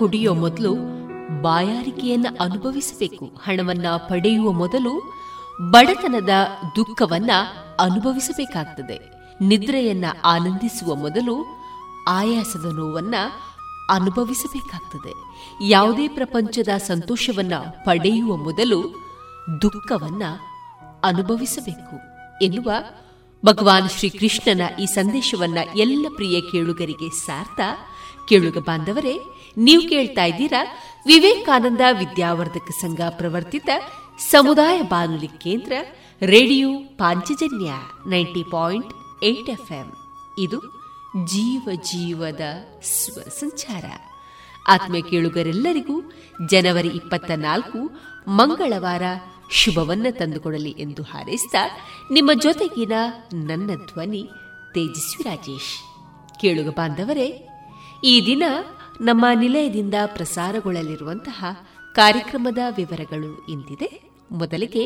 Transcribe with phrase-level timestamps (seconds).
[0.00, 0.74] ಕುಡಿಯೋ ಮೊದಲು
[1.42, 3.24] ಬಾಯಾರಿಕೆಯನ್ನ ಅನುಭವಿಸಬೇಕು.
[3.24, 5.12] ಹಣವನ್ನ ಪಡೆಯುವ ಮೊದಲು
[5.70, 6.28] ಬಡತನದ
[6.76, 7.30] ದುಃಖವನ್ನ
[7.80, 9.00] ಅನುಭವಿಸಬೇಕಾಗ್ತದೆ.
[9.40, 11.46] ನಿದ್ರೆಯನ್ನ ಆನಂದಿಸುವ ಮೊದಲು
[12.08, 13.14] ಆಯಾಸದ ನೋವನ್ನ
[13.90, 15.12] ಅನುಭವಿಸಬೇಕಾಗ್ತದೆ.
[15.68, 18.82] ಯಾವುದೇ ಪ್ರಪಂಚದ ಸಂತೋಷವನ್ನ ಪಡೆಯುವ ಮೊದಲು
[19.62, 20.22] ದುಃಖವನ್ನ
[21.04, 21.98] ಅನುಭವಿಸಬೇಕು
[22.44, 22.72] ಎನ್ನುವ
[23.46, 27.60] ಭಗವಾನ್ ಶ್ರೀಕೃಷ್ಣನ ಈ ಸಂದೇಶವನ್ನ ಎಲ್ಲ ಪ್ರಿಯ ಕೇಳುಗರಿಗೆ ಸಾರ್ಥ.
[28.28, 29.18] ಕೇಳುಗ ಬಾಂಧವರೇ
[29.56, 30.64] ನೀವು ಕೇಳ್ತಾ ಇದ್ದೀರಾ
[31.06, 33.68] ವಿವೇಕಾನಂದ ವಿದ್ಯಾವರ್ಧಕ ಸಂಘ ಪ್ರವರ್ತಿತ
[34.30, 35.72] ಸಮುದಾಯ ಬಾನುಲಿ ಕೇಂದ್ರ
[36.22, 37.72] radio Panchajanya
[38.06, 38.92] ninety point
[39.24, 39.92] eight FM.
[40.38, 40.60] ಇದು
[41.26, 42.40] ಜೀವ ಜೀವದ
[42.82, 43.84] ಸ್ವ ಸಂಚಾರ.
[44.68, 46.12] ಆತ್ಮೀಯ ಕೇಳುಗರೆಲ್ಲರಿಗೂ
[46.48, 47.90] ಜನವರಿ ಇಪ್ಪತ್ತ ನಾಲ್ಕು
[48.28, 49.02] ಮಂಗಳವಾರ
[49.50, 51.54] ಶುಭವನ್ನ ತಂದುಕೊಡಲಿ ಎಂದು ಹಾರೈಸಿದ
[52.10, 52.92] ನಿಮ್ಮ ಜೊತೆಗಿನ
[53.34, 54.30] ನನ್ನ ಧ್ವನಿ
[54.74, 55.90] ತೇಜಸ್ವಿ ರಾಜೇಶ್.
[56.40, 57.48] ಕೇಳುಗ ಬಾಂಧವರೇ,
[58.04, 58.42] ಈ ದಿನ
[59.00, 61.44] ನಮ್ಮ ನಿಲಯದಿಂದ ಪ್ರಸಾರಗೊಳ್ಳಲಿರುವಂತಹ
[61.94, 63.88] ಕಾರ್ಯಕ್ರಮದ ವಿವರಗಳು ಇಂದಿದೆ.
[64.32, 64.84] ಮೊದಲಿಗೆ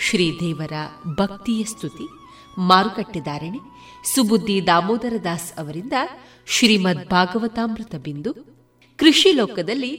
[0.00, 0.72] ಶ್ರೀದೇವರ
[1.18, 2.06] ಭಕ್ತಿಯ ಸ್ತುತಿ
[2.58, 3.60] ಮಾರುಕಟ್ಟೆದಾರಣೆ
[4.14, 5.92] ಸುಬುದ್ದಿ ದಾಮೋದರ ದಾಸ್ ಅವರಿಂದ
[6.46, 8.32] ಶ್ರೀಮದ್ ಭಾಗವತಾಮೃತ ಬಿಂದು,
[8.98, 9.92] ಕೃಷಿ ಲೋಕದಲ್ಲಿ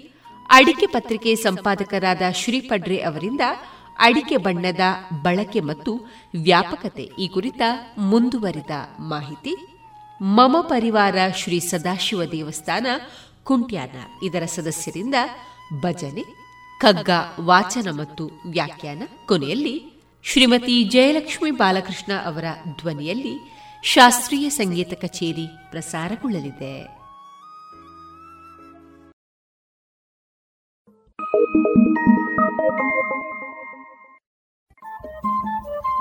[0.49, 3.41] ಅಡಿಕೆ ಪತ್ರಿಕೆ ಸಂಪಾದಕರಾದ ಶ್ರೀಪಡ್ರೆ ಅವರಿಂದ
[3.99, 4.83] ಅಡಿಕೆ ಬಣ್ಣದ
[5.21, 5.91] ಬಳಕೆ ಮತ್ತು
[6.43, 7.61] ವ್ಯಾಪಕತೆ ಈ ಕುರಿತ
[7.97, 9.53] ಮುಂದುವರಿದ ಮಾಹಿತಿ,
[10.21, 12.87] ಮಮ ಪರಿವಾರ ಶ್ರೀ ಸದಾಶಿವ ದೇವಸ್ಥಾನ
[13.43, 15.15] ಕುಂಟ್ಯಾನ ಇದರ ಸದಸ್ಯರಿಂದ
[15.81, 16.23] ಭಜನೆ
[16.81, 17.09] ಕಗ್ಗ
[17.39, 19.01] ವಾಚನ ಮತ್ತು ವ್ಯಾಖ್ಯಾನ.
[19.27, 19.93] ಕೊನೆಯಲ್ಲಿ
[20.23, 22.43] ಶ್ರೀಮತಿ ಜಯಲಕ್ಷ್ಮಿ ಬಾಲಕೃಷ್ಣ ಅವರ
[22.81, 23.33] ಧ್ವನಿಯಲ್ಲಿ
[23.83, 27.03] ಶಾಸ್ತ್ರೀಯ ಸಂಗೀತ ಕಚೇರಿ ಪ್ರಸಾರಗೊಳ್ಳಲಿದೆ.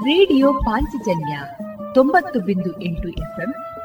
[0.04, 1.38] ರೇಡಿಯೋ ಪಾಂಚಜನ್ಯ
[1.94, 3.54] ತೊಂಬತ್ತು ಬಿಂದು ಎಂಟು ಎಫ್ಎಂ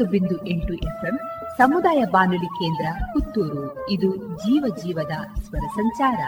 [0.00, 0.74] ತೊಂಬತ್ತು ಬಿಂದು ಎಂಟು
[1.58, 3.90] ಸಮುದಾಯ ಬಾನುಲಿ ಕೇಂದ್ರ ಪುತ್ತೂರು.
[3.90, 6.20] ಇದು ಜೀವ ಜೀವದ ಸ್ವರ ಸಂಚಾರ.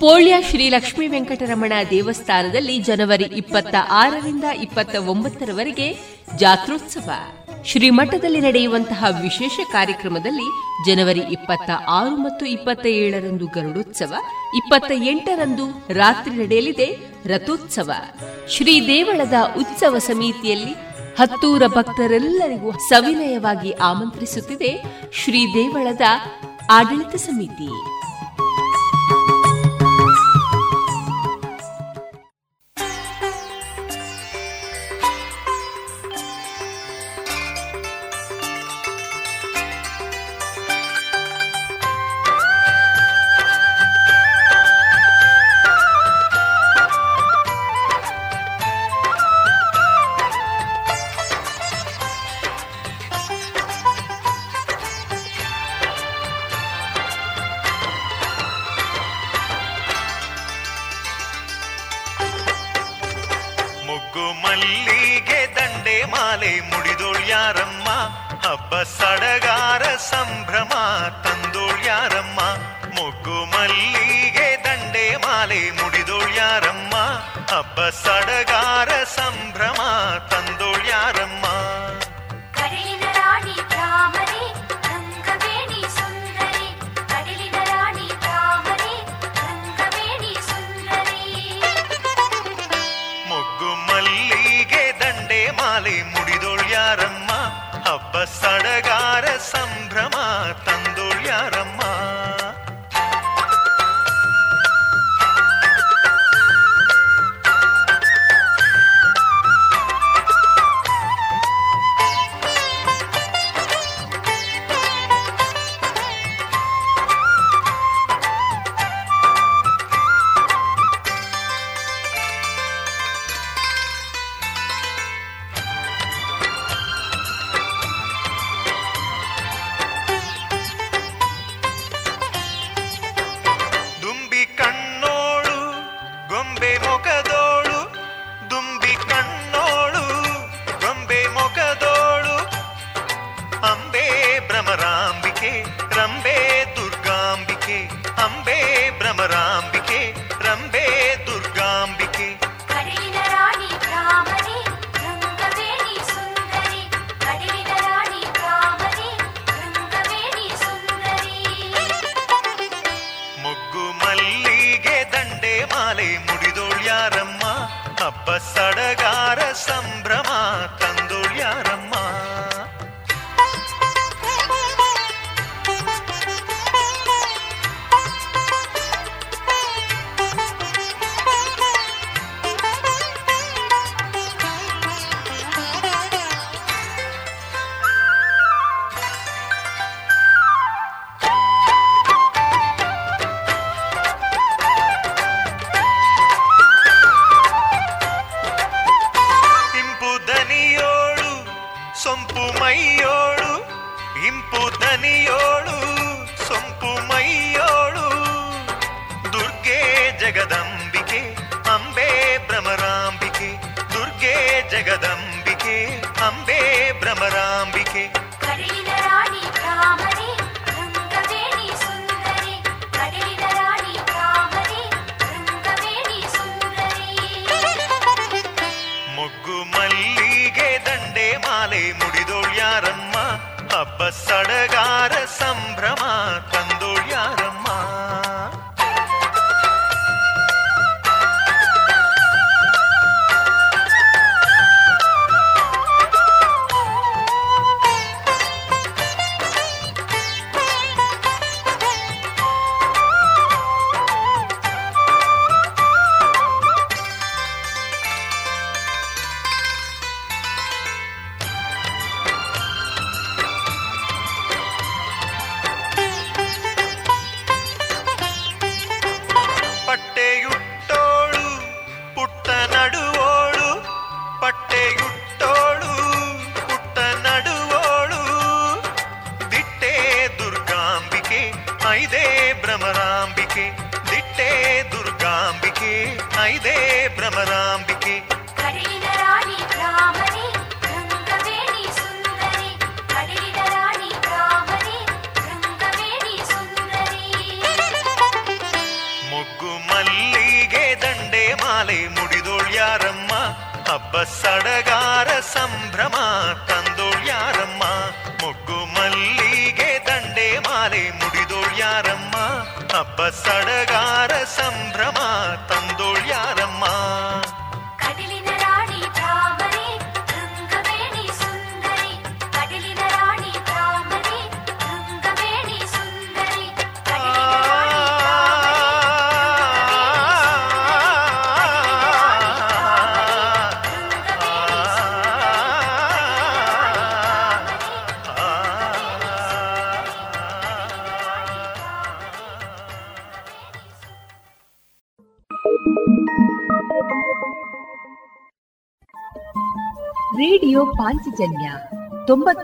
[0.00, 5.98] ಪೋಳ್ಯ ಶ್ರೀ ಲಕ್ಷ್ಮೀ ವೆಂಕಟರಮಣ ದೇವಸ್ಥಾನದಲ್ಲಿ ಜನವರಿ ಇಪ್ಪತ್ತ ಆರರಿಂದ ಇಪ್ಪತ್ತ ಒಂಬತ್ತರವರೆಗೆ
[6.36, 7.10] ಜಾತ್ರೋತ್ಸವ.
[7.66, 10.48] ಶ್ರೀಮಠದಲ್ಲಿ ನಡೆಯುವಂತಹ ವಿಶೇಷ ಕಾರ್ಯಕ್ರಮದಲ್ಲಿ
[10.86, 14.14] ಜನವರಿ ಇಪ್ಪತ್ತ ಆರು ಮತ್ತು ಇಪ್ಪತ್ತ ಏಳರಂದು ಗರುಡೋತ್ಸವ,
[14.56, 16.88] ಇಪ್ಪತ್ತ ಎಂಟರಂದು ರಾತ್ರಿ ನಡೆಯಲಿದೆ
[17.26, 17.90] ರಥೋತ್ಸವ.
[18.48, 20.72] ಶ್ರೀ ದೇವಳದ ಉತ್ಸವ ಸಮಿತಿಯಲ್ಲಿ
[21.18, 26.00] ಹತ್ತೂರ ಭಕ್ತರೆಲ್ಲರಿಗೂ ಸವಿನಯವಾಗಿ ಆಮಂತ್ರಿಸುತ್ತಿದೆ ಶ್ರೀ ದೇವಳದ
[26.70, 27.68] ಆಡಳಿತ ಸಮಿತಿ.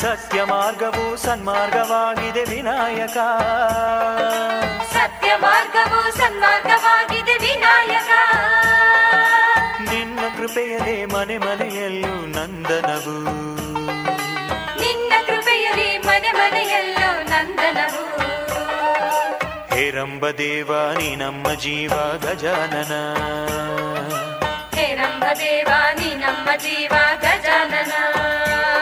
[0.00, 3.16] ಸತ್ಯ ಮಾರ್ಗವು ಸನ್ಮಾರ್ಗವಾಗಿದೆ ವಿನಾಯಕ.
[4.92, 8.10] ಸತ್ಯ ಮಾರ್ಗವು ಸನ್ಮಾರ್ಗವಾಗಿದೆ ವಿನಾಯಕ.
[9.90, 13.16] ನಿನ್ನ ಕೃಪೆಯಲೇ ಮನೆ ಮನೆಯಲ್ಲೂ ನಂದನವು.
[14.80, 18.02] ನಿನ್ನ ಕೃಪೆಯಲ್ಲಿ ಮನೆ ಮನೆಯಲ್ಲೂ ನಂದನವು.
[19.74, 22.92] ಹೇರಂಬ ದೇವ ನೀ ನಮ್ಮ ಜೀವ ಗಜಾನನ.
[26.32, 28.81] ब्रह्मजीवा गजानना।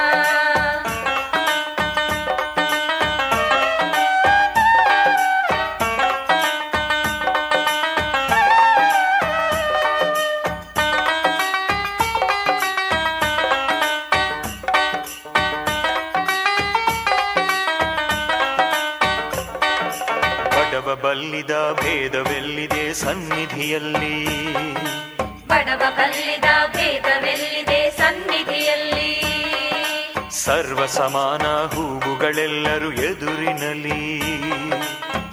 [30.90, 34.20] ಸಮಾನ ಹೂವುಗಳೆಲ್ಲರೂ ಎದುರಿನಲಿ.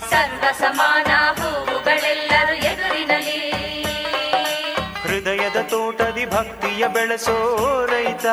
[0.10, 3.52] ಸರ್ವ ಸಮಾನ ಹೂವುಗಳೆಲ್ಲರೂ ಎದುರಿನಲಿ.
[5.02, 7.36] ಹೃದಯದ ತೋಟದಿ ಭಕ್ತಿಯ ಬೆಳೆಸೋ
[7.86, 8.26] ರೈತ.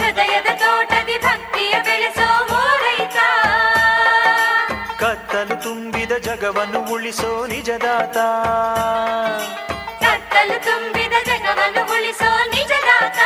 [0.00, 3.16] ಹೃದಯದ ತೋಟದಿ ಭಕ್ತಿಯ ಬೆಳೆಸೋ ರೈತ.
[5.00, 8.16] ಕತ್ತಲು ತುಂಬಿದ ಜಗವನ್ನು ಉಳಿಸೋ ನಿಜದಾತ.
[10.04, 13.18] ಕತ್ತಲು ತುಂಬಿದ ಜಗವನ್ನು ಉಳಿಸೋ ನಿಜದಾತ.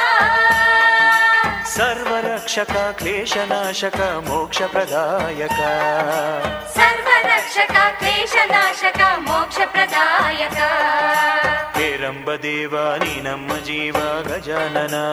[1.73, 5.59] सर्वरक्षक क्लेशनाशक मोक्षप्रदायक।
[6.75, 10.59] सर्वरक्षक क्लेशनाशक मोक्षप्रदायक
[11.77, 15.05] हेरम्बदेवानी नम जीवा गजनना।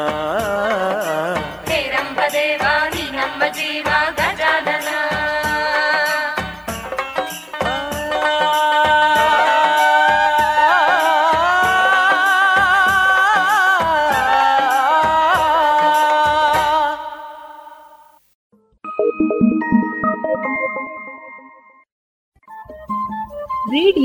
[1.69, 4.19] हेरम्बदेवानि नम जीवाग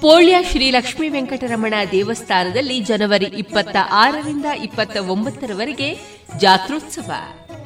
[0.00, 5.98] ಪೋಳ್ಯ ಶ್ರೀ ಲಕ್ಷ್ಮೀ ವೆಂಕಟರಮಣ ದೇವಸ್ಥಾನದಲ್ಲಿ ಜನವರಿ ಇಪ್ಪತ್ತ ಆರರಿಂದ ಇಪ್ಪತ್ತ ಒಂಬತ್ತರವರೆಗೆ
[6.36, 7.10] ಜಾತ್ರೋತ್ಸವ.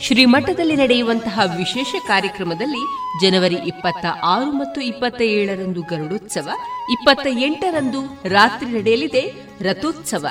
[0.01, 2.83] ಶ್ರೀಮಠದಲ್ಲಿ ನಡೆಯುವಂತಹ ವಿಶೇಷ ಕಾರ್ಯಕ್ರಮದಲ್ಲಿ
[3.23, 6.49] ಜನವರಿ ಇಪ್ಪತ್ತ ಆರು ಮತ್ತು ಇಪ್ಪತ್ತ ಏಳರಂದು ಗರುಡೋತ್ಸವ,
[6.90, 10.27] ಇಪ್ಪತ್ತ ಎಂಟರಂದು ರಾತ್ರಿ ನಡೆಯಲಿದೆ ರಥೋತ್ಸವ.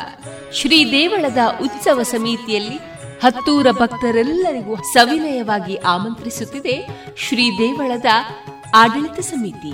[0.53, 2.77] ಶ್ರೀ ದೇವಳದ ಉತ್ಸವ ಸಮಿತಿಯಲ್ಲಿ
[3.23, 6.87] ಹತ್ತೂರ ಭಕ್ತರೆಲ್ಲರಿಗೂ ಸವಿನಯವಾಗಿ ಆಮಂತ್ರಿಸುತ್ತಿದೆ
[7.17, 8.05] ಶ್ರೀ ದೇವಳದ
[8.75, 9.73] ಆಡಳಿತ ಸಮಿತಿ.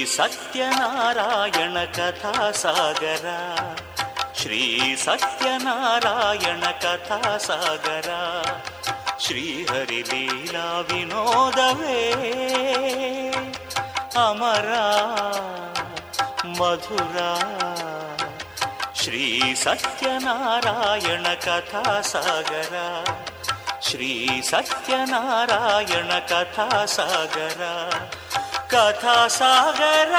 [0.00, 3.26] ಶ್ರೀ ಸತ್ಯನಾರಾಯಣ ಕಥಾ ಸಾಗರ
[4.34, 8.10] ಶ್ರೀ ಸತ್ಯನಾರಾಯಣ ಕಥಾ ಸಾಗರ
[9.18, 12.12] ಶ್ರೀ ಶ್ರೀಹರಿಲೀಲಾ ವಿನೋದವೇ.
[14.26, 14.72] ಅಮರ
[16.44, 17.18] ಮಧುರ.
[18.94, 22.74] ಶ್ರೀ ಸತ್ಯನಾರಾಯಣ ಕಥಾ ಸಾಗರ
[23.80, 27.62] ಶ್ರೀ ಸತ್ಯನಾರಾಯಣ ಕಥಾ ಸಾಗರ
[28.70, 30.14] ಕಥಾ ಕಥಾಸಾಗರ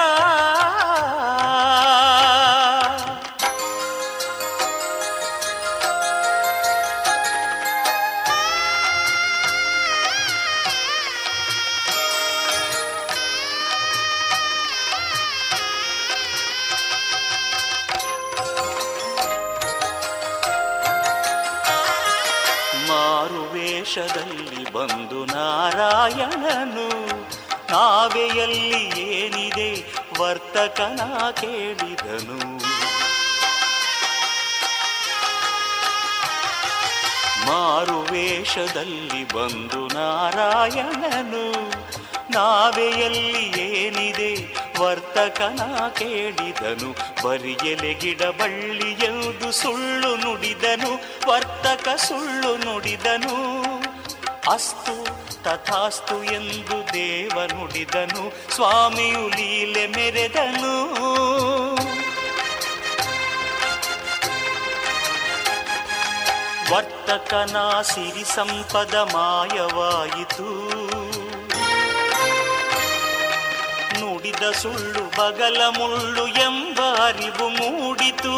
[23.33, 27.10] ಮಾರುವೇಷದಲ್ಲಿ ಬಂದು ನಾರಾಯಣನು
[27.71, 29.93] ನಾವೆಲ್ಲಿ ಏನಿದೆ?
[30.21, 30.99] ವರ್ತಕನ
[31.41, 32.57] ಕೇಳಿದನು.
[37.45, 41.51] ಮಾರುವೇಷದಲ್ಲಿ ಬಂದು ನಾರಾಯಣನು.
[42.31, 44.55] ನಾವೆಯಲ್ಲಿ ಏನಿದೆ?
[44.79, 45.61] ವರ್ತಕನ
[45.97, 46.91] ಕೇಳಿದನು.
[47.27, 50.93] ಬರಿಯಲೆಗಿಡ ಬಳ್ಳಿಯದು ಸುಳ್ಳು ನುಡಿದನು.
[51.29, 53.61] ವರ್ತಕ ಸುಳ್ಳು ನುಡಿದನು.
[54.53, 61.01] ಅಸ್ತು ತಥಾಸ್ತು ಎಂದು ದೇವ ನುಡಿದನು, ಸ್ವಾಮಿಯು ಲೀಲೆ ಮೆರೆದನು.
[66.73, 70.49] ವರ್ತಕನ ಸಿರಿ ಸಂಪದ ಮಾಯವಾಯಿತು.
[73.99, 78.35] ನುಡಿದ ಸುಳ್ಳು ಬಗಲ ಮುಳ್ಳು ಎಂಬ ಅರಿವು ಮೂಡಿತು.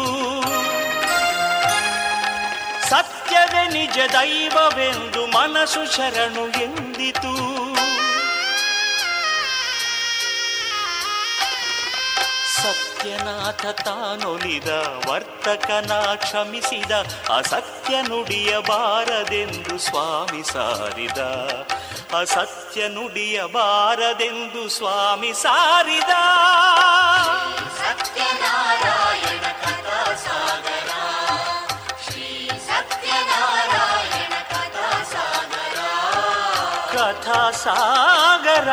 [3.54, 7.32] ಸತ್ಯವೇ ನಿಜ ದೈವವೆಂದು ಮನಸ್ಸು ಶರಣು ಎಂದಿತು.
[12.56, 14.68] ಸತ್ಯನಾಥ ತಾನೊಲಿದ
[15.10, 16.92] ವರ್ತಕನ ಕ್ಷಮಿಸಿದ,
[17.36, 21.20] ಅಸತ್ಯ ನುಡಿಯಬಾರದೆಂದು ಸ್ವಾಮಿ ಸಾರಿದ.
[22.18, 26.12] ಅಸತ್ಯ ನುಡಿಯಬಾರದೆಂದು ಸ್ವಾಮಿ ಸಾರಿದ.
[27.80, 29.44] ಸತ್ಯನಾರಾಯಣ
[37.04, 38.68] ಕಥಾ ಸಾಗರ.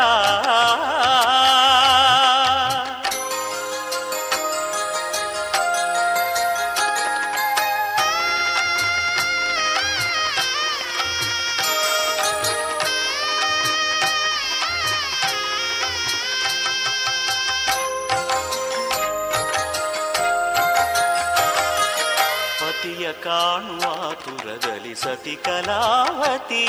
[22.60, 26.68] ಪತಿಯ ಕಾಣುವ ತುರದಲ್ಲಿ ಸತಿ ಕಲಾವತಿ.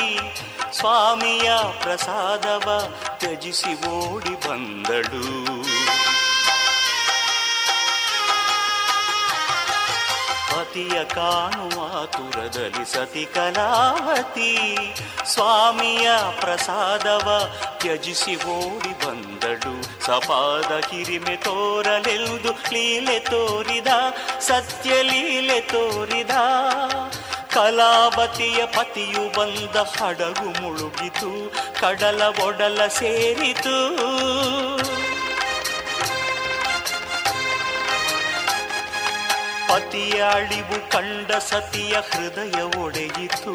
[0.83, 5.27] ಸ್ವಾಮಿಯ ಪ್ರಸಾದವ ತ್ಯಜಿಸಿ ಓಡಿ ಬಂದಳು.
[10.49, 14.77] ಪತಿಯ ಕಾಣುವ ತುರದಲ್ಲಿ ಸತಿ ಕಲಾವತಿ,
[15.25, 20.05] ಸ್ವಾಮಿಯ ಪ್ರಸಾದವ ತ್ಯಜಿಸಿ ಓಡಿ ಬಂದಳು.
[20.05, 23.87] ಸಪಾದ ಹಿರಿಮೆ ತೋರಲೆಲ್ದು ಲೀಲೆ ತೋರಿದ,
[24.39, 26.29] ಸತ್ಯ ಲೀಲೆ ತೋರಿದ
[27.53, 33.75] ಕಲಾವತಿಯ ಪತಿಯು ಬಂದ ಹಡಗು ಮುಳುಗಿತು, ಕಡಲ ಒಡಲ ಸೇರಿತು.
[39.67, 43.53] ಪತಿಯ ಅಳಿವು ಕಂಡ ಸತಿಯ ಹೃದಯ ಒಡೆಯಿತು.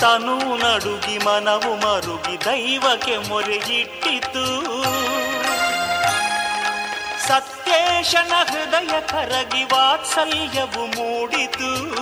[0.00, 4.46] ತನು ನಡುಗಿ ಮನವು ಮರುಗಿ ದೈವಕ್ಕೆ ಮೊರೆಯಿಟ್ಟಿತು
[7.28, 8.32] ಸತ್ಯೇಶನ
[8.72, 11.94] ಹೃದಯ ಕರಗಿ ವಾತ್ಸಲ್ಯವು ಮೂಡಿತು.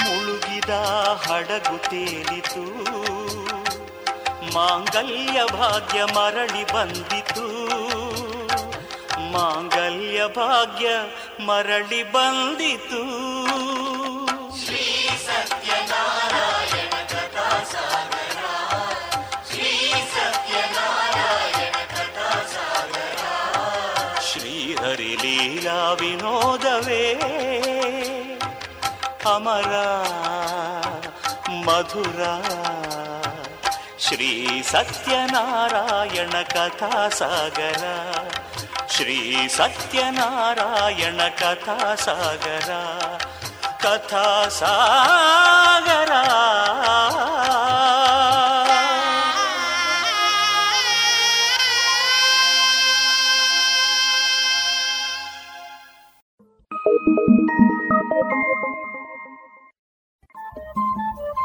[0.00, 0.70] ಮುಳುಗಿದ
[1.26, 2.64] ಹಡಗು ತೇಲಿತು.
[4.54, 7.46] ಮಾಂಗಲ್ಯ ಭಾಗ್ಯ ಮರಳಿ ಬಂದಿತು.
[9.32, 10.88] ಮಾಂಗಲ್ಯ ಭಾಗ್ಯ
[11.40, 13.43] ಮರಳಿ ಬಂದಿತು.
[29.44, 29.74] ಅಮರ
[31.66, 32.20] ಮಧುರ.
[34.04, 34.30] ಶ್ರೀ
[34.62, 37.84] ಸತ್ಯನಾರಾಯಣ ಕಥಾ ಸಾಗರ
[38.90, 42.70] ಶ್ರೀ ಸತ್ಯನಾರಾಯಣ ಕಥಾ ಸಾಗರ
[43.82, 44.24] ಕಥಾ
[44.58, 46.12] ಸಾಗರ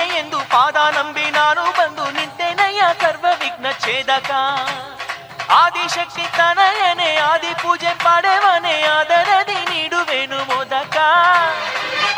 [0.00, 4.30] ಆಧಾರವು ನೀನೆ ಎಂದು ಪಾದ ನಂಬಿ ನಾನು ಬಂದು ನಿಂತೆನಯ್ಯ ಸರ್ವ ವಿಘ್ನ ಛೇದಕ
[5.54, 10.96] ಆದಿಶಕ್ತಿ ತನಯನೆ ಆದಿ ಪೂಜೆ ಪಾಡೆವನೆ ಆದರದಿ ನೀಡುವೆನು ಮೋದಕ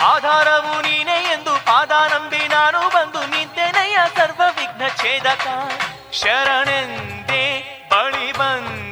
[0.08, 5.46] ಆಧಾರವು ನೀನೆ ಎಂದು ಪಾದ ನಂಬಿ ನಾನು ಬಂದು ನಿಂತೆನಯ್ಯ ಸರ್ವ ವಿಘ್ನ ಛೇದಕ
[6.20, 7.44] ಶರಣೆಂದೇ
[7.92, 8.89] ಬಳಿ ಬಂದೆ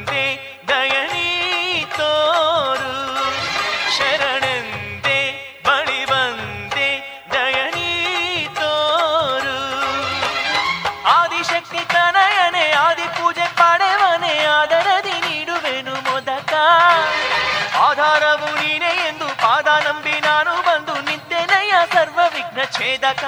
[17.79, 23.23] ಆಧಾರವು ನೀನೇ ಎಂದು ಪಾದ ನಂಬಿ ನಾನು ಬಂದು ನಿಂತೆನಯ್ಯ ಸರ್ವ ವಿಘ್ನ ಛೇದಕ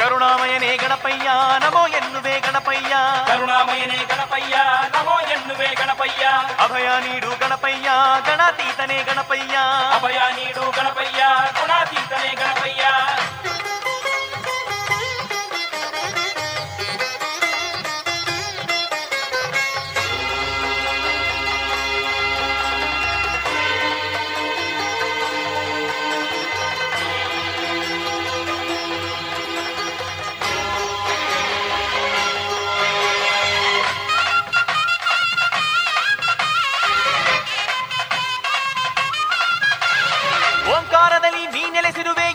[0.00, 1.28] ಕರುಣಾಮಯನೇ ಗಣಪಯ್ಯ
[1.62, 2.94] ನಮೋ ಎನ್ನುವೆ ಗಣಪಯ್ಯ
[3.28, 4.54] ಕರುಣಾಮಯನೇ ಗಣಪಯ್ಯ
[4.94, 6.24] ನಮೋ ಎನ್ನುವೆ ಗಣಪಯ್ಯ
[6.64, 7.88] ಅಭಯ ನೀಡು ಗಣಪಯ್ಯ
[8.26, 9.54] ಗಣಾತೀತನೇ ಗಣಪಯ್ಯ
[9.96, 11.20] ಅಭಯ ನೀಡು ಗಣಪಯ್ಯ
[11.60, 12.84] ಗುಣಾತೀತನೇ ಗಣಪಯ್ಯ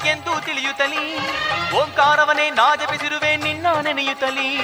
[0.10, 1.18] ಎಂದು ತಿಳಿಯುತ್ತಲಿ
[1.72, 4.58] ಓಂಕಾರವನೇ ನಾ ಜಪಿಸಿರುವೆ, ನಿನ್ನ ನೆನೆಯುತ್ತಲಿ.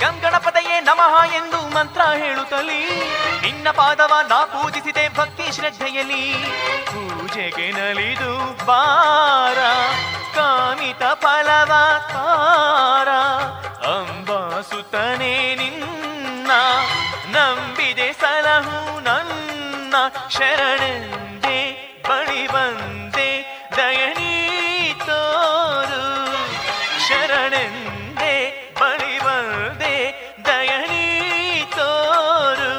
[0.00, 3.10] ಗಂಗಣಪದಯೇ ನಮಃ ಎಂದು ಮಂತ್ರ ಹೇಳುತ್ತಲಿ.
[3.40, 6.32] ನಿನ್ನ ಪಾದವ ನಾ ಪೂಜಿಸಿದೆ ಭಕ್ತಿ ಶ್ರದ್ಧೆಯಲ್ಲಿ.
[6.86, 9.58] ಪೂಜೆಗೆ ನಲಿದು ಬಾರ
[10.34, 11.72] ಕಾಮಿತ ಫಲವ
[12.08, 13.08] ತಾರ.
[13.86, 16.50] ಅಂಬಾಸುತನೇ ನಿನ್ನ,
[17.36, 19.94] ನಂಬಿದೆ ಸಲಹು ನನ್ನ.
[20.28, 21.58] ಶರಣೆಂದೇ,
[22.08, 23.30] ಬಳಿ ಬಂದೆ
[23.76, 24.35] ದಯನೀ
[24.98, 26.04] ತೋರು.
[27.08, 28.34] ಶರಣೆಂದೆ
[28.80, 30.12] ಬಳಿ ಬಂದೆ
[31.76, 32.74] ತೋರು.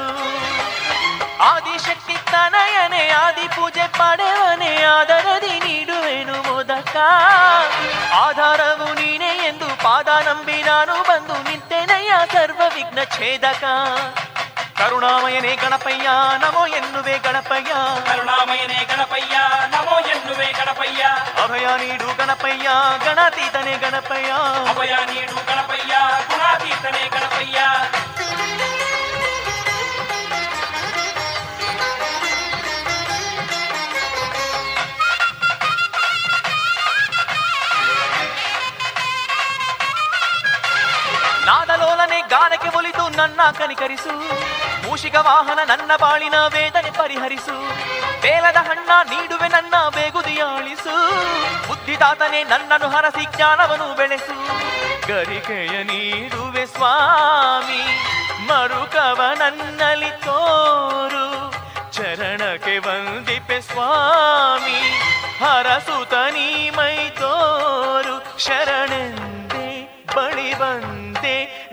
[1.43, 6.97] ಆದಿಶಕ್ತಿ ತನಯನೆ, ಆದಿ ಪೂಜೆ ಪಡೆವನೆ, ಆದರದಿ ನೀಡುವೆನು ಮೋದಕ.
[8.13, 13.63] ಆಧಾರವು ನೀನೆ ಎಂದು ಪಾದ ನಂಬಿ ನಾನು ಬಂದು ನಿಂತೆನೆಯ ಸರ್ವ ವಿಘ್ನ ಛೇದಕ.
[14.77, 16.07] ಕರುಣಾಮಯನೇ ಗಣಪಯ್ಯ
[16.37, 17.71] ನಮೋ ಎನ್ನುವೆ ಗಣಪಯ್ಯ
[18.07, 19.35] ಕರುಣಾಮಯನೇ ಗಣಪಯ್ಯ
[19.67, 21.03] ನಮೋ ಎನ್ನುವೆ ಗಣಪಯ್ಯ
[21.43, 22.67] ಅಭಯ ನೀಡು ಗಣಪಯ್ಯ
[23.05, 24.31] ಗಣಾತೀತನೇ ಗಣಪಯ್ಯ
[24.69, 25.93] ಅಭಯ ನೀಡು ಗಣಪಯ್ಯ
[26.29, 27.57] ಗುಣಾತೀತನೇ ಗಣಪಯ್ಯ
[42.29, 44.13] ಗಾನಕ್ಕೆ ಒಲಿದು ನನ್ನ ಕನಿಕರಿಸು.
[44.83, 47.55] ಮೂಷಿಕ ವಾಹನ ನನ್ನ ಬಾಳಿನ ವೇದನೆ ಪರಿಹರಿಸು.
[48.21, 50.95] ಬೇಲದ ಹಣ್ಣ ನೀಡುವೆ ನನ್ನ ಬೇಗುದಿಯಾಳಿಸು.
[51.67, 54.35] ಬುದ್ಧಿದಾತನೆ ನನ್ನನ್ನು ಹರಸಿ ಜ್ಞಾನವನ್ನು ಬೆಳೆಸು.
[55.07, 57.83] ಗರಿಕೆಯ ನೀಡುವೆ ಸ್ವಾಮಿ,
[58.47, 61.25] ಮರುಕವ ನನ್ನಲ್ಲಿ ತೋರು.
[61.93, 64.79] ಚರಣಕ್ಕೆ ವಂದಿಪೆ ಸ್ವಾಮಿ,
[65.39, 68.15] ಹರಸುತ ನೀ ಮೈ ತೋರು.
[68.39, 69.67] ಶರಣೆಂದೇ
[70.15, 71.06] ಬಳಿ ಬಂದೆ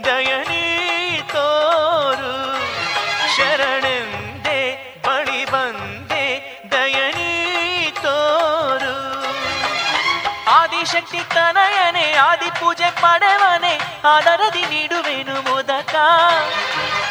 [0.05, 2.35] ದಯನೀ ತೋರು.
[3.37, 4.61] ಶರಣೆಂದೆ,
[5.07, 6.25] ಬಳಿ ಬಂದೆ
[6.73, 7.33] ದಯನಿ
[8.03, 8.97] ತೋರು.
[10.51, 15.95] ಆದಿಶಕ್ತಿ ತನಯನೆ ಆದಿ ಪೂಜೆ ಪಡೆವನೆ, ಆದರದಿ ನೀಡುವೆನು ಮೋದಕ.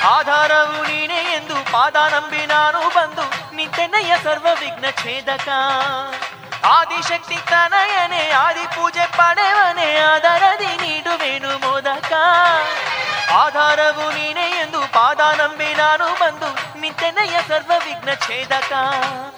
[0.03, 5.49] ಆಧಾರವು ನೀನೆ ಎಂದು ಪಾದ ನಂಬಿ ನಾನು ಬಂದು ನಿಂತೆನಯ್ಯ ಸರ್ವ ವಿಘ್ನ ಛೇದಕ.
[6.65, 12.13] ಆದಿಶಕ್ತಿ ತನಯನೆ ಆದಿ ಪೂಜೆ ಪಡೆವನೆ ಆಧಾರದಿ ನೀಡುವೆನು ಮೋದಕ.
[13.31, 18.73] ಆಧಾರವು ನೀನೆ ಎಂದು ಪಾದ ನಂಬಿ ನಾನು ಬಂದು ನಿಂತೆನಯ್ಯ ಸರ್ವ ವಿಘ್ನ ಛೇದಕ.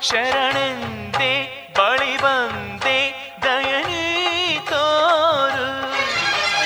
[0.01, 5.93] ಶರಣಂತೆ ಬಳಿ ಬಂದೆ, ದಯನೀ ತೋರು.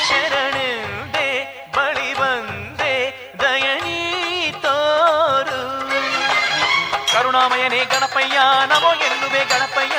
[0.10, 1.30] ಶರಣೆಂದೇ,
[1.76, 2.96] ಬಳಿ ಬಂದೆ,
[3.42, 5.60] ದಯನೀ ತೋರು.
[7.84, 9.99] ಗಣಪಯ್ಯ, ನಮೋ ಎನ್ನುವೆ ಗಣಪಯ್ಯ.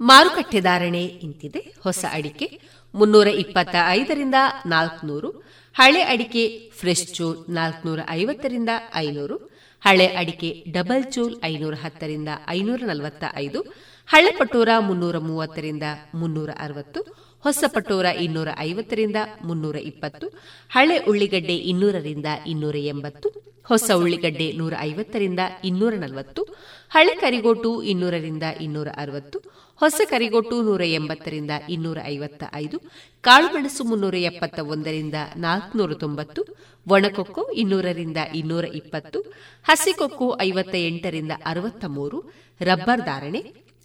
[0.00, 1.74] ಮಾರುಕಟ್ಟೆ ಧಾರಣೆ ಇಂತಿದೆ.
[1.84, 2.60] ಹೊಸ ಅಡಿಕೆ
[2.94, 4.34] ಮುನ್ನೂರ ಇಪ್ಪತ್ತ ಐದರಿಂದ
[4.66, 5.30] ನಾಲ್ಕುನೂರು,
[5.74, 9.36] ಹಳೆ ಅಡಿಕೆ ಫ್ರೆಶ್ ಚೂಲ್ ನಾಲ್ಕನೂರ ಐವತ್ತರಿಂದ ಐನೂರು,
[9.84, 13.60] ಹಳೆ ಅಡಿಕೆ ಡಬಲ್ ಚೂಲ್ ಐನೂರ ಹತ್ತರಿಂದ ಐನೂರ ನಲವತ್ತ ಐದು,
[14.06, 15.82] ಹಳೆ ಪಟೋರ ಮುನ್ನೂರ ಮೂವತ್ತರಿಂದ
[16.14, 17.00] ಮುನ್ನೂರ ಅರವತ್ತು,
[17.40, 20.26] ಹೊಸ ಪಟೋರ ಇನ್ನೂರ ಐವತ್ತರಿಂದ ಮುನ್ನೂರ ಇಪ್ಪತ್ತು,
[20.70, 26.42] ಹಳೆ ಉಳ್ಳಿಗಡ್ಡೆ ಇನ್ನೂರರಿಂದ ಇನ್ನೂರ ಎಂಬತ್ತು ಹೊಸ ಉಳ್ಳಿಗಡ್ಡೆ ನೂರ ಐವತ್ತರಿಂದ ಇನ್ನೂರ ನಲವತ್ತು
[26.90, 29.38] ಹಳೆ ಕರಿಗೋಟು ಇನ್ನೂರರಿಂದ ಇನ್ನೂರ ಅರವತ್ತು
[29.80, 32.78] ಹೊಸ ಕರಿಗೋಟು ನೂರ ಎಂಬತ್ತರಿಂದ ಇನ್ನೂರ ಐವತ್ತ ಐದು
[33.20, 36.42] ಕಾಳುಮೆಣಸು ಮುನ್ನೂರ ಎಪ್ಪತ್ತ ಒಂದರಿಂದ ನಾಲ್ಕುನೂರ ತೊಂಬತ್ತು
[36.86, 39.20] ಒಣಕೊಕ್ಕು ಇನ್ನೂರರಿಂದ ಇನ್ನೂರ ಇಪ್ಪತ್ತು
[39.64, 42.18] ಹಸಿಕೊಕ್ಕು ಐವತ್ತ ಎಂಟರಿಂದ ಅರವತ್ತ ಮೂರು
[42.60, 43.40] ರಬ್ಬರ್ ಧಾರಣೆ,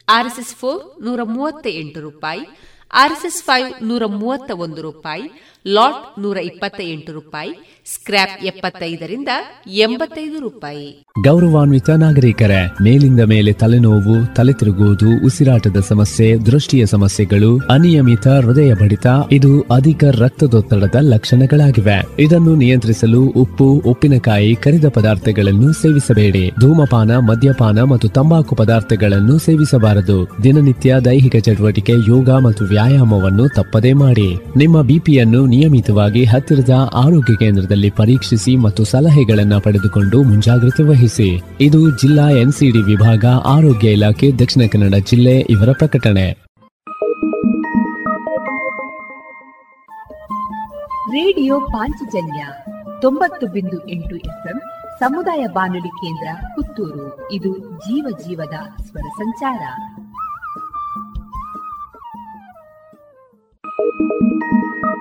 [0.07, 2.43] ಆರ್ಎಸ್ಎಸ್ ಫೋರ್ ನೂರ ಮೂವತ್ತ ಎಂಟು ರೂಪಾಯಿ,
[2.93, 5.25] ಆರ್ಎಸ್ಎಸ್ ಫೈವ್ ನೂರ ಮೂವತ್ತ ಒಂದು ರೂಪಾಯಿ
[5.68, 9.28] ಲಾಟ್ ನೂರ ಇಪ್ಪತ್ತ ಎಂಟು ರೂಪಾಯಿ ಸ್ಕ್ರಾಪ್ ಎಪ್ಪತ್ತೈದರಿಂದ
[9.68, 11.05] ಎಂಬತ್ತೈದು ರೂಪಾಯಿ.
[11.24, 19.62] ಗೌರವಾನ್ವಿತ ನಾಗರಿಕರೇ, ಮೇಲಿಂದ ಮೇಲೆ ತಲೆನೋವು, ತಲೆ ತಿರುಗುವುದು, ಉಸಿರಾಟದ ಸಮಸ್ಯೆ, ದೃಷ್ಟಿಯ ಸಮಸ್ಯೆಗಳು, ಅನಿಯಮಿತ ಹೃದಯ ಬಡಿತ, ಇದು
[19.62, 22.05] ಅಧಿಕ ರಕ್ತದೊತ್ತಡದ ಲಕ್ಷಣಗಳಾಗಿವೆ.
[22.20, 26.51] ಇದನ್ನು ನಿಯಂತ್ರಿಸಲು ಉಪ್ಪು, ಉಪ್ಪಿನಕಾಯಿ, ಕರಿದ ಪದಾರ್ಥಗಳನ್ನು ಸೇವಿಸಬೇಡಿ.
[26.59, 30.38] ಧೂಮಪಾನ, ಮದ್ಯಪಾನ ಮತ್ತು ತಂಬಾಕು ಪದಾರ್ಥಗಳನ್ನು ಸೇವಿಸಬಾರದು.
[30.43, 34.36] ದಿನನಿತ್ಯ ದೈಹಿಕ ಚಟುವಟಿಕೆ, ಯೋಗ ಮತ್ತು ವ್ಯಾಯಾಮವನ್ನು ತಪ್ಪದೇ ಮಾಡಿ.
[34.57, 41.29] ನಿಮ್ಮ ಬಿಪಿಯನ್ನು ನಿಯಮಿತವಾಗಿ ಹತ್ತಿರದ ಆರೋಗ್ಯ ಕೇಂದ್ರದಲ್ಲಿ ಪರೀಕ್ಷಿಸಿ ಮತ್ತು ಸಲಹೆಗಳನ್ನು ಪಡೆದುಕೊಂಡು ಮುಂಜಾಗ್ರತೆ ವಹಿಸಿ.
[41.61, 46.27] ಇದು ಜಿಲ್ಲಾ ಎನ್ಸಿಡಿ ವಿಭಾಗ ಆರೋಗ್ಯ ಇಲಾಖೆ ದಕ್ಷಿಣ ಕನ್ನಡ ಜಿಲ್ಲೆ ಇವರ ಪ್ರಕಟಣೆ.
[51.11, 52.41] ರೇಡಿಯೋ ಪಾಂಚಜನ್ಯ
[53.01, 54.59] ತೊಂಬತ್ತು ಬಿಂದು ಎಂಟು ಎಫ್ಎಂ
[54.99, 57.07] ಸಮುದಾಯ ಬಾನುಲಿ ಕೇಂದ್ರ ಪುತ್ತೂರು.
[57.31, 59.61] ಇದು ಜೀವ ಜೀವದ ಸ್ವರ ಸಂಚಾರ.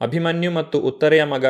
[0.00, 1.46] ಅಭಿಮನ್ಯು ಮತ್ತು ಉತ್ತರೆಯ ಮಗ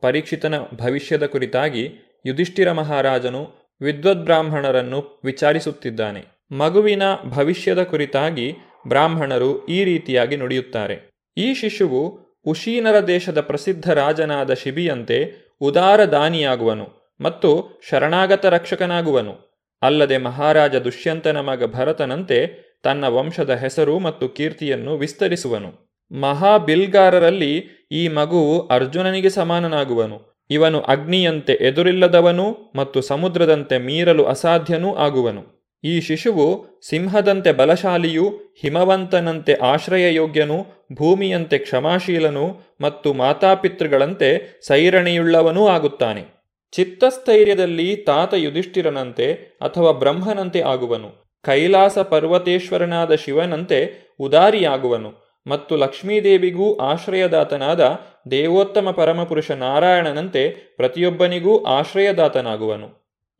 [0.00, 1.90] ಪರೀಕ್ಷಿತನ ಭವಿಷ್ಯದ ಕುರಿತಾಗಿ
[2.26, 6.26] ಯುಧಿಷ್ಠಿರ ಮಹಾರಾಜನು ವಿದ್ವದ್ಬ್ರಾಹ್ಮಣರನ್ನು ವಿಚಾರಿಸುತ್ತಿದ್ದಾನೆ.
[6.52, 8.54] ಮಗುವಿನ ಭವಿಷ್ಯದ ಕುರಿತಾಗಿ
[8.88, 11.10] ಬ್ರಾಹ್ಮಣರು ಈ ರೀತಿಯಾಗಿ ನುಡಿಯುತ್ತಾರೆ.
[11.36, 19.60] ಈ ಶಿಶುವು ಉಶೀನರ ದೇಶದ ಪ್ರಸಿದ್ಧ ರಾಜನಾದ ಶಿಬಿಯಂತೆ ಉದಾರ ದಾನಿಯಾಗುವನು ಮತ್ತು ಶರಣಾಗತ ರಕ್ಷಕನಾಗುವನು.
[19.82, 25.89] ಅಲ್ಲದೆ ಮಹಾರಾಜ ದುಷ್ಯಂತನ ಮಗ ಭರತನಂತೆ ತನ್ನ ವಂಶದ ಹೆಸರು ಮತ್ತು ಕೀರ್ತಿಯನ್ನು ವಿಸ್ತರಿಸುವನು.
[26.12, 30.44] ಮಹಾಬಿಲ್ಗಾರರಲ್ಲಿ ಈ ಮಗುವು ಅರ್ಜುನನಿಗೆ ಸಮಾನನಾಗುವನು.
[30.50, 35.60] ಇವನು ಅಗ್ನಿಯಂತೆ ಎದುರಿಲ್ಲದವನು ಮತ್ತು ಸಮುದ್ರದಂತೆ ಮೀರಲು ಅಸಾಧ್ಯನೂ ಆಗುವನು.
[35.84, 38.28] ಈ ಶಿಶುವು ಸಿಂಹದಂತೆ ಬಲಶಾಲಿಯೂ,
[38.60, 46.24] ಹಿಮವಂತನಂತೆ ಆಶ್ರಯಯೋಗ್ಯನೂ, ಭೂಮಿಯಂತೆ ಕ್ಷಮಾಶೀಲನೂ ಮತ್ತು ಮಾತಾಪಿತೃಗಳಂತೆ ಸೈರಣೆಯುಳ್ಳವನೂ ಆಗುತ್ತಾನೆ.
[46.72, 51.40] ಚಿತ್ತಸ್ಥೈರ್ಯದಲ್ಲಿ ತಾತ ಯುಧಿಷ್ಠಿರನಂತೆ ಅಥವಾ ಬ್ರಹ್ಮನಂತೆ ಆಗುವನು.
[51.42, 55.29] ಕೈಲಾಸ ಪರ್ವತೇಶ್ವರನಾದ ಶಿವನಂತೆ ಉದಾರಿಯಾಗುವನು.
[55.50, 57.80] ಮತ್ತು ಲಕ್ಷ್ಮೀದೇವಿಗೂ ಆಶ್ರಯದಾತನಾದ
[58.30, 62.88] ದೇವೋತ್ತಮ ಪರಮಪುರುಷ ನಾರಾಯಣನಂತೆ ಪ್ರತಿಯೊಬ್ಬನಿಗೂ ಆಶ್ರಯದಾತನಾಗುವನು.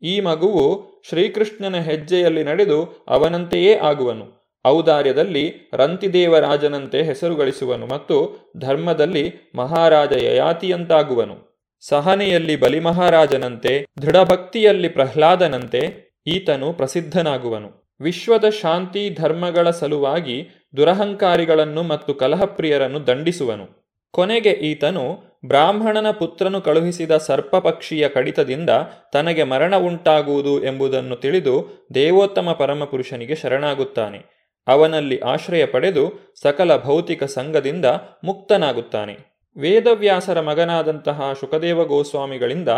[0.01, 0.65] ಈ ಮಗುವು
[1.09, 4.41] ಶ್ರೀಕೃಷ್ಣನ ಹೆಜ್ಜೆಯಲ್ಲಿ ನಡೆದು ಅವನಂತೆಯೇ ಆಗುವನು.
[4.65, 8.15] ಔದಾರ್ಯದಲ್ಲಿ ರಂತಿದೇವರಾಜನಂತೆ ಹೆಸರು ಗಳಿಸುವನು ಮತ್ತು
[8.57, 11.51] ಧರ್ಮದಲ್ಲಿ ಮಹಾರಾಜ ಯಯಾತಿಯಂತಾಗುವನು.
[11.79, 17.80] ಸಹನೆಯಲ್ಲಿ ಬಲಿಮಹಾರಾಜನಂತೆ, ದೃಢಭಕ್ತಿಯಲ್ಲಿ ಪ್ರಹ್ಲಾದನಂತೆ ಈತನು ಪ್ರಸಿದ್ಧನಾಗುವನು.
[18.01, 23.81] ವಿಶ್ವದ ಶಾಂತಿ ಧರ್ಮಗಳ ಸಲುವಾಗಿ ದುರಹಂಕಾರಿಗಳನ್ನು ಮತ್ತು ಕಲಹಪ್ರಿಯರನ್ನು ದಂಡಿಸುವನು.
[24.11, 28.69] ಕೊನೆಗೆ ಈತನು ಬ್ರಾಹ್ಮಣನ ಪುತ್ರನು ಕಳುಹಿಸಿದ ಸರ್ಪಪಕ್ಷಿಯ ಕಡಿತದಿಂದ
[29.13, 34.41] ತನಗೆ ಮರಣ ಉಂಟಾಗುವುದು ಎಂಬುದನ್ನು ತಿಳಿದು ದೇವೋತ್ತಮ ಪರಮಪುರುಷನಿಗೆ ಶರಣಾಗುತ್ತಾನೆ.
[34.67, 37.85] ಅವನಲ್ಲಿ ಆಶ್ರಯ ಪಡೆದು ಸಕಲ ಭೌತಿಕ ಸಂಘದಿಂದ
[38.23, 39.31] ಮುಕ್ತನಾಗುತ್ತಾನೆ.
[39.57, 42.69] ವೇದವ್ಯಾಸರ ಮಗನಾದಂತಹ ಶುಕದೇವ ಗೋಸ್ವಾಮಿಗಳಿಂದ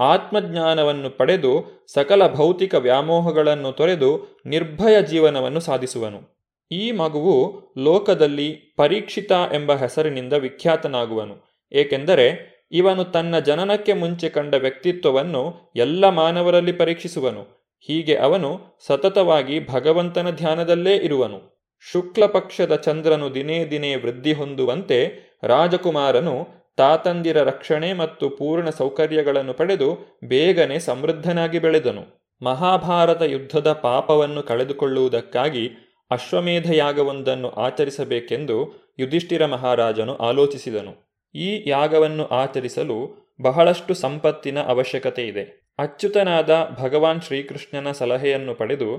[0.00, 6.50] ಆತ್ಮಜ್ಞಾನವನ್ನು ಪಡೆದು ಸಕಲ ಭೌತಿಕ ವ್ಯಾಮೋಹಗಳನ್ನು ತೊರೆದು ನಿರ್ಭಯ ಜೀವನವನ್ನು ಸಾಧಿಸುವನು.
[6.70, 11.58] ಈ ಮಗುವು ಲೋಕದಲ್ಲಿ ಪರೀಕ್ಷಿತ ಎಂಬ ಹೆಸರಿನಿಂದ ವಿಖ್ಯಾತನಾಗುವನು.
[11.72, 17.72] ಏಕೆಂದರೆ ಇವನು ತನ್ನ ಜನನಕ್ಕೆ ಮುಂಚೆ ಕಂಡ ವ್ಯಕ್ತಿತ್ವವನ್ನು ಎಲ್ಲ ಮಾನವರಲ್ಲಿ ಪರೀಕ್ಷಿಸುವನು.
[17.80, 21.56] ಹೀಗೆ ಅವನು ಸತತವಾಗಿ ಭಗವಂತನ ಧ್ಯಾನದಲ್ಲೇ ಇರುವನು.
[21.92, 30.78] ಶುಕ್ಲ ಪಕ್ಷದ ಚಂದ್ರನು ದಿನೇ ದಿನೇ ವೃದ್ಧಿ ಹೊಂದುವಂತೆ ರಾಜಕುಮಾರನು ತಾತಂದಿರ ರಕ್ಷಣೆ ಮತ್ತು ಪೂರ್ಣ ಸೌಕರ್ಯಗಳನ್ನು ಪಡೆದು ಬೇಗನೆ
[30.78, 32.04] ಸಮೃದ್ಧನಾಗಿ ಬೆಳೆದನು.
[32.42, 35.70] ಮಹಾಭಾರತ ಯುದ್ಧದ ಪಾಪವನ್ನು ಕಳೆದುಕೊಳ್ಳುವುದಕ್ಕಾಗಿ
[36.10, 38.56] ಅಶ್ವಮೇಧ ಯಾಗವೊಂದನ್ನು ಆಚರಿಸಬೇಕೆಂದು
[38.98, 40.92] ಯುಧಿಷ್ಠಿರ ಮಹಾರಾಜನು ಆಲೋಚಿಸಿದನು.
[41.34, 42.98] ಈ ಯಾಗವನ್ನು ಆಚರಿಸಲು
[43.42, 45.74] ಬಹಳಷ್ಟು ಸಂಪತ್ತಿನ ಅವಶ್ಯಕತೆ ಇದೆ.
[45.78, 48.90] ಅಚ್ಯುತನಾದ ಭಗವಾನ್ ಶ್ರೀಕೃಷ್ಣನ ಸಲಹೆಯನ್ನು ಪಡೆದು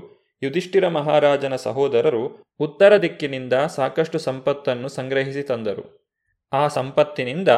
[0.42, 6.07] ಯುಧಿಷ್ಠಿರ ಮಹಾರಾಜನ ಸಹೋದರರು ಉತ್ತರ ದಿಕ್ಕಿನಿಂದ ಸಾಕಷ್ಟು ಸಂಪತ್ತನ್ನು ಸಂಗ್ರಹಿಸಿ ತಂದರು.
[6.52, 7.48] ಆ ಸಂಪತ್ತಿನಿಂದ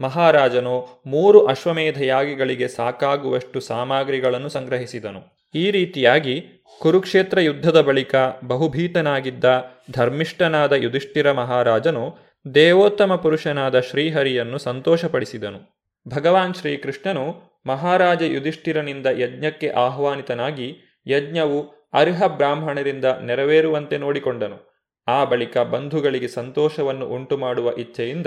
[0.00, 5.50] ಮಹಾರಾಜನು ಮೂರು ಅಶ್ವಮೇಧ ಯಾಗಿಗಳಿಗೆ ಸಾಕಾಗುವಷ್ಟು ಸಾಮಗ್ರಿಗಳನ್ನು ಸಂಗ್ರಹಿಸಿದನು.
[5.54, 6.44] ಈ ರೀತಿಯಾಗಿ
[6.80, 9.44] ಕುರುಕ್ಷೇತ್ರ ಯುದ್ಧದ ಬಳಿಕ ಬಹುಭೀತನಾಗಿದ್ದ
[9.90, 12.16] ಧರ್ಮಿಷ್ಠನಾದ ಯುಧಿಷ್ಠಿರ ಮಹಾರಾಜನು
[12.54, 15.76] ದೇವೋತ್ತಮ ಪುರುಷನಾದ ಶ್ರೀಹರಿಯನ್ನು ಸಂತೋಷಪಡಿಸಿದನು.
[16.08, 20.76] ಭಗವಾನ್ ಶ್ರೀಕೃಷ್ಣನು ಮಹಾರಾಜ ಯುಧಿಷ್ಠಿರನಿಂದ ಯಜ್ಞಕ್ಕೆ ಆಹ್ವಾನಿತನಾಗಿ
[21.06, 24.65] ಯಜ್ಞವು ಅರ್ಹ ಬ್ರಾಹ್ಮಣರಿಂದ ನೆರವೇರುವಂತೆ ನೋಡಿಕೊಂಡನು.
[25.08, 28.26] ಆ ಬಳಿಕ ಬಂಧುಗಳಿಗೆ ಸಂತೋಷವನ್ನು ಉಂಟುಮಾಡುವ ಇಚ್ಛೆಯಿಂದ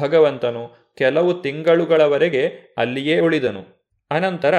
[0.00, 3.62] ಭಗವಂತನು ಕೆಲವು ತಿಂಗಳುಗಳವರೆಗೆ ಅಲ್ಲಿಯೇ ಉಳಿದನು.
[4.10, 4.54] ಅನಂತರ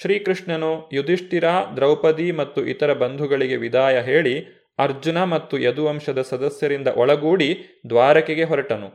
[0.00, 1.44] ಶ್ರೀಕೃಷ್ಣನು ಯುಧಿಷ್ಠಿರ,
[1.76, 8.88] ದ್ರೌಪದಿ ಮತ್ತು ಇತರ ಬಂಧುಗಳಿಗೆ ವಿದಾಯ ಹೇಳಿ ಅರ್ಜುನ ಮತ್ತು ಯದುವಂಶದ ಸದಸ್ಯರಿಂದ ಒಳಗೂಡಿ ದ್ವಾರಕೆಗೆ ಹೊರಟನು.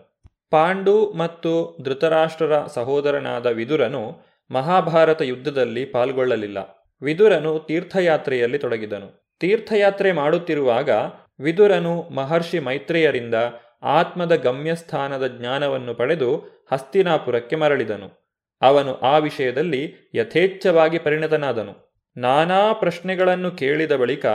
[0.50, 6.58] ಪಾಂಡು ಮತ್ತು ಧೃತರಾಷ್ಟ್ರರ ಸಹೋದರನಾದ ವಿದುರನು ಮಹಾಭಾರತ ಯುದ್ಧದಲ್ಲಿ ಪಾಲ್ಗೊಳ್ಳಲಿಲ್ಲ.
[7.02, 9.38] ವಿದುರನು ತೀರ್ಥಯಾತ್ರೆಯಲ್ಲಿ ತೊಡಗಿದನು.
[9.40, 10.90] ತೀರ್ಥಯಾತ್ರೆ ಮಾಡುತ್ತಿರುವಾಗ
[11.40, 13.36] ವಿದುರನು ಮಹರ್ಷಿ ಮೈತ್ರೇಯರಿಂದ
[13.84, 16.38] ಆತ್ಮದ ಗಮ್ಯಸ್ಥಾನದ ಜ್ಞಾನವನ್ನು ಪಡೆದು
[16.72, 18.28] ಹಸ್ತಿನಾಪುರಕ್ಕೆ ಮರಳಿದನು.
[18.62, 22.04] ಅವನು ಆ ವಿಷಯದಲ್ಲಿ ಯಥೇಚ್ಛವಾಗಿ ಪರಿಣತನಾದನು.
[22.18, 24.26] ನಾನಾ ಪ್ರಶ್ನೆಗಳನ್ನು ಕೇಳಿದ ಬಳಿಕ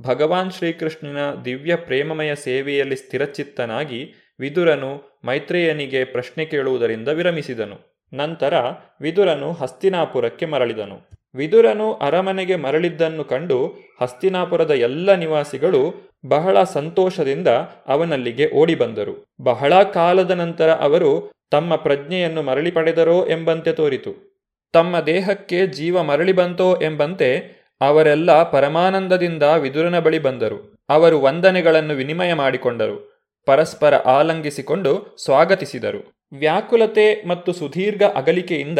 [0.00, 8.08] ಭಗವಾನ್ ಶ್ರೀಕೃಷ್ಣನ ದಿವ್ಯ ಪ್ರೇಮಮಯ ಸೇವೆಯಲ್ಲಿ ಸ್ಥಿರಚಿತ್ತನಾಗಿ ವಿದುರನು ಮೈತ್ರೇಯನಿಗೆ ಪ್ರಶ್ನೆ ಕೇಳುವುದರಿಂದ ವಿರಮಿಸಿದನು.
[8.12, 8.54] ನಂತರ
[9.00, 11.10] ವಿದುರನು ಹಸ್ತಿನಾಪುರಕ್ಕೆ ಮರಳಿದನು.
[11.34, 17.48] ವಿದುರನು ಅರಮನೆಗೆ ಮರಳಿದ್ದನ್ನು ಕಂಡು ಹಸ್ತಿನಾಪುರದ ಎಲ್ಲ ನಿವಾಸಿಗಳು ಬಹಳ ಸಂತೋಷದಿಂದ
[17.88, 19.24] ಅವನಲ್ಲಿಗೆ ಓಡಿಬಂದರು.
[19.40, 24.30] ಬಹಳ ಕಾಲದ ನಂತರ ಅವರು ತಮ್ಮ ಪ್ರಜ್ಞೆಯನ್ನು ಮರಳಿ ಪಡೆದರೋ ಎಂಬಂತೆ ತೋರಿತು.
[24.72, 30.84] ತಮ್ಮ ದೇಹಕ್ಕೆ ಜೀವ ಮರಳಿ ಬಂತೋ ಎಂಬಂತೆ ಅವರೆಲ್ಲ ಪರಮಾನಂದದಿಂದ ವಿದುರನ ಬಳಿ ಬಂದರು.
[30.88, 33.20] ಅವರು ವಂದನೆಗಳನ್ನು ವಿನಿಮಯ ಮಾಡಿಕೊಂಡರು.
[33.46, 36.26] ಪರಸ್ಪರ ಆಲಂಗಿಸಿಕೊಂಡು ಸ್ವಾಗತಿಸಿದರು.
[36.32, 38.78] ವ್ಯಾಕುಲತೆ ಮತ್ತು ಸುದೀರ್ಘ ಅಗಲಿಕೆಯಿಂದ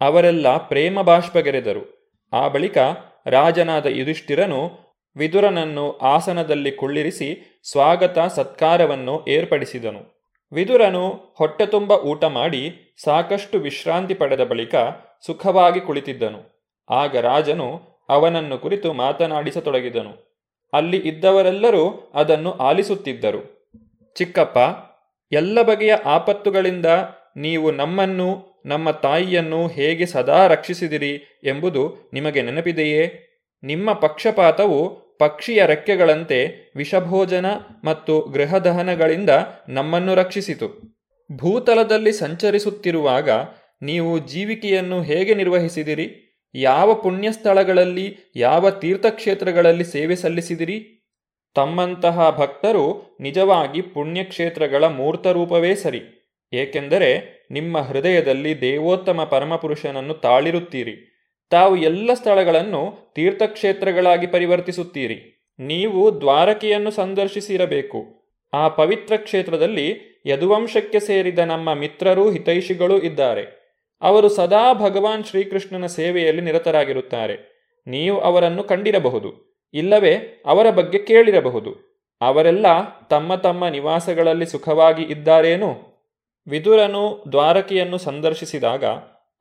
[0.00, 1.98] ಅವರೆಲ್ಲ ಪ್ರೇಮ ಬಾಷ್ಪಗೆರೆದರು.
[2.32, 2.78] ಆ ಬಳಿಕ
[3.26, 10.18] ರಾಜನಾದ ಯುಧಿಷ್ಠಿರನು ವಿದುರನನ್ನು ಆಸನದಲ್ಲಿ ಕುಳ್ಳಿರಿಸಿ ಸ್ವಾಗತ ಸತ್ಕಾರವನ್ನು ಏರ್ಪಡಿಸಿದನು.
[10.52, 14.74] ವಿದುರನು ಹೊಟ್ಟೆ ತುಂಬ ಊಟ ಮಾಡಿ ಸಾಕಷ್ಟು ವಿಶ್ರಾಂತಿ ಪಡೆದ ಬಳಿಕ
[15.26, 16.58] ಸುಖವಾಗಿ ಕುಳಿತಿದ್ದನು.
[16.90, 20.28] ಆಗ ರಾಜನು ಅವನನ್ನು ಕುರಿತು ಮಾತನಾಡಿಸತೊಡಗಿದನು.
[20.72, 23.70] ಅಲ್ಲಿ ಇದ್ದವರೆಲ್ಲರೂ ಅದನ್ನು ಆಲಿಸುತ್ತಿದ್ದರು.
[24.14, 24.58] ಚಿಕ್ಕಪ್ಪ,
[25.32, 26.86] ಎಲ್ಲ ಬಗೆಯ ಆಪತ್ತುಗಳಿಂದ
[27.36, 33.27] ನೀವು ನಮ್ಮನ್ನು, ನಮ್ಮ ತಾಯಿಯನ್ನು ಹೇಗೆ ಸದಾ ರಕ್ಷಿಸಿದಿರಿ ಎಂಬುದು ನಿಮಗೆ ನೆನಪಿದೆಯೇ?
[33.62, 37.46] ನಿಮ್ಮ ಪಕ್ಷಪಾತವು ಪಕ್ಷಿಯ ರೆಕ್ಕೆಗಳಂತೆ ವಿಷಭೋಜನ
[37.84, 39.30] ಮತ್ತು ಗೃಹದಹನಗಳಿಂದ
[39.68, 40.98] ನಮ್ಮನ್ನು ರಕ್ಷಿಸಿತು.
[41.32, 43.30] ಭೂತಲದಲ್ಲಿ ಸಂಚರಿಸುತ್ತಿರುವಾಗ
[43.82, 46.24] ನೀವು ಜೀವಿಕೆಯನ್ನು ಹೇಗೆ ನಿರ್ವಹಿಸಿದಿರಿ?
[46.54, 50.94] ಯಾವ ಪುಣ್ಯಸ್ಥಳಗಳಲ್ಲಿ, ಯಾವ ತೀರ್ಥಕ್ಷೇತ್ರಗಳಲ್ಲಿ ಸೇವೆ ಸಲ್ಲಿಸಿದಿರಿ?
[51.54, 56.00] ತಮ್ಮಂತಹ ಭಕ್ತರು ನಿಜವಾಗಿ ಪುಣ್ಯಕ್ಷೇತ್ರಗಳ ಮೂರ್ತರೂಪವೇ ಸರಿ,
[56.52, 61.07] ಏಕೆಂದರೆ ನಿಮ್ಮ ಹೃದಯದಲ್ಲಿ ದೇವೋತ್ತಮ ಪರಮಪುರುಷನನ್ನು ತಾಳಿರುತ್ತೀರಿ.
[61.50, 65.46] ತಾವು ಎಲ್ಲ ಸ್ಥಳಗಳನ್ನು ತೀರ್ಥಕ್ಷೇತ್ರಗಳಾಗಿ ಪರಿವರ್ತಿಸುತ್ತೀರಿ.
[65.58, 68.04] ನೀವು ದ್ವಾರಕೆಯನ್ನು ಸಂದರ್ಶಿಸಿರಬೇಕು.
[68.52, 73.58] ಆ ಪವಿತ್ರ ಕ್ಷೇತ್ರದಲ್ಲಿ ಯದುವಂಶಕ್ಕೆ ಸೇರಿದ ನಮ್ಮ ಮಿತ್ರರೂ ಹಿತೈಷಿಗಳೂ ಇದ್ದಾರೆ.
[74.02, 77.58] ಅವರು ಸದಾ ಭಗವಾನ್ ಶ್ರೀಕೃಷ್ಣನ ಸೇವೆಯಲ್ಲಿ ನಿರತರಾಗಿರುತ್ತಾರೆ.
[77.86, 79.60] ನೀವು ಅವರನ್ನು ಕಂಡಿರಬಹುದು.
[79.74, 81.88] ಇಲ್ಲವೇ ಅವರ ಬಗ್ಗೆ ಕೇಳಿರಬಹುದು.
[82.20, 82.66] ಅವರೆಲ್ಲ
[83.08, 85.88] ತಮ್ಮ ತಮ್ಮ ನಿವಾಸಗಳಲ್ಲಿ ಸುಖವಾಗಿ ಇದ್ದಾರೇನು?
[86.48, 88.84] ವಿದುರನು ದ್ವಾರಕೆಯನ್ನು ಸಂದರ್ಶಿಸಿದಾಗ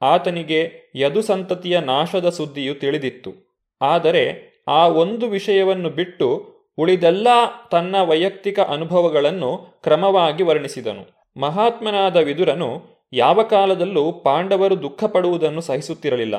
[0.01, 3.33] ಆತನಿಗೆ ಯದು ಸಂತತಿಯ ನಾಶದ ಸುದ್ದಿಯು ತಿಳಿದಿತ್ತು.
[3.81, 7.27] ಆದರೆ ಆ ಒಂದು ವಿಷಯವನ್ನು ಬಿಟ್ಟು ಉಳಿದೆಲ್ಲ
[7.71, 11.31] ತನ್ನ ವೈಯಕ್ತಿಕ ಅನುಭವಗಳನ್ನು ಕ್ರಮವಾಗಿ ವರ್ಣಿಸಿದನು.
[11.39, 12.83] ಮಹಾತ್ಮನಾದ ವಿದುರನು
[13.13, 16.35] ಯಾವ ಕಾಲದಲ್ಲೂ ಪಾಂಡವರು ದುಃಖಪಡುವುದನ್ನು ಸಹಿಸುತ್ತಿರಲಿಲ್ಲ.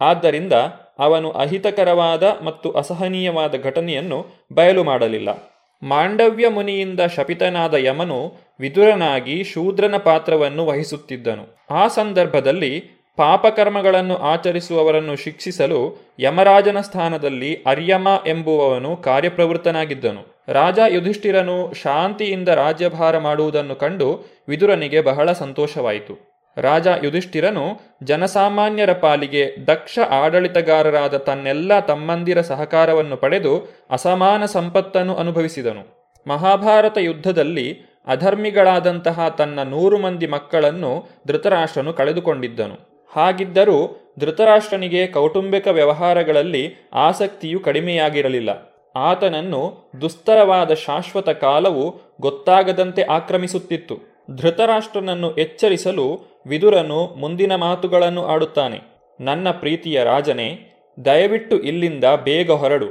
[0.00, 0.52] ಆದ್ದರಿಂದ
[0.98, 5.58] ಅವನು ಅಹಿತಕರವಾದ ಮತ್ತು ಅಸಹನೀಯವಾದ ಘಟನೆಯನ್ನು ಬಯಲು ಮಾಡಲಿಲ್ಲ.
[5.82, 11.56] ಮಾಂಡವ್ಯ ಮುನಿಯಿಂದ ಶಪಿತನಾದ ಯಮನು ವಿದುರನಾಗಿ ಶೂದ್ರನ ಪಾತ್ರವನ್ನು ವಹಿಸುತ್ತಿದ್ದನು.
[11.70, 15.80] ಆ ಸಂದರ್ಭದಲ್ಲಿ ಪಾಪಕರ್ಮಗಳನ್ನು ಆಚರಿಸುವವರನ್ನು ಶಿಕ್ಷಿಸಲು
[16.18, 20.44] ಯಮರಾಜನ ಸ್ಥಾನದಲ್ಲಿ ಅರ್ಯಮ ಎಂಬುವವನು ಕಾರ್ಯಪ್ರವೃತ್ತನಾಗಿದ್ದನು.
[20.48, 24.08] ರಾಜ ಯುಧಿಷ್ಠಿರನು ಶಾಂತಿಯಿಂದ ರಾಜ್ಯಭಾರ ಮಾಡುವುದನ್ನು ಕಂಡು
[24.48, 26.14] ವಿದುರನಿಗೆ ಬಹಳ ಸಂತೋಷವಾಯಿತು.
[26.56, 33.52] ರಾಜ ಯುಧಿಷ್ಠಿರನು ಜನಸಾಮಾನ್ಯರ ಪಾಲಿಗೆ ದಕ್ಷ ಆಡಳಿತಗಾರರಾದ ತನ್ನೆಲ್ಲ ತಮ್ಮಂದಿರ ಸಹಕಾರವನ್ನು ಪಡೆದು
[33.90, 35.84] ಅಸಮಾನ ಸಂಪತ್ತನ್ನು ಅನುಭವಿಸಿದನು.
[36.26, 37.66] ಮಹಾಭಾರತ ಯುದ್ಧದಲ್ಲಿ
[38.06, 42.87] ಅಧರ್ಮಿಗಳಾದಂತಹ ತನ್ನ ನೂರು ಮಂದಿ ಮಕ್ಕಳನ್ನು ಧೃತರಾಷ್ಟ್ರನು ಕಳೆದುಕೊಂಡಿದ್ದನು.
[43.08, 48.78] ಹಾಗಿದ್ದರೂ ಧೃತರಾಷ್ಟ್ರನಿಗೆ ಕೌಟುಂಬಿಕ ವ್ಯವಹಾರಗಳಲ್ಲಿ ಆಸಕ್ತಿಯು ಕಡಿಮೆಯಾಗಿರಲಿಲ್ಲ.
[48.96, 54.18] ಆತನನ್ನು ದುಸ್ತರವಾದ ಶಾಶ್ವತ ಕಾಲವು ಗೊತ್ತಾಗದಂತೆ ಆಕ್ರಮಿಸುತ್ತಿತ್ತು.
[54.36, 58.80] ಧೃತರಾಷ್ಟ್ರನನ್ನು ಎಚ್ಚರಿಸಲು ವಿದುರನು ಮುಂದಿನ ಮಾತುಗಳನ್ನು ಆಡುತ್ತಾನೆ.
[59.20, 62.86] ನನ್ನ ಪ್ರೀತಿಯ ರಾಜನೇ, ದಯವಿಟ್ಟು ಇಲ್ಲಿಂದ ಬೇಗ ಹೊರಡು.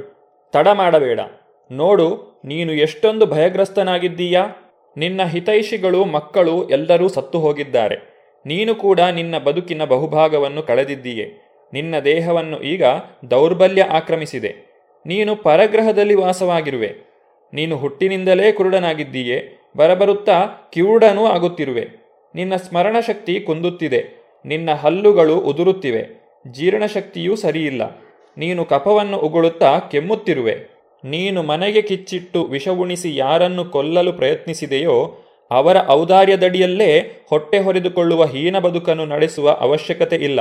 [0.52, 1.20] ತಡ ಮಾಡಬೇಡ.
[1.72, 4.46] ನೋಡು, ನೀನು ಎಷ್ಟೊಂದು ಭಯಗ್ರಸ್ತನಾಗಿದ್ದೀಯಾ?
[4.96, 8.17] ನಿನ್ನ ಹಿತೈಷಿಗಳು, ಮಕ್ಕಳು ಎಲ್ಲರೂ ಸತ್ತು ಹೋಗಿದ್ದಾರೆ
[8.48, 11.48] ನೀನು ಕೂಡ ನಿನ್ನ ಬದುಕಿನ ಬಹುಭಾಗವನ್ನು ಕಳೆದಿದ್ದೀಯೆ.
[11.72, 12.82] ನಿನ್ನ ದೇಹವನ್ನು ಈಗ
[13.30, 14.54] ದೌರ್ಬಲ್ಯ ಆಕ್ರಮಿಸಿದೆ.
[15.06, 16.96] ನೀನು ಪರಗ್ರಹದಲ್ಲಿ ವಾಸವಾಗಿರುವೆ.
[17.52, 19.70] ನೀನು ಹುಟ್ಟಿನಿಂದಲೇ ಕುರುಡನಾಗಿದ್ದೀಯೆ.
[19.76, 21.88] ಬರಬರುತ್ತಾ ಕಿವುಡನೂ ಆಗುತ್ತಿರುವೆ.
[22.34, 24.24] ನಿನ್ನ ಸ್ಮರಣಶಕ್ತಿ ಕುಂದುತ್ತಿದೆ.
[24.44, 26.06] ನಿನ್ನ ಹಲ್ಲುಗಳು ಉದುರುತ್ತಿವೆ.
[26.50, 28.00] ಜೀರ್ಣಶಕ್ತಿಯೂ ಸರಿಯಿಲ್ಲ.
[28.38, 30.78] ನೀನು ಕಫವನ್ನು ಉಗುಳುತ್ತಾ ಕೆಮ್ಮುತ್ತಿರುವೆ.
[31.04, 36.90] ನೀನು ಮನೆಗೆ ಕಿಚ್ಚಿಟ್ಟು ವಿಷವುಣಿಸಿ ಯಾರನ್ನು ಕೊಲ್ಲಲು ಪ್ರಯತ್ನಿಸಿದೆಯೋ ಅವರ ಔದಾರ್ಯದಡಿಯಲ್ಲೇ
[37.30, 40.40] ಹೊಟ್ಟೆ ಹೊರೆದುಕೊಳ್ಳುವ ಹೀನ ಬದುಕನ್ನು ನಡೆಸುವ ಅವಶ್ಯಕತೆ ಇಲ್ಲ.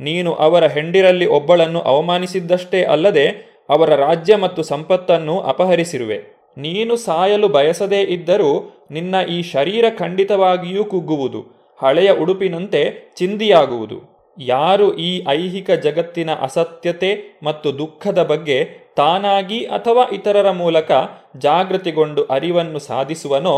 [0.00, 3.26] ನೀನು ಅವರ ಹೆಂಡಿರಲ್ಲಿ ಒಬ್ಬಳನ್ನು ಅವಮಾನಿಸಿದ್ದಷ್ಟೇ ಅಲ್ಲದೆ
[3.70, 6.18] ಅವರ ರಾಜ್ಯ ಮತ್ತು ಸಂಪತ್ತನ್ನು ಅಪಹರಿಸಿರುವೆ.
[6.58, 8.52] ನೀನು ಸಾಯಲು ಬಯಸದೇ ಇದ್ದರೂ
[8.90, 11.40] ನಿನ್ನ ಈ ಶರೀರ ಖಂಡಿತವಾಗಿಯೂ ಕುಗ್ಗುವುದು,
[11.82, 13.98] ಹಳೆಯ ಉಡುಪಿನಂತೆ ಚಿಂದಿಯಾಗುವುದು.
[14.38, 18.64] ಯಾರು ಈ ಐಹಿಕ ಜಗತ್ತಿನ ಅಸತ್ಯತೆ ಮತ್ತು ದುಃಖದ ಬಗ್ಗೆ
[18.96, 20.90] ತಾನಾಗಿ ಅಥವಾ ಇತರರ ಮೂಲಕ
[21.36, 23.56] ಜಾಗೃತಿಗೊಂಡು ಅರಿವನ್ನು ಸಾಧಿಸುವನೋ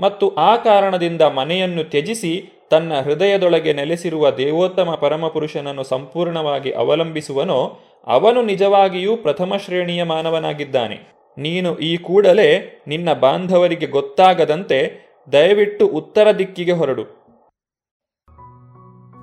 [0.00, 9.52] ಮತ್ತು ಆ ಕಾರಣದಿಂದ ಮನೆಯನ್ನು ತ್ಯಜಿಸಿ ತನ್ನ ಹೃದಯದೊಳಗೆ ನೆಲೆಸಿರುವ ದೇವೋತ್ತಮ ಪರಮಪುರುಷನನ್ನು ಸಂಪೂರ್ಣವಾಗಿ ಅವಲಂಬಿಸುವನೋ, ಅವನು ನಿಜವಾಗಿಯೂ ಪ್ರಥಮ
[9.64, 11.14] ಶ್ರೇಣಿಯ ಮಾನವನಾಗಿದ್ದಾನೆ.
[11.38, 17.24] ನೀನು ಈ ಕೂಡಲೇ ನಿನ್ನ ಬಾಂಧವರಿಗೆ ಗೊತ್ತಾಗದಂತೆ ದಯವಿಟ್ಟು ಉತ್ತರ ದಿಕ್ಕಿಗೆ ಹೊರಡು.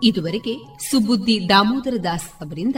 [0.03, 0.55] ಇದುವರೆಗೆ
[0.91, 2.75] ಸುಬುದ್ದಿ ದಾಮೋದರ ದಾಸ್ ಅವರಿಂದ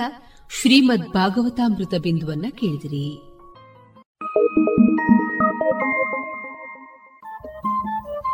[0.62, 3.34] ಶ್ರೀಮದ್ ಭಾಗವತಾಮೃತ ಬಿಂದುವನ್ನ ಕೇಳಿದಿರಿ.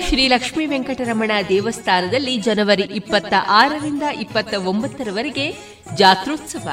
[0.00, 5.54] ಶ್ರೀ ಲಕ್ಷ್ಮೀ ವೆಂಕಟರಮಣ ದೇವಸ್ಥಾನದಲ್ಲಿ ಜನವರಿ ಇಪ್ಪತ್ತ ಆರರಿಂದ ಇಪ್ಪತ್ತ ಒಂಬತ್ತರವರೆಗೆ
[5.94, 6.68] ಜಾತ್ರೋತ್ಸವ.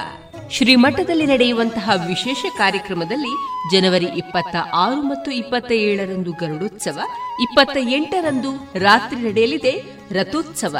[0.50, 3.34] ಶ್ರೀಮಠದಲ್ಲಿ ನಡೆಯುವಂತಹ ವಿಶೇಷ ಕಾರ್ಯಕ್ರಮದಲ್ಲಿ
[3.72, 7.00] ಜನವರಿ ಇಪ್ಪತ್ತ ಆರು ಮತ್ತು ಇಪ್ಪತ್ತ ಏಳರಂದು ಗರುಡೋತ್ಸವ,
[7.42, 10.78] ಇಪ್ಪತ್ತ ಎಂಟರಂದು ರಾತ್ರಿ ನಡೆಯಲಿದೆ ರಥೋತ್ಸವ.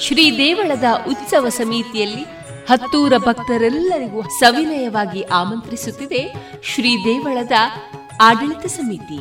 [0.00, 2.22] ಶ್ರೀ ದೇವಳದ ಉತ್ಸವ ಸಮಿತಿಯಲ್ಲಿ
[2.70, 7.52] ಹತ್ತೂರ ಭಕ್ತರೆಲ್ಲರಿಗೂ ಸವಿನಯವಾಗಿ ಆಮಂತ್ರಿಸುತ್ತಿದೆ ಶ್ರೀ ದೇವಳದ
[8.22, 9.18] ಆಡಳಿತ ಸಮಿತಿ.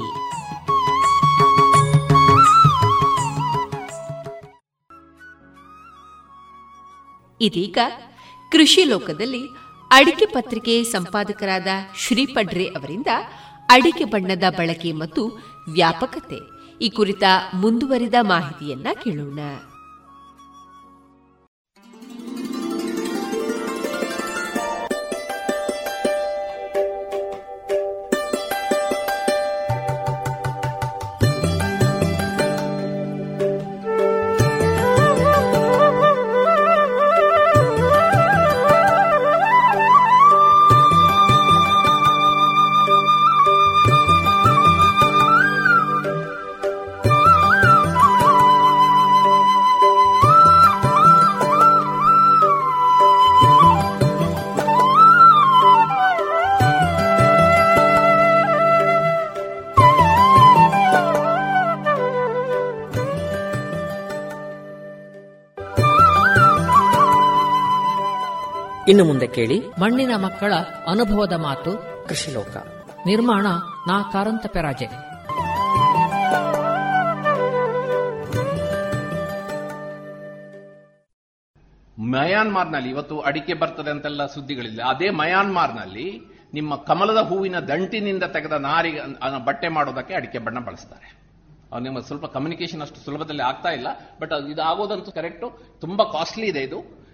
[7.42, 7.78] ಇದೀಗ
[8.52, 9.44] ಕೃಷಿ ಲೋಕದಲ್ಲಿ
[9.92, 11.68] ಅಡಿಕೆ ಪತ್ರಿಕೆ ಸಂಪಾದಕರಾದ
[11.98, 13.08] ಶ್ರೀಪಡ್ರೆ ಅವರಿಂದ
[13.70, 15.22] ಅಡಿಕೆ ಬಣ್ಣದ ಬಳಕೆ ಮತ್ತು
[15.70, 16.40] ವ್ಯಾಪಕತೆ
[16.82, 17.24] ಈ ಕುರಿತ
[17.54, 19.40] ಮುಂದುವರಿದ ಮಾಹಿತಿಯನ್ನ ಕೇಳೋಣ.
[68.96, 69.60] ಇನ್ನು ಮುಂದೆ ಕೇಳಿ.
[69.80, 70.54] ಮಣ್ಣಿನ ಮಕ್ಕಳ
[70.88, 71.72] ಅನುಭವದ ಮಾತು.
[72.08, 72.58] ಕೃಷಿಲೋಕ.
[73.06, 73.48] ನಿರ್ಮಾಣ
[73.88, 74.86] ನಾ ಕಾರಂತ ಪೆರಾಜೆ.
[82.02, 84.82] ಮಯಾನ್ಮಾರ್ನಲ್ಲಿ ಇವತ್ತು ಅಡಿಕೆ ಬರ್ತದೆ ಅಂತೆಲ್ಲ ಸುದ್ದಿಗಳಿಲ್ಲ.
[84.84, 86.22] ಅದೇ ಮಯಾನ್ಮಾರ್ನಲ್ಲಿ
[86.54, 91.18] ನಿಮ್ಮ ಕಮಲದ ಹೂವಿನ ದಂಟಿನಿಂದ ತೆಗೆದ ನಾರಿಗೆ ಬಟ್ಟೆ ಮಾಡೋದಕ್ಕೆ ಅಡಿಕೆ ಬಣ್ಣ ಬಳಸ್ತಾರೆ.
[91.84, 93.88] ನಿಮ್ಮ ಸ್ವಲ್ಪ ಕಮ್ಯುನಿಕೇಶನ್ ಅಷ್ಟು ಸುಲಭದಲ್ಲಿ ಆಗ್ತಾ ಇಲ್ಲ
[94.22, 97.05] ಬಟ್ ಇದು ಆಗೋದಂತೂ ಕರೆಕ್ಟು ತುಂಬಾ ಕಾಸ್ಟ್ಲಿ ಇದೆ ಇದು.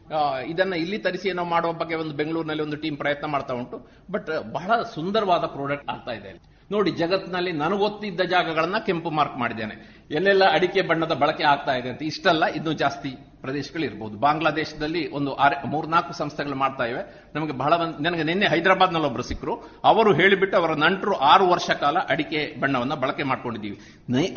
[0.52, 3.78] ಇದನ್ನ ಇಲ್ಲಿ ತರಿಸಿ ಏನೋ ಮಾಡುವ ಬಗ್ಗೆ ಒಂದು ಬೆಂಗಳೂರಿನಲ್ಲಿ ಒಂದು ಟೀಮ್ ಪ್ರಯತ್ನ ಮಾಡ್ತಾ ಉಂಟು.
[4.14, 6.32] ಬಟ್ ಬಹಳ ಸುಂದರವಾದ ಪ್ರಾಡಕ್ಟ್ ಆಗ್ತಾ ಇದೆ
[6.74, 9.76] ನೋಡಿ, ಜಗತ್ತಿನಲ್ಲಿ ನನಗೊತ್ತಿದ್ದ ಜಾಗಗಳನ್ನ ಕೆಂಪು ಮಾರ್ಕ್ ಮಾಡಿದ್ದೇನೆ.
[10.18, 12.02] ಎಲ್ಲೆಲ್ಲ ಅಡಿಕೆ ಬಣ್ಣದ ಬಳಕೆ ಆಗ್ತಾ ಇದೆ ಅಂತ.
[12.12, 15.32] ಇಷ್ಟಲ್ಲ, ಇನ್ನೂ ಜಾಸ್ತಿ ಪ್ರದೇಶಗಳು ಇರಬಹುದು ಬಾಂಗ್ಲಾದೇಶದಲ್ಲಿ ಒಂದು
[15.74, 17.02] ಮೂರ್ನಾಲ್ಕು ಸಂಸ್ಥೆಗಳು ಮಾಡ್ತಾ ಇವೆ.
[17.36, 17.74] ನಮಗೆ ಬಹಳ
[18.06, 19.56] ನನಗೆ ನಿನ್ನೆ ಹೈದರಾಬಾದ್ನಲ್ಲಿ ಒಬ್ರು ಸಿಕ್ಕರು
[19.92, 23.78] ಅವರು ಹೇಳಿಬಿಟ್ಟು ಅವರ ನಂಟರು ಆರು ವರ್ಷ ಕಾಲ ಅಡಿಕೆ ಬಣ್ಣವನ್ನು ಬಳಕೆ ಮಾಡ್ಕೊಂಡಿದ್ದೀವಿ.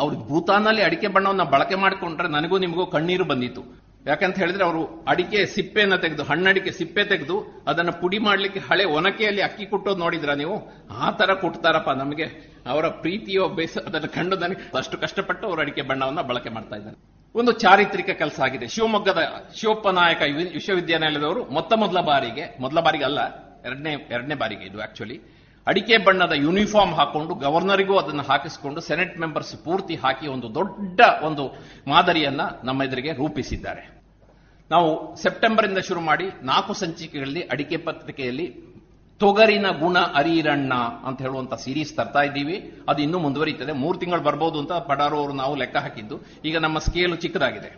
[0.04, 3.64] ಅವ್ರಿಗೆ ಭೂತಾನಲ್ಲಿ ಅಡಿಕೆ ಬಣ್ಣವನ್ನು ಬಳಕೆ ಮಾಡಿಕೊಂಡ್ರೆ ನನಗೂ ನಿಮಗೂ ಕಣ್ಣೀರು ಬಂದಿತ್ತು.
[4.07, 9.66] ಯಾಕಂತ ಹೇಳಿದ್ರೆ ಅವರು ಅಡಿಕೆ ಸಿಪ್ಪೆಯನ್ನು ತೆಗೆದು, ಹಣ್ಣಡಿಕೆ ಸಿಪ್ಪೆ ತೆಗೆದು, ಅದನ್ನು ಪುಡಿ ಮಾಡಲಿಕ್ಕೆ ಹಳೆ ಒನಕೆಯಲ್ಲಿ ಅಕ್ಕಿ
[9.66, 10.72] ಕುಟ್ಟೋದು ನೋಡಿದ್ರ ನೀವು?
[10.90, 12.24] ಆ ತರ ಕುಟ್ತಾರಪ್ಪ ನಮಗೆ.
[12.66, 16.96] ಅವರ ಪ್ರೀತಿಯೋ ಬೇಸ, ಅದನ್ನು ಕಂಡು ನನಗೆ ಅಷ್ಟು ಕಷ್ಟಪಟ್ಟು ಅವರು ಅಡಿಕೆ ಬಣ್ಣವನ್ನು ಬಳಕೆ ಮಾಡ್ತಾ ಇದ್ದಾರೆ.
[17.34, 18.66] ಒಂದು ಚಾರಿತ್ರಿಕ ಕೆಲಸ ಆಗಿದೆ.
[18.66, 23.18] ಶಿವಮೊಗ್ಗದ ಶಿವಪ್ಪ ನಾಯಕ ವಿ- ವಿಶ್ವವಿದ್ಯಾನಿಲಯದವರು ಮೊತ್ತ ಮೊದಲ ಬಾರಿಗೆ ಮೊದಲ ಬಾರಿಗೆ ಅಲ್ಲ,
[23.66, 25.34] ಎರಡನೇ ಎರಡನೇ ಬಾರಿಗೆ ಇದು ಆಕ್ಚುಲಿ
[25.66, 31.44] ಅಡಿಕೆ ಬಣ್ಣದ ಯೂನಿಫಾರ್ಮ್ ಹಾಕೊಂಡು ಗವರ್ನರಿಗೂ ಅದನ್ನು ಹಾಕಿಸಿಕೊಂಡು ಸೆನೆಟ್ ಮೆಂಬರ್ಸ್ ಪೂರ್ತಿ ಹಾಕಿ ಒಂದು ದೊಡ್ಡ ಒಂದು
[31.90, 33.82] ಮಾದರಿಯನ್ನ ನಮ್ಮ ಎದುರಿಗೆ ರೂಪಿಸಿದ್ದಾರೆ.
[34.70, 38.46] ನಾವು ಸೆಪ್ಟೆಂಬರ್ ಇಂದ ಶುರು ಮಾಡಿ ನಾಲ್ಕು ಸಂಚಿಕೆಗಳಲ್ಲಿ ಅಡಿಕೆ ಪತ್ರಿಕೆಯಲ್ಲಿ
[39.18, 42.56] ತೊಗರಿನ ಗುಣ ಅರಿರಣ್ಣ ಅಂತ ಹೇಳುವಂತ ಸೀರೀಸ್ ತರ್ತಾ ಇದ್ದೀವಿ.
[42.88, 46.20] ಅದು ಇನ್ನೂ ಮುಂದುವರಿಯುತ್ತದೆ ಮೂರು ತಿಂಗಳು ಬರಬಹುದು ಅಂತ ಪಡಾರು ಅವರು ನಾವು ಲೆಕ್ಕ ಹಾಕಿದ್ದು.
[46.44, 47.70] ಈಗ ನಮ್ಮ ಸ್ಕೇಲು ಚಿಕ್ಕದಾಗಿದೆ.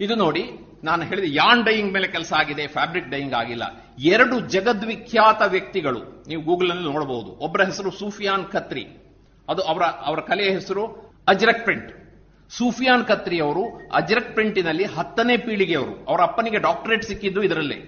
[0.00, 0.42] ಇದು ನೋಡಿ
[0.84, 3.64] ನಾನು ಹೇಳಿದ ಯಾನ್ ಡೈಯಿಂಗ್ ಮೇಲೆ ಕೆಲಸ ಆಗಿದೆ ಫ್ಯಾಬ್ರಿಕ್ ಡೈಯಿಂಗ್ ಆಗಿಲ್ಲ.
[4.12, 7.30] ಎರಡು ಜಗದ್ವಿಖ್ಯಾತ ವ್ಯಕ್ತಿಗಳು, ನೀವು ಗೂಗಲ್ನಲ್ಲಿ ನೋಡಬಹುದು.
[7.44, 8.84] ಒಬ್ಬರ ಹೆಸರು ಸೂಫಿಯಾನ್ ಖತ್ರಿ,
[9.48, 10.84] ಅದು ಅವರ ಅವರ ಕಲೆಯ ಹೆಸರು
[11.28, 11.90] ಅಜ್ರಕ್ ಪ್ರಿಂಟ್.
[12.50, 13.62] ಸೂಫಿಯಾನ್ ಖತ್ರಿ ಅವರು
[13.92, 15.94] ಅಜ್ರಕ್ ಪ್ರಿಂಟಿನಲ್ಲಿ ಹತ್ತನೇ ಪೀಳಿಗೆಯವರು.
[16.08, 17.78] ಅವರ ಅಪ್ಪನಿಗೆ ಡಾಕ್ಟರೇಟ್ ಸಿಕ್ಕಿದ್ದು ಇದರಲ್ಲೇ.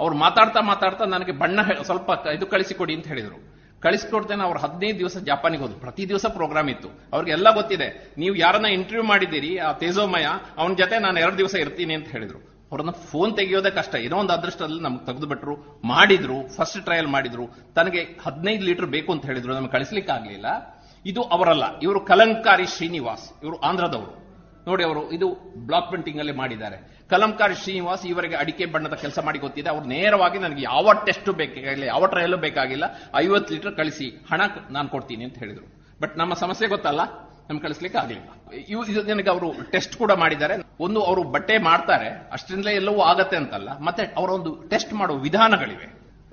[0.00, 3.38] ಅವ್ರು ಮಾತಾಡ್ತಾ ಮಾತಾಡ್ತಾ ನನಗೆ ಬಣ್ಣ ಸ್ವಲ್ಪ ಇದು ಕಳಿಸಿಕೊಡಿ ಅಂತ ಹೇಳಿದ್ರು.
[3.84, 5.80] ಕಳಿಸ್ಕೊಡ್ತೇನೆ ಅವ್ರು ಹದಿನೈದು ದಿವಸ ಜಪಾನಿಗೆ ಹೋದ್ರು.
[5.80, 6.88] ಪ್ರತಿ ದಿವಸ ಪ್ರೋಗ್ರಾಮ್ ಇತ್ತು.
[7.12, 8.14] ಅವ್ರಿಗೆಲ್ಲ ಗೊತ್ತಿದೆ.
[8.18, 10.26] ನೀವು ಯಾರನ್ನ ಇಂಟರ್ವ್ಯೂ ಮಾಡಿದ್ದೀರಿ, ಆ ತೇಜೋಮಯ,
[10.58, 12.38] ಅವನ ಜೊತೆ ನಾನು ಎರಡು ದಿವಸ ಇರ್ತೀನಿ ಅಂತ ಹೇಳಿದ್ರು.
[12.38, 13.94] ಅವ್ರನ್ನ ಫೋನ್ ತೆಗೆಯೋದೇ ಕಷ್ಟ.
[13.94, 17.48] ಏನೋ ಒಂದು ಅದೃಷ್ಟದಲ್ಲಿ ನಮ್ಗೆ ತೆಗೆದು ಬಿಟ್ರು ಮಾಡಿದ್ರು ಫಸ್ಟ್ ಟ್ರಯಲ್ ಮಾಡಿದ್ರು.
[17.74, 19.54] ತನಗೆ ಹದಿನೈದು ಲೀಟರ್ ಬೇಕು ಅಂತ ಹೇಳಿದ್ರು.
[19.54, 20.46] ನಮ್ಗೆ ಕಳಿಸ್ಲಿಕ್ಕೆ ಆಗ್ಲಿಲ್ಲ.
[21.06, 21.78] ಇದು ಅವರಲ್ಲ.
[21.78, 23.44] ಇವರು ಕಲಂಕಾರಿ ಶ್ರೀನಿವಾಸ್.
[23.44, 24.24] ಇವರು ಆಂಧ್ರದವರು.
[24.66, 26.93] ನೋಡಿ ಅವರು, ಇದು ಬ್ಲಾಕ್ ಪ್ರಿಂಟಿಂಗ್ ಅಲ್ಲಿ ಮಾಡಿದ್ದಾರೆ.
[27.10, 29.68] ಕಲಂಕಾರಿ ಶ್ರೀನಿವಾಸ್ ಇವರಿಗೆ ಅಡಿಕೆ ಬಣ್ಣದ ಕೆಲಸ ಮಾಡಿ ಗೊತ್ತಿದೆ.
[29.68, 32.84] ಅವ್ರು ನೇರವಾಗಿ ನನಗೆ ಯಾವ ಟೆಸ್ಟ್ ಬೇಕಾಗಿಲ್ಲ ಯಾವ ಟ್ರಯಲ್ ಬೇಕಾಗಿಲ್ಲ,
[33.16, 34.40] ಐವತ್ತು ಲೀಟರ್ ಕಳಿಸಿ, ಹಣ
[34.70, 35.66] ನಾನು ಕೊಡ್ತೀನಿ ಅಂತ ಹೇಳಿದ್ರು.
[36.00, 37.02] ಬಟ್ ನಮ್ಮ ಸಮಸ್ಯೆ ಗೊತ್ತಲ್ಲ,
[37.48, 38.28] ನಮ್ಗೆ ಕಳಿಸ್ಲಿಕ್ಕೆ ಆಗಲಿಲ್ಲ.
[38.68, 40.54] ಇವು, ಇದು ನನಗೆ ಅವರು ಟೆಸ್ಟ್ ಕೂಡ ಮಾಡಿದ್ದಾರೆ.
[40.80, 45.88] ಒಂದು ಅವರು ಬಟ್ಟೆ ಮಾಡ್ತಾರೆ, ಅಷ್ಟರಿಂದಲೇ ಎಲ್ಲವೂ ಆಗತ್ತೆ ಅಂತಲ್ಲ, ಮತ್ತೆ ಅವರ ಒಂದು ಟೆಸ್ಟ್ ಮಾಡುವ ವಿಧಾನಗಳಿವೆ.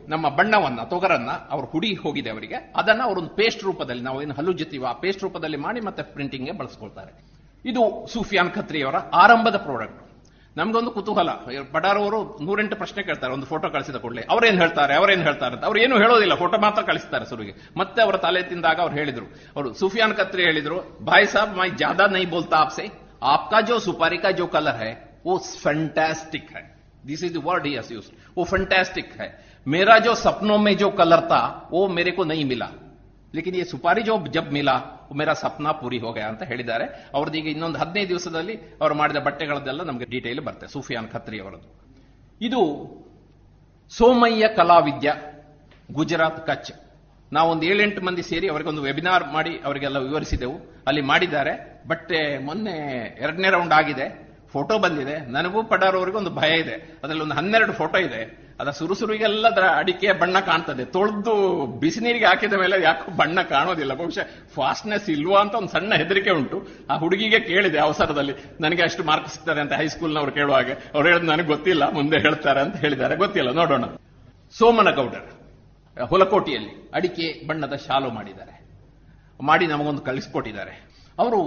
[0.10, 2.74] ನಮ್ಮ ಬಣ್ಣವನ್ನ, ತೊಗರನ್ನ ಅವರು ಹುಡಿ ಹೋಗಿದೆ ಅವರಿಗೆ.
[2.76, 7.12] ಅದನ್ನ ಅವರೊಂದು ಪೇಸ್ಟ್ ರೂಪದಲ್ಲಿ, ನಾವು ಏನು ಹಲ್ಲು ಜೊತೆ ಆ ಪೇಸ್ಟ್ ರೂಪದಲ್ಲಿ ಮಾಡಿ ಮತ್ತೆ ಪ್ರಿಂಟಿಂಗ್ಗೆ ಬಳಸ್ಕೊಳ್ತಾರೆ.
[7.66, 10.01] ಇದು ಸೂಫಿಯಾನ್ ಖತ್ರಿಯವರ ಆರಂಭದ ಪ್ರಾಡಕ್ಟ್
[10.57, 11.31] ನಮ್ಗೊಂದು ಕುತೂಹಲ
[11.73, 15.79] ಪಡಾರ್ ಅವರು ನೂರೆಂಟು ಪ್ರಶ್ನೆ ಕೇಳ್ತಾರೆ ಒಂದು ಫೋಟೋ ಕಳಿಸಿದ ಕೂಡಲೇ ಅವ್ರೇನ್ ಹೇಳ್ತಾರೆ ಅವ್ರೇನ್ ಹೇಳ್ತಾರೆ ಅಂತ ಅವ್ರು
[15.81, 19.27] ಏನು ಹೇಳೋದಿಲ್ಲ ಫೋಟೋ ಮಾತ್ರ ಕಳಿಸ್ತಾರೆ ಸುರುಗೆ ಮತ್ತೆ ಅವರ ತಲೆ ತಿಂದಾಗ ಅವ್ರು ಹೇಳಿದ್ರು
[19.57, 20.79] ಅವರು ಸುಫಿಯಾನ್ ಖತ್ರಿ ಹೇಳಿದ್ರು
[21.11, 22.87] ಭಾಯ್ ಸಾಬ್ ಮೈ ಜಾದಾ ನೈ ಬೋಲ್ತಾ ಆಪ್ಸೆ
[23.27, 24.91] आपका जो सुपारी का जो कलर है
[25.25, 26.63] वो फैंटास्टिक है
[27.05, 29.29] this is the word he use वो फैंटास्टिक है
[29.67, 31.41] मेरा जो सपनों में जो कलर था
[31.71, 32.69] वो मेरे को नहीं मिला
[33.35, 34.75] ಲೇಕಿನ್ ಈ ಸುಪಾರಿ ಜೋ ಜಬ್ ಮಿಲಾ
[35.14, 37.10] ಮೇರಾ ಸಪ್ನಾ ಪೂರಿ ಹೋಗ್ಯ ಅಂತ ಹೇಳಿದ್ದಾರೆ.
[37.14, 41.82] ಅವ್ರದ್ದು ಈಗ ಇನ್ನೊಂದು ಹದಿನೈದು ದಿವಸದಲ್ಲಿ ಅವರು ಮಾಡಿದ ಬಟ್ಟೆಗಳದ್ದೆಲ್ಲ ನಮಗೆ ಡೀಟೇಲ್ ಬರುತ್ತೆ ಸೂಫಿಯಾನ್ ಖತ್ರಿ ಅವರದ್ದು.
[42.42, 42.62] ಇದು
[43.90, 45.14] ಸೋಮಯ್ಯ ಕಲಾವಿದ್ಯ,
[45.92, 46.72] ಗುಜರಾತ್ ಕಚ್.
[47.34, 50.84] ನಾವೊಂದು ಏಳೆಂಟು ಮಂದಿ ಸೇರಿ ಅವರಿಗೊಂದು ವೆಬಿನಾರ್ ಮಾಡಿ ಅವರಿಗೆಲ್ಲ ವಿವರಿಸಿದೆವು.
[50.88, 51.84] ಅಲ್ಲಿ ಮಾಡಿದ್ದಾರೆ.
[51.88, 54.32] ಬಟ್ಟೆ ಮೊನ್ನೆ ಎರಡನೇ ರೌಂಡ್ ಆಗಿದೆ.
[54.52, 55.20] ಫೋಟೋ ಬಂದಿದೆ.
[55.20, 57.00] ನನಗೂ ಪಡಾರವರಿಗೂ ಒಂದು ಭಯ ಇದೆ.
[57.04, 58.51] ಅದರಲ್ಲಿ ಒಂದು ಹನ್ನೆರಡು ಫೋಟೋ ಇದೆ.
[58.62, 60.84] ಅದ ಸುರುಸುರಿಗೆಲ್ಲ ಅದರ ಅಡಿಕೆಯ ಬಣ್ಣ ಕಾಣ್ತದೆ.
[60.86, 61.34] ತೊಳೆದು
[61.80, 63.94] ಬಿಸಿನೀರಿಗೆ ಹಾಕಿದ ಮೇಲೆ ಯಾಕೋ ಬಣ್ಣ ಕಾಣೋದಿಲ್ಲ.
[63.94, 66.68] ಬಹುಶಃ ಫಾಸ್ಟ್ನೆಸ್ ಇಲ್ವಾ ಅಂತ ಒಂದು ಸಣ್ಣ ಹೆದರಿಕೆ ಉಂಟು.
[66.90, 71.90] ಆ ಹುಡುಗಿಗೆ ಕೇಳಿದೆ ಅವಸರದಲ್ಲಿ, ನನಗೆ ಅಷ್ಟು ಮಾರ್ಕ್ ಸಿಗ್ತಾರೆ ಅಂತ ಹೈಸ್ಕೂಲ್ನವ್ರು ಕೇಳುವಾಗ ಅವ್ರು ಹೇಳಿದ್ ನನಗೆ ಗೊತ್ತಿಲ್ಲ,
[71.90, 73.16] ಮುಂದೆ ಹೇಳ್ತಾರೆ ಅಂತ ಹೇಳಿದ್ದಾರೆ.
[73.16, 73.84] ಗೊತ್ತಿಲ್ಲ, ನೋಡೋಣ.
[74.58, 75.28] ಸೋಮನಗೌಡರ್,
[76.10, 78.56] ಹುಲಕೋಟಿಯಲ್ಲಿ ಅಡಿಕೆ ಬಣ್ಣದ ಶಾಲು ಮಾಡಿದ್ದಾರೆ.
[79.42, 80.91] ಮಾಡಿ ನಮಗೊಂದು ಕಳಿಸ್ಕೊಟ್ಟಿದ್ದಾರೆ.
[81.18, 81.40] ಅವರು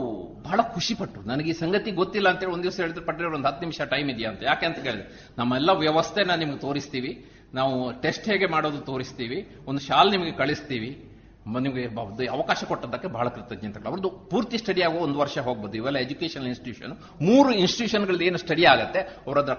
[0.43, 4.11] ಬಹಳ ಖುಷಿಪಟ್ಟರು ನನಗೆ ಈ ಸಂಗತಿ ಗೊತ್ತಿಲ್ಲ ಅಂತೇಳಿ ಒಂದು ದಿವಸ ಹೇಳಿದ್ರು ಪಟ್ರೆ ಒಂದು ಹತ್ತು ನಿಮಿಷ ಟೈಮ್
[4.11, 4.43] ಇದೆಯಾ ಅಂತ.
[4.43, 7.25] ಯಾಕೆ ಅಂತ ಕೇಳಿದೆ ನಮ್ಮೆಲ್ಲ ವ್ಯವಸ್ಥೆನ ನಿಮ್ಗೆ ತೋರಿಸ್ತೀವಿ.
[7.55, 9.57] ನಾವು ಟೆಸ್ಟ್ ಹೇಗೆ ಮಾಡೋದು ತೋರಿಸ್ತೀವಿ.
[9.67, 11.11] ಒಂದು ಶಾಲ್ ನಿಮಗೆ ಕಳಿಸ್ತೀವಿ.
[11.47, 13.89] ನಿಮಗೆ ಅವಕಾಶ ಕೊಟ್ಟದಕ್ಕೆ ಬಹಳ ಕೃತಜ್ಞತೆಗಳು.
[13.89, 15.77] ಅವ್ರದ್ದು ಪೂರ್ತಿ ಸ್ಟಡಿ ಆಗೋ ಒಂದು ವರ್ಷ ಹೋಗ್ಬೋದು.
[15.77, 17.23] ಇವೆಲ್ಲ ಎಜುಕೇಶನ್ ಇನ್ಸ್ಟಿಟ್ಯೂಷನ್.
[17.23, 18.99] ಮೂರು ಇನ್ಸ್ಟಿಟ್ಯೂಷನ್ಗಳದ್ದು ಏನು ಸ್ಟಡಿ ಆಗುತ್ತೆ.
[18.99, 19.53] ಅವರದ್ರ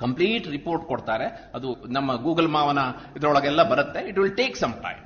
[0.00, 1.50] ಕಂಪ್ಲೀಟ್ ರಿಪೋರ್ಟ್ ಕೊಡ್ತಾರೆ.
[1.54, 2.78] ಅದು ನಮ್ಮ ಗೂಗಲ್ ಮಾವನ
[3.16, 4.08] ಇದರೊಳಗೆಲ್ಲ ಬರುತ್ತೆ.
[4.08, 5.02] It will take some time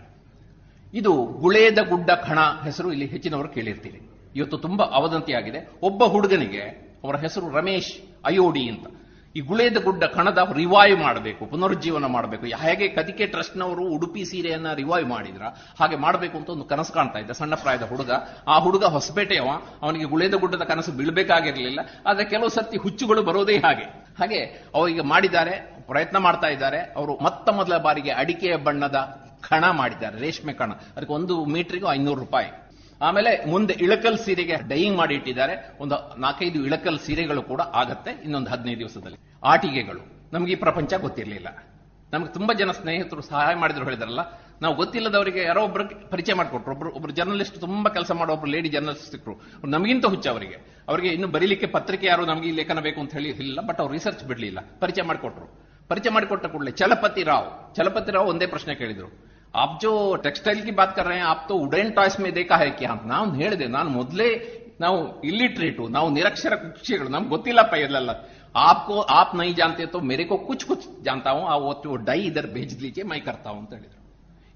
[0.95, 4.09] ಇದು ಗುಳೇದ ಗುಡ್ಡ ಖಣ ಹೆಸರು ಇಲ್ಲಿ ಹೆಚ್ಚಿನವರು ಕೇಳಿರ್ತೀರಿ.
[4.37, 5.72] ಇವತ್ತು ತುಂಬಾ ಅವದಂತಿಯಾಗಿದೆ.
[5.83, 7.93] ಒಬ್ಬ ಹುಡುಗನಿಗೆ ಅವರ ಹೆಸರು ರಮೇಶ್
[8.24, 8.87] ಅಯೋಡಿ ಅಂತ.
[9.37, 12.47] ಈ ಗುಳೇದ ಗುಡ್ಡ ಕಣದ ರಿವೈವ್ ಮಾಡಬೇಕು, ಪುನರುಜ್ಜೀವನ ಮಾಡಬೇಕು.
[12.47, 15.43] ಹೇಗೆ ಕದಿಕೆ ಟ್ರಸ್ಟ್ನವರು ಉಡುಪಿ ಸೀರೆಯನ್ನ ರಿವೈವ್ ಮಾಡಿದ್ರ,
[15.81, 18.11] ಹಾಗೆ ಮಾಡಬೇಕು ಅಂತ ಒಂದು ಕನಸು ಕಾಣ್ತಾ ಇದ್ದ ಸಣ್ಣ ಪ್ರಾಯದ ಹುಡುಗ.
[18.49, 19.49] ಆ ಹುಡುಗ ಹೊಸಪೇಟೆಯವ.
[19.83, 21.81] ಅವನಿಗೆ ಗುಳೇದ ಗುಡ್ಡದ ಕನಸು ಬೀಳ್ಬೇಕಾಗಿರ್ಲಿಲ್ಲ.
[22.07, 23.85] ಆದ್ರೆ ಕೆಲವು ಸರ್ತಿ ಹುಚ್ಚುಗಳು ಬರೋದೇ ಹಾಗೆ.
[24.18, 26.78] ಹಾಗೆ ಅವರಿಗೆ ಮಾಡಿದ್ದಾರೆ, ಪ್ರಯತ್ನ ಮಾಡ್ತಾ ಇದ್ದಾರೆ.
[26.78, 28.95] ಅವರು ಮೊತ್ತ ಮೊದಲ ಬಾರಿಗೆ ಅಡಿಕೆಯ ಬಣ್ಣದ
[29.49, 30.72] ಕಣ ಮಾಡಿದ್ದಾರೆ, ರೇಷ್ಮೆ ಕಣ.
[30.72, 32.70] ಅದಕ್ಕೆ ಒಂದು ಮೀಟರ್ಗೂ ಐನೂರು ರೂಪಾಯಿ.
[33.01, 35.76] ಆಮೇಲೆ ಮುಂದೆ ಇಳಕಲ್ ಸೀರೆಗೆ ಡೈಯಿಂಗ್ ಮಾಡಿ ಇಟ್ಟಿದ್ದಾರೆ.
[35.80, 39.16] ಒಂದು ನಾಲ್ಕೈದು ಇಳಕಲ್ ಸೀರೆಗಳು ಕೂಡ ಆಗತ್ತೆ ಇನ್ನೊಂದು ಹದಿನೈದು ದಿವಸದಲ್ಲಿ.
[39.44, 40.01] ಆಟಿಕೆಗಳು.
[40.32, 41.48] ನಮ್ಗೆ ಈ ಪ್ರಪಂಚ ಗೊತ್ತಿರಲಿಲ್ಲ.
[42.12, 44.20] ನಮ್ಗೆ ತುಂಬಾ ಜನ ಸ್ನೇಹಿತರು ಸಹಾಯ ಮಾಡಿದ್ರು ಹೇಳಿದ್ರಲ್ಲ.
[44.62, 46.74] ನಾವು ಗೊತ್ತಿಲ್ಲದವರಿಗೆ ಯಾರೋ ಒಬ್ರು ಪರಿಚಯ ಮಾಡಿಕೊಟ್ರು.
[46.74, 50.84] ಒಬ್ರು ಒಬ್ರು ಜರ್ನಲಿಸ್ಟ್ ತುಂಬಾ ಕೆಲಸ ಮಾಡೋ ಒಬ್ರು ಲೇಡಿ ಜರ್ನಲಿಸ್ಟ್ ಸಿಕ್ಕರು ನಮಗಿಂತ ಹುಚ್ಚ ಅವರಿಗೆ.
[50.88, 54.25] ಅವರಿಗೆ ಇನ್ನು ಬರೀಲಿಕ್ಕೆ ಪತ್ರಿಕೆ ಯಾರು ನಮಗೆ ಈ ಲೇಖನ ಬೇಕು ಅಂತ ಹೇಳಿ ಇಲ್ಲ ಬಟ್ ಅವ್ರು ರಿಸರ್ಚ್
[54.25, 54.58] ಬಿಡಲಿಲ್ಲ.
[54.80, 55.70] ಪರಿಚಯ ಮಾಡಿಕೊಟ್ರು.
[55.88, 57.75] ಪರಿಚಯ ಮಾಡಿಕೊಟ್ಟ ಕೂಡಲೇ ಚಲಪತಿ ರಾವ್.
[57.75, 59.29] ಚಲಪತಿ ರಾವ್ ಒಂದೇ ಪ್ರಶ್ನೆ ಕೇಳಿದ್ರು.
[59.55, 61.41] ಆಪ್ ಜೋ ಟೆಕ್ಸ್ಟೈಲ್ ಕಿ ಬಾತ್ कर ಆಪ್ हैं, आप
[61.95, 64.29] ಟಾಯ್ಸ್ में ದೇಖಾ है ನಾನ್ ನಾನು ಹೇಳಿದೆ ನಾನು ಮೊದಲೇ
[64.81, 68.11] ನಾವು ಇಲ್ಲಿಟ್ರೇಟು ನಾವು ನಿರಕ್ಷರ ಕುಕ್ಷಿಗಳು ನಮ್ಗೆ ಗೊತ್ತಿಲ್ಲಪ್ಪ ಇರಲಿಲ್ಲ
[68.57, 70.81] ಆಪ್ಕೋ ಆಪ್ ನೈ ಜಾನ್ತೆ ತೋ मेरे ಕುಚ್ ಕುಚ್ कुछ
[71.49, 71.57] ಆ
[71.87, 74.01] हूं ಡೈ ಇದರ್ भेज ಮೈ मैं ಅಂತ ಹೇಳಿದ್ರು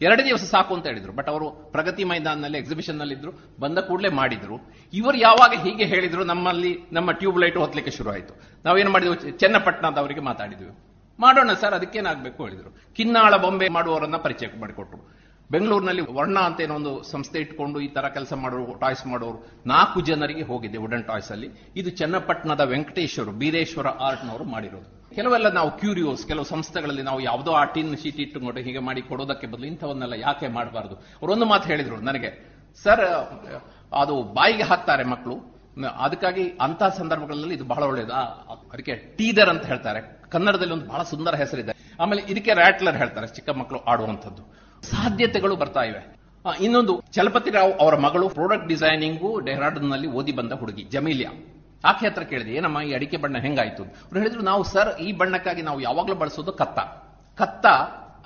[0.01, 4.57] ಎರಡು ದಿವಸ ಸಾಕು ಅಂತ ಹೇಳಿದ್ರು ಬಟ್ ಅವರು ಪ್ರಗತಿ ಮೈದಾನದಲ್ಲಿ ಎಕ್ಸಿಬಿಷನ್ನಲ್ಲಿ ಇದ್ರು, ಬಂದ ಕೂಡಲೇ ಮಾಡಿದ್ರು.
[4.93, 8.43] ಇವರು ಯಾವಾಗ ಹೀಗೆ ಹೇಳಿದ್ರು, ನಮ್ಮಲ್ಲಿ, ನಮ್ಮ ಟ್ಯೂಬ್ ಲೈಟ್ ಹೊತ್ತಲಿಕ್ಕೆ ಶುರು ಆಯಿತು.
[8.65, 10.94] ನಾವೇನು ಮಾಡಿದ್ವಿ, ಚನ್ನಪಟ್ಟಣದವರಿಗೆ ಮಾತಾಡಿದ್ವಿ.
[11.19, 12.95] ಮಾಡೋಣ ಸರ್, ಅದಕ್ಕೇನಾಗಬೇಕು ಹೇಳಿದ್ರು.
[12.95, 15.25] ಕಿನ್ನಾಳ ಬೊಂಬೆ ಮಾಡುವವರನ್ನ ಪರಿಚಯ ಮಾಡಿಕೊಟ್ರು.
[15.51, 20.43] ಬೆಂಗಳೂರಿನಲ್ಲಿ ವರ್ಣ ಅಂತ ಏನೋ ಒಂದು ಸಂಸ್ಥೆ ಇಟ್ಕೊಂಡು ಈ ತರ ಕೆಲಸ ಮಾಡೋರು, ಟಾಯ್ಸ್ ಮಾಡೋರು, ನಾಲ್ಕು ಜನರಿಗೆ
[20.43, 21.49] ಹೋಗಿದೆ ವುಡನ್ ಟಾಯ್ಸ್ ಅಲ್ಲಿ.
[21.77, 25.15] ಇದು ಚನ್ನಪಟ್ಟಣದ ವೆಂಕಟೇಶ್ವರ, ಬೀರೇಶ್ವರ ಆರ್ಟ್ನವರು ಮಾಡಿರೋದು.
[25.15, 29.67] ಕೆಲವೆಲ್ಲ ನಾವು ಕ್ಯೂರಿಯೋಸ್, ಕೆಲವು ಸಂಸ್ಥೆಗಳಲ್ಲಿ ನಾವು ಯಾವುದೋ ಆ ಟಿನ್ ಶೀಟ್ ಇಟ್ಟುಕೊಂಡು ಹೀಗೆ ಮಾಡಿ ಕೊಡೋದಕ್ಕೆ ಬದಲು
[29.67, 30.95] ಇಂಥವನ್ನೆಲ್ಲ ಯಾಕೆ ಮಾಡಬಾರದು?
[30.95, 33.05] ಅವರೊಂದು ಮಾತು ಹೇಳಿದ್ರು ನನಗೆ, ಸರ್,
[33.93, 35.54] ಅದು ಬಾಯಿಗೆ ಹಾಕ್ತಾರೆ ಮಕ್ಕಳು
[36.05, 40.01] ಅದಕ್ಕಾಗಿ ಅಂತ ಸಂದರ್ಭಗಳಲ್ಲಿ ಇದು ಬಹಳ ಒಳ್ಳೆಯದು ಅದಕ್ಕೆ ಟೀದರ್ ಅಂತ ಹೇಳ್ತಾರೆ.
[40.31, 41.73] ಕನ್ನಡದಲ್ಲಿ ಒಂದು ಬಹಳ ಸುಂದರ ಹೆಸರಿದೆ.
[42.01, 44.43] ಆಮೇಲೆ ಇದಕ್ಕೆ ರ್ಯಾಟ್ಲರ್ ಹೇಳ್ತಾರೆ, ಚಿಕ್ಕ ಮಕ್ಕಳು ಆಡುವಂಥದ್ದು.
[44.83, 46.03] ಸಾಧ್ಯತೆಗಳು ಬರ್ತಾ ಇವೆ.
[46.61, 51.31] ಇನ್ನೊಂದು, ಚಲಪತಿ ರಾವ್ ಅವರ ಮಗಳು ಪ್ರಾಡಕ್ಟ್ ಡಿಸೈನಿಂಗು ಡೆಹ್ರಾಡೂನ್ನಲ್ಲಿ ಓದಿ ಬಂದ ಹುಡುಗಿ, ಜಮೀಲಿಯಾ.
[51.85, 55.81] ಆಕೆ ಹತ್ರ ಕೇಳಿದೆ, ಏನಮ್ಮ ಈ ಅಡಿಕೆ ಬಣ್ಣ ಹೆಂಗಾಯ್ತು ಅವ್ರು ಹೇಳಿದ್ರು, ನಾವು ಸರ್, ಈ ಬಣ್ಣಕ್ಕಾಗಿ ನಾವು
[55.81, 56.79] ಯಾವಾಗಲೂ ಬಳಸೋದು ಕತ್ತ.
[57.37, 57.67] ಕತ್ತ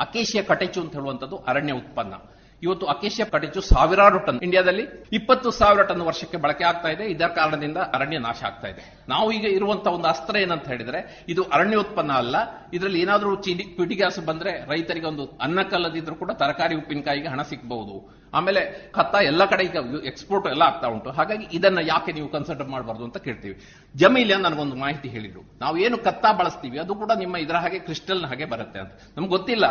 [0.01, 2.15] ಅಕೇಶಿಯ ಕಟೆಚು ಅಂತ ಹೇಳುವಂಥದ್ದು ಅರಣ್ಯ ಉತ್ಪನ್ನ.
[2.63, 7.05] ಇವತ್ತು ಅಕೇಶಿಯ ಕಟಿಚು ಸಾವಿರಾರು ಟನ್ ಇಂಡಿಯಾದಲ್ಲಿ ಇಪ್ಪತ್ತು ಸಾವಿರ ಟನ್ ವರ್ಷಕ್ಕೆ ಬಳಕೆ ಆಗ್ತಾ ಇದೆ.
[7.05, 9.05] ಇದರ ಕಾರಣದಿಂದ ಅರಣ್ಯ ನಾಶ ಆಗ್ತಾ ಇದೆ.
[9.09, 12.37] ನಾವು ಈಗ ಇರುವಂತಹ ಒಂದು ಅಸ್ತ್ರ ಏನಂತ ಹೇಳಿದ್ರೆ, ಇದು ಅರಣ್ಯ ಉತ್ಪನ್ನ ಅಲ್ಲ.
[12.73, 18.19] ಇದರಲ್ಲಿ ಏನಾದರೂ ಚಿಡಿ ಪಿಟಿಗಾಸು ಬಂದ್ರೆ ರೈತರಿಗೆ ಒಂದು ಅನ್ನ ಕಲ್ಲದಿದ್ರು ಕೂಡ ತರಕಾರಿ ಉಪ್ಪಿನಕಾಯಿಗೆ ಹಣ ಸಿಗಬಹುದು.
[18.35, 21.11] ಆಮೇಲೆ ಕತ್ತ ಎಲ್ಲ ಕಡೆ ಈಗ ಎಕ್ಸ್ಪೋರ್ಟ್ ಎಲ್ಲ ಆಗ್ತಾ ಉಂಟು.
[21.11, 23.61] ಹಾಗಾಗಿ ಇದನ್ನ ಯಾಕೆ ನೀವು ಕನ್ಸಿಡರ್ ಮಾಡಬಾರ್ದು ಅಂತ ಕೇಳ್ತೀವಿ.
[23.97, 25.41] ಜಮೀಲಿಯ ನನಗೊಂದು ಮಾಹಿತಿ ಹೇಳಿದ್ರು.
[25.61, 28.93] ನಾವು ಏನು ಕತ್ತ ಬಳಸ್ತೀವಿ, ಅದು ಕೂಡ ನಿಮ್ಮ ಇದರ ಹಾಗೆ ಕ್ರಿಸ್ಟಲ್ನ ಹಾಗೆ ಬರುತ್ತೆ ಅಂತ.
[29.17, 29.65] ನಮ್ಗೆ ಗೊತ್ತಿಲ್ಲ.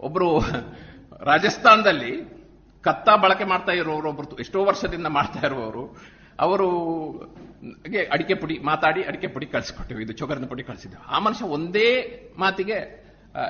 [0.00, 0.40] ಒಬ್ರು
[1.24, 2.42] ರಾಜಸ್ಥಾನದಲ್ಲಿ
[2.80, 5.96] ಕತ್ತ ಬಳಕೆ ಮಾಡ್ತಾ ಇರೋರು ಒಬ್ಬರು ಎಷ್ಟೋ ವರ್ಷದಿಂದ ಮಾಡ್ತಾ ಇರುವವರು
[6.40, 6.68] ಅವರು
[8.10, 10.00] ಅಡಿಕೆ ಪುಡಿ ಮಾತಾಡಿ ಅಡಿಕೆ ಪುಡಿ ಕಳಿಸ್ಕೊಟ್ಟೆವು.
[10.00, 11.06] ಇದು ಚೊಗರಿನ ಪುಡಿ ಕಳಿಸಿದ್ದೆವು.
[11.08, 13.04] ಆ ಮನುಷ್ಯ ಒಂದೇ ಮಾತಿಗೆ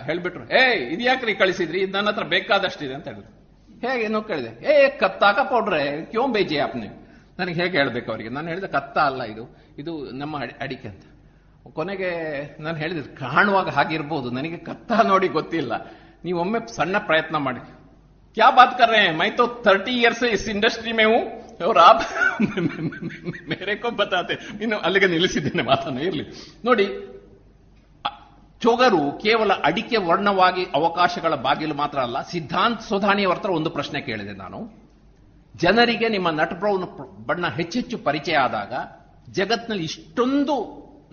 [0.04, 1.80] ಹೇಳ್ಬಿಟ್ರು ಏ ಇದ್ಯಾಕ್ರಿ ಕಳಿಸಿದ್ರಿ?
[1.80, 3.42] ಇದು ನನ್ನ ಹತ್ರ ಬೇಕಾದಷ್ಟಿದೆ ಅಂತ ಹೇಳಿದ್ರು.
[3.88, 4.72] ಹೇಗೆ ಏನೋ ಕೇಳಿದೆ.
[4.72, 7.02] ಏ, ಕತ್ತಾಕ ಪೌಡ್ರೆ, ಕ್ಯೋ ಬೇಜೆ ನೀವು?
[7.38, 8.28] ನನಗೆ ಹೇಗೆ ಹೇಳ್ಬೇಕು ಅವರಿಗೆ?
[8.28, 9.56] ನಾನು ಹೇಳಿದೆ, ಕತ್ತ ಅಲ್ಲ ಇದು.
[9.78, 11.02] ಇದು ನಮ್ಮ ಅಡಿ- ಅಡಿಕೆ ಅಂತ.
[11.72, 14.30] ಕೊನೆಗೆ ನಾನು ಹೇಳಿದ್ರು ಕಾಣುವಾಗ ಹಾಗಿರ್ಬೋದು.
[14.30, 15.72] ನನಗೆ ಕತ್ತ ನೋಡಿ ಗೊತ್ತಿಲ್ಲ.
[16.23, 17.63] ನೀವು ಒಮ್ಮೆ ಸಣ್ಣ ಪ್ರಯತ್ನ ಮಾಡಿ
[18.37, 21.21] क्या बात कर रहे हैं मैं तो थर्टी ईयर से इस इंडस्ट्री में हूं
[21.65, 21.99] और आप
[23.51, 24.33] मेरे को बताते
[24.63, 26.25] ಇನ್ನು ಅಲ್ಲಿಗೆ ನಿಲ್ಲಿಸಿದ್ದೇನೆ ಮಾತನ್ನು ಇರಲಿ
[26.63, 26.85] ನೋಡಿ
[28.05, 28.13] ಅ-
[28.61, 34.59] ಚೊಗರು ಕೇವಲ ಅಡಿಕೆ ವರ್ಣವಾಗಿ ಅವಕಾಶಗಳ ಬಾಗಿಲು ಮಾತ್ರ ಅಲ್ಲ ಸಿದ್ಧಾಂತ್ ಸೋಧಾಣಿಯವರ ಹತ್ರ ಒಂದು ಪ್ರಶ್ನೆ ಕೇಳಿದೆ ನಾನು
[35.55, 38.73] ಜನರಿಗೆ ನಿಮ್ಮ ನಟ್ ಬ್ರೌನ್ ಪ್ರ- ಬಣ್ಣ ಹೆಚ್ಚೆಚ್ಚು ಪರಿಚಯ ಆದಾಗ
[39.31, 40.57] ಜಗತ್ನಲ್ಲಿ ಇಷ್ಟೊಂದು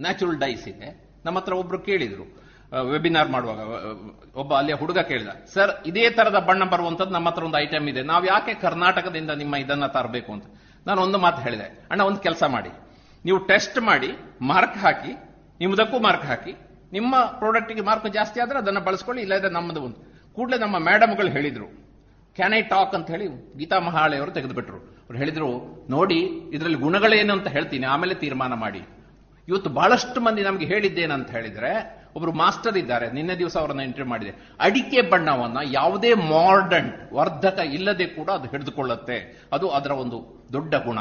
[0.01, 0.91] ನ್ಯಾಚುರಲ್ ಡೈಸ್ ಇದೆ
[1.25, 2.27] ನಮ್ಮ ಹತ್ರ ಒಬ್ರು ಕೇಳಿದ್ರು
[2.72, 3.60] ವೆಬಿನಾರ್ ಮಾಡುವಾಗ
[4.42, 8.02] ಒಬ್ಬ ಅಲ್ಲಿಯ ಹುಡುಗ ಕೇಳಿದ ಸರ್ ಇದೇ ತರದ ಬಣ್ಣ ಬರುವಂತದ್ದು ನಮ್ಮ ಹತ್ರ ಒಂದು ಐಟಮ್ ಇದೆ.
[8.12, 10.46] ನಾವು ಯಾಕೆ ಕರ್ನಾಟಕದಿಂದ ನಿಮ್ಮ ಇದನ್ನ ತರಬೇಕು ಅಂತ?
[10.88, 12.72] ನಾನು ಒಂದು ಮಾತು ಹೇಳಿದೆ, ಅಣ್ಣ, ಒಂದು ಕೆಲಸ ಮಾಡಿ.
[13.26, 14.10] ನೀವು ಟೆಸ್ಟ್ ಮಾಡಿ
[14.52, 15.12] ಮಾರ್ಕ್ ಹಾಕಿ
[15.60, 16.54] ನಿಮ್ಮದಕ್ಕೂ ಮಾರ್ಕ್ ಹಾಕಿ,
[16.94, 20.00] ನಿಮ್ಮ ಪ್ರಾಡಕ್ಟ್ಗೆ ಮಾರ್ಕ್ ಜಾಸ್ತಿ ಆದ್ರೆ ಅದನ್ನ ಬಳಸ್ಕೊಳ್ಳಿ, ಇಲ್ಲದ್ರೆ ನಮ್ಮದು ಒಂದು
[20.38, 21.68] ಕೂಡಲೇ ನಮ್ಮ ಮೇಡಮ್ಗಳು ಹೇಳಿದ್ರು
[22.38, 23.28] ಕ್ಯಾನ್ ಐ ಟಾಕ್ ಅಂತ ಹೇಳಿ
[23.58, 24.80] ಗೀತಾ ಮಹಾಳೆ ಅವರು ತೆಗೆದುಬಿಟ್ರು.
[25.06, 25.50] ಅವ್ರು ಹೇಳಿದ್ರು,
[25.90, 26.20] ನೋಡಿ,
[26.56, 27.86] ಇದರಲ್ಲಿ ಗುಣಗಳೇನು ಅಂತ ಹೇಳ್ತೀನಿ.
[27.86, 28.82] ಆಮೇಲೆ ತೀರ್ಮಾನ ಮಾಡಿ.
[29.48, 31.72] ಇವತ್ತು ಬಹಳಷ್ಟು ಮಂದಿ ನಮಗೆ ಹೇಳಿದ್ದೇನಂತ ಹೇಳಿದ್ರೆ
[32.16, 33.12] ಒಬ್ರು ಮಾಸ್ಟರ್ ಇದ್ದಾರೆ.
[33.12, 34.32] ನಿನ್ನೆ ದಿವಸ ಅವರನ್ನ ಎಂಟ್ರಿ ಮಾಡಿದೆ.
[34.60, 39.44] ಅಡಿಕೆ ಬಣ್ಣವನ್ನ ಯಾವುದೇ ಮಾಡರ್ನ್ ವರ್ಧಕ ಇಲ್ಲದೆ ಕೂಡ ಅದು ಹಿಡಿದುಕೊಳ್ಳುತ್ತೆ.
[39.54, 41.00] ಅದು ಅದರ ಒಂದು ದೊಡ್ಡ ಗುಣ.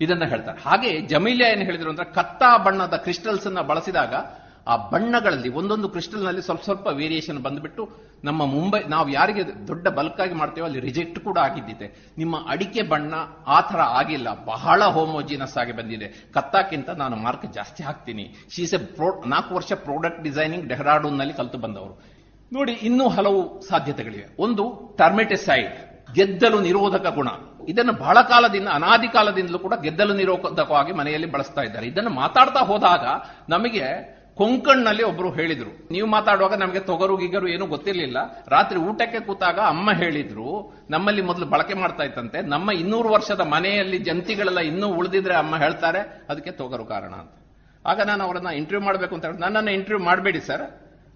[0.00, 0.68] ಇದನ್ನ ಹೇಳ್ತಾರೆ.
[0.68, 4.14] ಹಾಗೆ ಜಮೀಲಿಯಾ ಏನು ಹೇಳಿದ್ರು ಅಂದ್ರೆ ಕತ್ತಾ ಬಣ್ಣದ ಕ್ರಿಸ್ಟಲ್ಸ್ ಅನ್ನ ಬಳಸಿದಾಗ
[4.66, 7.88] ಆ ಬಣ್ಣಗಳಲ್ಲಿ, ಒಂದೊಂದು ಕ್ರಿಸ್ಟಲ್ನಲ್ಲಿ ಸ್ವಲ್ಪ ಸ್ವಲ್ಪ ವೇರಿಯೇಷನ್ ಬಂದ್ಬಿಟ್ಟು
[8.24, 12.12] ನಮ್ಮ ಮುಂಬೈ, ನಾವು ಯಾರಿಗೆ ದೊಡ್ಡ ಬಲ್ಕ್ ಆಗಿ ಮಾಡ್ತೇವೋ ಅಲ್ಲಿ ರಿಜೆಕ್ಟ್ ಕೂಡ ಆಗಿದ್ದಿದೆ.
[12.18, 13.14] ನಿಮ್ಮ ಅಡಿಕೆ ಬಣ್ಣ
[13.46, 14.44] ಆ ತರ ಆಗಿಲ್ಲ.
[14.44, 16.30] ಬಹಳ ಹೋಮೋಜಿನಸ್ ಆಗಿ ಬಂದಿದೆ.
[16.34, 18.34] ಕತ್ತಾಕ್ಕಿಂತ ನಾನು ಮಾರ್ಕ್ ಜಾಸ್ತಿ ಹಾಕ್ತೀನಿ.
[18.50, 22.02] ಶೀಸ್ ಎ ಪ್ರೋ ನಾಲ್ಕು ವರ್ಷ ಪ್ರಾಡಕ್ಟ್ ಡಿಸೈನಿಂಗ್ ಡೆಹ್ರಾಡೂನ್ನಲ್ಲಿ ಕಲಿತು ಬಂದವರು.
[22.52, 24.36] ನೋಡಿ, ಇನ್ನೂ ಹಲವು ಸಾಧ್ಯತೆಗಳಿವೆ.
[24.38, 25.74] ಒಂದು ಟರ್ಮೆಟಿಸೈಡ್
[26.14, 27.28] ಗೆದ್ದಲು ನಿರೋಧಕ ಗುಣ.
[27.68, 31.86] ಇದನ್ನು ಬಹಳ ಕಾಲದಿಂದ, ಅನಾದಿ ಕಾಲದಿಂದಲೂ ಕೂಡ ಗೆದ್ದಲು ನಿರೋಧಕವಾಗಿ ಮನೆಯಲ್ಲಿ ಬಳಸ್ತಾ ಇದ್ದಾರೆ.
[31.86, 33.04] ಇದನ್ನು ಮಾತಾಡ್ತಾ ಹೋದಾಗ
[33.48, 35.70] ನಮಗೆ ಕೊಂಕಣ್ನಲ್ಲಿ ಒಬ್ರು ಹೇಳಿದ್ರು.
[35.90, 38.18] ನೀವು ಮಾತಾಡುವಾಗ ನಮಗೆ ತೊಗರು, ಗಿಗರು ಏನೂ ಗೊತ್ತಿರಲಿಲ್ಲ.
[38.48, 40.48] ರಾತ್ರಿ ಊಟಕ್ಕೆ ಕೂತಾಗ ಅಮ್ಮ ಹೇಳಿದ್ರು,
[40.90, 46.50] ನಮ್ಮಲ್ಲಿ ಮೊದಲು ಬಳಕೆ ಮಾಡ್ತಾ ಇತ್ತಂತೆ, ನಮ್ಮ ಇನ್ನೂರು ವರ್ಷದ ಮನೆಯಲ್ಲಿ ಜಂತಿಗಳೆಲ್ಲ ಇನ್ನೂ ಉಳಿದಿದ್ರೆ ಅಮ್ಮ ಹೇಳ್ತಾರೆ, ಅದಕ್ಕೆ
[46.50, 47.34] ತೊಗರು ಕಾರಣ ಅಂತ.
[47.86, 50.64] ಆಗ ನಾನು ಅವರನ್ನ ಇಂಟರ್ವ್ಯೂ ಮಾಡಬೇಕು ಅಂತ ಹೇಳಿ ನನ್ನನ್ನು ಇಂಟರ್ವ್ಯೂ ಮಾಡಬೇಡಿ ಸರ್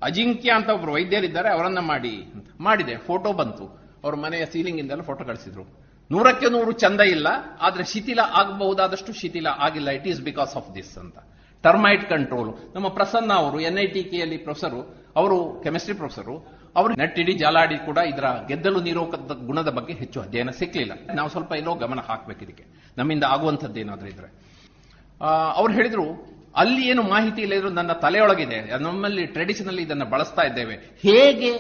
[0.03, 2.47] ಅಜಿಂಕ್ಯ ಅಂತ ಒಬ್ರು ವೈದ್ಯರಿದ್ದಾರೆ, ಅವರನ್ನ ಮಾಡಿ ಅಂತ.
[2.61, 3.67] ಮಾಡಿದೆ ಫೋಟೋ ಬಂತು.
[4.05, 5.65] ಅವ್ರ ಮನೆಯ ಸೀಲಿಂಗ್ ಇಂದೆಲ್ಲ ಫೋಟೋ ಕಳಿಸಿದ್ರು.
[6.11, 7.29] ನೂರಕ್ಕೆ ನೂರು ಚಂದ ಇಲ್ಲ,
[7.61, 11.19] ಆದ್ರೆ ಶಿಥಿಲ ಆಗಬಹುದಾದಷ್ಟು ಶಿಥಿಲ ಆಗಿಲ್ಲ it is because of this ಅಂತ.
[11.65, 14.81] ಟರ್ಮೈಟ್ ಕಂಟ್ರೋಲ್ ನಮ್ಮ ಪ್ರಸನ್ನ ಅವರು ಎನ್ ಐ ಟಿ ಕೆಯಲ್ಲಿ ಪ್ರೊಫೆಸರು
[15.21, 16.35] ಅವರು ಕೆಮಿಸ್ಟ್ರಿ ಪ್ರೊಫೆಸರು
[16.77, 21.73] ಅವರು ನೆಟ್ಟಿಡಿ ಜಾಲಾಡಿ ಕೂಡ ಇದರ ಗೆದ್ದಲು ನಿರೋಧಕ ಗುಣದ ಬಗ್ಗೆ ಹೆಚ್ಚು ಅಧ್ಯಯನ ಸಿಕ್ಕಲಿಲ್ಲ ನಾವು ಸ್ವಲ್ಪ ಎಲ್ಲೋ
[21.85, 22.65] ಗಮನ ಹಾಕ್ಬೇಕು ಇದಕ್ಕೆ.
[22.99, 24.29] ನಮ್ಮಿಂದ ಆಗುವಂಥದ್ದು ಏನಾದರೂ ಇದ್ರೆ
[25.61, 26.05] ಅವ್ರು ಹೇಳಿದ್ರು,
[26.61, 28.59] ಅಲ್ಲಿ ಏನು ಮಾಹಿತಿ ಇಲ್ಲ ಇದ್ರು ನನ್ನ ತಲೆಯೊಳಗಿದೆ.
[28.87, 30.77] ನಮ್ಮಲ್ಲಿ ಟ್ರೆಡಿಷನಲಿ ಇದನ್ನು ಬಳಸ್ತಾ ಇದ್ದೇವೆ.
[31.05, 31.53] ಹೇಗೆ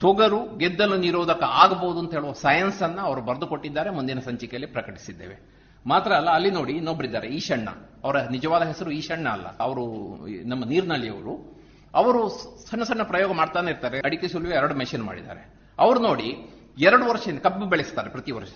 [0.00, 3.46] ತೊಗರು ಗೆದ್ದಲು ನಿರೋಧಕ ಆಗಬಹುದು ಅಂತ ಹೇಳುವ ಸೈನ್ಸ್ ಅನ್ನ ಅವರು ಬರೆದು
[3.98, 5.36] ಮುಂದಿನ ಸಂಚಿಕೆಯಲ್ಲಿ ಪ್ರಕಟಿಸಿದ್ದೇವೆ.
[5.86, 7.68] ಮಾತ್ರ ಅಲ್ಲ, ಅಲ್ಲಿ ನೋಡಿ ಇನ್ನೊಬ್ಬರಿದ್ದಾರೆ ಈಶಣ್ಣ.
[8.04, 9.58] ಅವರ ನಿಜವಾದ ಹೆಸರು ಈಶಣ್ಣ ಅಲ್ಲ.
[9.58, 9.84] ಅವರು
[10.44, 11.60] ನಮ್ಮ ನೀರ್ನಳ್ಳಿಯವರು.
[11.94, 12.28] ಅವರು
[12.70, 14.00] ಸಣ್ಣ ಸಣ್ಣ ಪ್ರಯೋಗ ಮಾಡ್ತಾನೆ ಇರ್ತಾರೆ.
[14.00, 15.54] ಅಡಿಕೆ ಸುಲಿವೆ ಎರಡು ಮೆಷಿನ್ ಮಾಡಿದ್ದಾರೆ.
[15.78, 16.36] ಅವರು ನೋಡಿ
[16.78, 18.50] ಎರಡು ವರ್ಷ ಕಬ್ಬು ಬೆಳೆಸ್ತಾರೆ ಪ್ರತಿ ವರ್ಷ.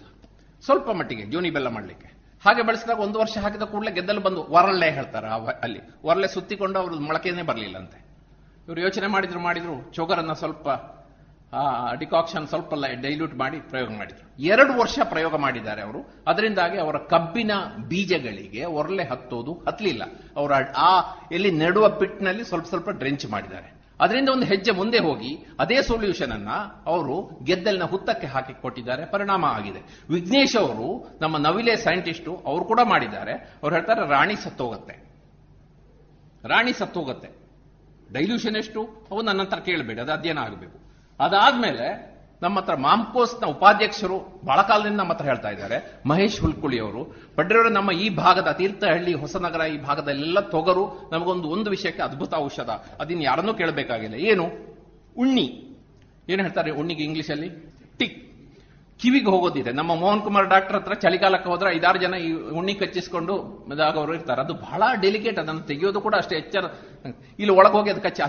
[0.64, 2.12] ಸ್ವಲ್ಪ ಮಟ್ಟಿಗೆ ಜೋನಿ ಬೆಲ್ಲ ಮಾಡಲಿಕ್ಕೆ.
[2.44, 5.28] ಹಾಗೆ ಬೆಳೆಸಿದಾಗ ಒಂದು ವರ್ಷ ಹಾಕಿದ ಕೂಡಲೇ ಗೆದ್ದಲು ಬಂದು ಒರಳೆ ಹೇಳ್ತಾರೆ
[5.62, 5.80] ಅಲ್ಲಿ.
[6.04, 8.04] ಒರಳೆ ಸುತ್ತಿಕೊಂಡು ಅವರು ಮೊಳಕೆನೇ ಬರಲಿಲ್ಲ ಅಂತೆ
[8.68, 9.92] ಇವರು ಯೋಚನೆ ಮಾಡಿದ್ರು ಮಾಡಿದ್ರು.
[9.92, 10.68] ಚೋಗರನ್ನ ಸ್ವಲ್ಪ
[11.98, 14.42] ಡಿಕಾಕ್ಷನ್ ಸ್ವಲ್ಪ ಡೈಲ್ಯೂಟ್ ಮಾಡಿ ಪ್ರಯೋಗ ಮಾಡಿದ್ರು.
[14.42, 16.22] ಎರಡು ವರ್ಷ ಪ್ರಯೋಗ ಮಾಡಿದ್ದಾರೆ ಅವರು.
[16.26, 17.50] ಅದರಿಂದಾಗಿ ಅವರ ಕಬ್ಬಿನ
[17.88, 20.02] ಬೀಜಗಳಿಗೆ ಒರಲೆ ಹತ್ತೋದು ಹತ್ತಲಿಲ್ಲ
[20.36, 23.74] ಅವರ, ಆ, ಎಲ್ಲಿ ನೆಡುವ ಪಿಟ್ನಲ್ಲಿ ಸ್ವಲ್ಪ ಸ್ವಲ್ಪ ಡ್ರೆಂಚ್ ಮಾಡಿದ್ದಾರೆ.
[24.00, 26.48] ಅದರಿಂದ ಒಂದು ಹೆಜ್ಜೆ ಮುಂದೆ ಹೋಗಿ ಅದೇ ಸೊಲ್ಯೂಷನ್ ಅನ್ನ
[26.86, 29.06] ಅವರು ಗೆದ್ದಲಿನ ಹುತ್ತಕ್ಕೆ ಹಾಕಿ ಕೊಟ್ಟಿದ್ದಾರೆ.
[29.06, 30.04] ಪರಿಣಾಮ ಆಗಿದೆ.
[30.10, 33.32] ವಿಘ್ನೇಶ್ ಅವರು, ನಮ್ಮ ನವಿಲೆ ಸೈಂಟಿಸ್ಟು ಅವರು ಕೂಡ ಮಾಡಿದ್ದಾರೆ.
[33.32, 34.92] ಅವ್ರು ಹೇಳ್ತಾರೆ, ರಾಣಿ ಸತ್ತೋಗತ್ತೆ.
[36.48, 37.28] ರಾಣಿ ಸತ್ತೋಗತ್ತೆ.
[38.12, 39.08] ಡೈಲ್ಯೂಷನ್ ಎಷ್ಟು?
[39.10, 40.00] ಅವು ನನ್ನ ಹತ್ರ ಕೇಳಬೇಡಿ.
[40.00, 40.83] ಅದು ಅಧ್ಯಯನ ಆಗಬೇಕು.
[41.20, 45.92] ಅದಾದ್ಮೇಲೆ ನಮ್ಮ ಹತ್ರ ಮಾಮ್ಕೋಸ್ನ ಉಪಾಧ್ಯಕ್ಷರು ಬಹಳ ಕಾಲದಿಂದ ನಮ್ಮ ಹತ್ರ ಹೇಳ್ತಾ ಇದ್ದಾರೆ.
[46.06, 47.16] ಮಹೇಶ್ ಹುಲ್ಕುಳಿ ಅವರು.
[47.36, 52.70] ಪಡ್ರೆಯವರು ನಮ್ಮ ಈ ಭಾಗದ ತೀರ್ಥಹಳ್ಳಿ, ಹೊಸನಗರ ಈ ಭಾಗದಲ್ಲೆಲ್ಲ ತೊಗರು, ನಮಗೊಂದು ಒಂದು ವಿಷಯಕ್ಕೆ ಅದ್ಭುತ ಔಷಧ.
[53.00, 54.14] ಅದನ್ನು ಯಾರನ್ನೂ ಕೇಳಬೇಕಾಗಿಲ್ಲ.
[54.14, 54.44] ಏನು?
[55.18, 55.76] ಉಣ್ಣಿ.
[56.28, 57.48] ಏನು ಹೇಳ್ತಾರೆ ಉಣ್ಣಿಗೆ ಇಂಗ್ಲಿಷಲ್ಲಿ?
[57.98, 58.33] ಟಿಕ್.
[59.02, 59.70] ಕಿವಿಗೆ ಹೋಗೋದಿದೆ.
[59.78, 63.34] ನಮ್ಮ ಮೋಹನ್ ಕುಮಾರ್ ಡಾಕ್ಟರ್ ಹತ್ರ ಚಳಿಗಾಲಕ್ಕೆ ಹೋದ್ರೆ ಐದಾರು ಜನ ಈ ಉಣ್ಣಿ ಕಚ್ಚಿಸ್ಕೊಂಡು
[63.74, 64.40] ಇದಾಗವರು ಇರ್ತಾರೆ.
[64.46, 66.64] ಅದು ಬಹಳ ಡೆಲಿಕೇಟ್ ಅದನ್ನು ತೆಗೆಯೋದು ಕೂಡ ಅಷ್ಟೇ ಎಚ್ಚರ.
[67.40, 68.22] ಇಲ್ಲಿ ಒಳಗೆ ಹೋಗಿ ಅದು ಕಚ್ಚಿ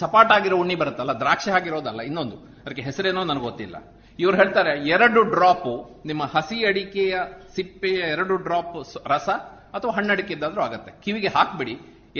[0.00, 2.36] ಸಪಾಟ್ ಆಗಿರೋ ಉಣ್ಣಿ ಬರುತ್ತಲ್ಲ, ದ್ರಾಕ್ಷಿ ಆಗಿರೋದಲ್ಲ, ಇನ್ನೊಂದು.
[2.64, 3.76] ಅದಕ್ಕೆ ಹೆಸರೇನೋ ನನಗೆ ಗೊತ್ತಿಲ್ಲ.
[4.18, 5.70] ಇವ್ರು ಹೇಳ್ತಾರೆ, ಎರಡು ಡ್ರಾಪ್,
[6.10, 7.14] ನಿಮ್ಮ ಹಸಿ ಅಡಿಕೆಯ
[7.54, 8.76] ಸಿಪ್ಪೆಯ ಎರಡು ಡ್ರಾಪ್
[9.12, 9.28] ರಸ
[9.76, 10.90] ಅಥವಾ ಹಣ್ಣಡಿಕೆ ಇದ್ದಾದ್ರೂ ಆಗತ್ತೆ.
[11.04, 11.74] ಕಿವಿಗೆ ಹಾಕ್ಬಿಡಿ,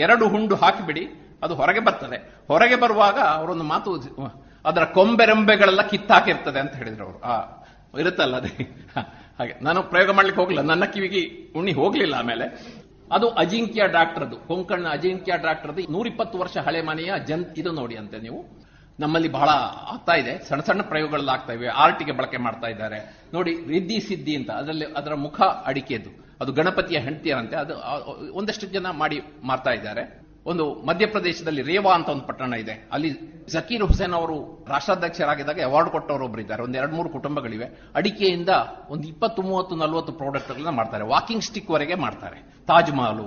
[0.05, 1.03] ಎರಡು ಹುಂಡು ಹಾಕಿಬಿಡಿ,
[1.43, 2.17] ಅದು ಹೊರಗೆ ಬರ್ತದೆ.
[2.47, 3.91] ಹೊರಗೆ ಬರುವಾಗ ಅವರೊಂದು ಮಾತು,
[4.69, 7.19] ಅದರ ಕೊಂಬೆರೆಂಬೆಗಳೆಲ್ಲ ಕಿತ್ತಾಕಿರ್ತದೆ ಅಂತ ಹೇಳಿದ್ರು ಅವರು.
[7.31, 7.33] ಆ
[7.99, 8.87] ಇರುತ್ತಲ್ಲ ಅದೇ
[9.39, 9.63] ಹಾಗೆ.
[9.63, 10.69] ನಾನು ಪ್ರಯೋಗ ಮಾಡ್ಲಿಕ್ಕೆ ಹೋಗ್ಲಿಲ್ಲ.
[10.69, 12.75] ನನ್ನ ಕಿವಿಗೆ ಉಣ್ಣಿ ಹೋಗ್ಲಿಲ್ಲ ಆಮೇಲೆ.
[13.11, 18.65] ಅದು ಅಜಿಂಕ್ಯ ಡಾಕ್ಟರ್ದು ಕೊಂಕಣ್ಣ ಅಜಿಂಕ್ಯ ಡಾಕ್ಟರ್ದು ನೂರಿಪ್ಪತ್ತು ವರ್ಷ ಹಳೆ ಮನೆಯ ಜನ್ ಇದು ನೋಡಿ ಅಂತೆ ನೀವು.
[18.99, 19.49] ನಮ್ಮಲ್ಲಿ ಬಹಳ
[19.93, 20.47] ಆಗ್ತಾ ಇದೆ.
[20.49, 21.67] ಸಣ್ಣ ಸಣ್ಣ ಪ್ರಯೋಗಗಳಲ್ಲಿ ಆಗ್ತಾ ಇವೆ.
[21.67, 23.17] ಆರ್ಟಿಗೆ ಬಳಕೆ ಮಾಡ್ತಾ ಇದ್ದಾರೆ.
[23.33, 24.51] ನೋಡಿ, ರಿದ್ದಿ ಸಿದ್ಧಿ ಅಂತ.
[24.51, 26.09] ಅದರಲ್ಲಿ ಅದರ ಮುಖ ಅಡಿಕೆದು.
[26.41, 27.55] ಅದು ಗಣಪತಿಯ ಹೆಂಡತಿಯರಂತೆ.
[27.55, 27.73] ಅದು
[28.33, 30.24] ಒಂದಷ್ಟು ಜನ ಮಾಡಿ ಮಾರ್ತಾ ಇದ್ದಾರೆ.
[30.45, 32.89] ಒಂದು ಮಧ್ಯಪ್ರದೇಶದಲ್ಲಿ ರೇವಾ ಅಂತ ಒಂದು ಪಟ್ಟಣ ಇದೆ.
[32.91, 33.09] ಅಲ್ಲಿ
[33.53, 37.65] ಜಕೀರ್ ಹುಸೇನ್ ಅವರು ರಾಷ್ಟ್ರಾಧ್ಯಕ್ಷರಾಗಿದ್ದಾಗ ಅವಾರ್ಡ್ ಕೊಟ್ಟವರು ಒಬ್ಬರಿದ್ದಾರೆ ಇದ್ದಾರೆ ಒಂದು ಎರಡು ಮೂರು ಕುಟುಂಬಗಳಿವೆ.
[37.95, 38.49] ಅಡಿಕೆಯಿಂದ
[38.89, 41.03] ಒಂದು ಇಪ್ಪತ್ತು, ಮೂವತ್ತು, ನಲವತ್ತು ಪ್ರಾಡಕ್ಟ್ಗಳನ್ನ ಮಾಡ್ತಾರೆ.
[41.03, 42.37] ವಾಕಿಂಗ್ ಸ್ಟಿಕ್ ವರೆಗೆ ಮಾಡ್ತಾರೆ.
[42.67, 43.25] ತಾಜ್ ಮಹಲ್.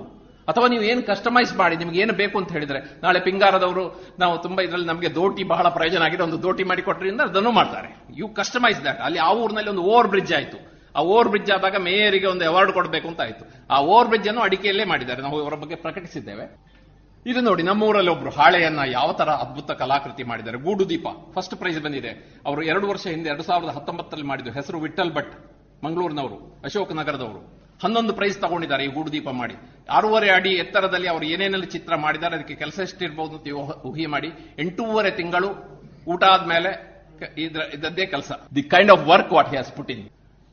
[0.48, 4.86] ಅಥವಾ ನೀವು ಏನು ಕಸ್ಟಮೈಸ್ ಮಾಡಿ, ನಿಮ್ಗೆ ಏನು ಬೇಕು ಅಂತ ಹೇಳಿದ್ರೆ, ನಾಳೆ ಪಿಂಗಾರದವರು ನಾವು ತುಂಬಾ ಇದರಲ್ಲಿ
[4.86, 7.88] ನಮಗೆ ದೋಟಿ ಬಹಳ ಪ್ರಯೋಜನ ಆಗಿದೆ, ಒಂದು ದೋಟಿ ಮಾಡಿ ಕೊಟ್ಟರಿಂದ ಅದನ್ನು ಮಾಡ್ತಾರೆ.
[8.16, 10.58] ಯು ಕಸ್ಟಮೈಸ್ ದಟ್ ಅಲ್ಲಿ ಆ ಊರಿನಲ್ಲಿ ಒಂದು ಓವರ್ ಬ್ರಿಡ್ಜ್ ಆಯಿತು.
[10.96, 13.44] ಆ ಓವರ್ ಬ್ರಿಡ್ಜ್ ಆದಾಗ ಮೇಯರಿಗೆ ಒಂದು ಅವಾರ್ಡ್ ಕೊಡಬೇಕು ಅಂತ ಆಯಿತು.
[13.70, 15.22] ಆ ಓವರ್ ಬ್ರಿಡ್ಜ್ ಅನ್ನು ಅಡಿಕೆಯಲ್ಲೇ ಮಾಡಿದ್ದಾರೆ.
[15.22, 16.67] ನಾವು ಅವರ ಬಗ್ಗೆ ಪ್ರಕಟಿಸಿದ್ದೇವೆ.
[17.26, 20.58] ಇದು ನೋಡಿ, ನಮ್ಮೂರಲ್ಲಿ ಒಬ್ರು ಹಾಳೆಯನ್ನ ಯಾವ ತರ ಅದ್ಭುತ ಕಲಾಕೃತಿ ಮಾಡಿದ್ದಾರೆ.
[20.58, 22.10] ಗೂಡು ದೀಪ ಫಸ್ಟ್ ಪ್ರೈಸ್ ಬಂದಿದೆ.
[22.46, 25.32] ಅವರು ಎರಡು ವರ್ಷ ಹಿಂದೆ, ಎರಡು ಸಾವಿರದ ಹತ್ತೊಂಬತ್ತರಲ್ಲಿ ಮಾಡಿದ್ದು ಹೆಸರು ವಿಠಲ್ ಭಟ್,
[25.84, 27.40] ಮಂಗಳೂರಿನವರು, ಅಶೋಕ್ ನಗರದವರು.
[27.82, 29.56] ಹನ್ನೊಂದು ಪ್ರೈಸ್ ತಗೊಂಡಿದ್ದಾರೆ ಈ ಗೂಡು ದೀಪ ಮಾಡಿ.
[29.90, 33.48] ಆರೂವರೆ ಅಡಿ ಎತ್ತರದಲ್ಲಿ ಅವರು ಏನೇನಲ್ಲಿ ಚಿತ್ರ ಮಾಡಿದ್ದಾರೆ, ಅದಕ್ಕೆ ಕೆಲಸ ಎಷ್ಟಿರ್ಬೋದು ಅಂತ
[33.90, 34.30] ಊಹೆ ಮಾಡಿ.
[34.58, 35.50] ಎಂಟೂವರೆ ತಿಂಗಳು
[36.08, 36.70] ಊಟ ಆದ್ಮೇಲೆ
[37.44, 38.32] ಇದ್ರ ಇದದ್ದೇ ಕೆಲಸ.
[38.54, 40.02] The kind of work what has put in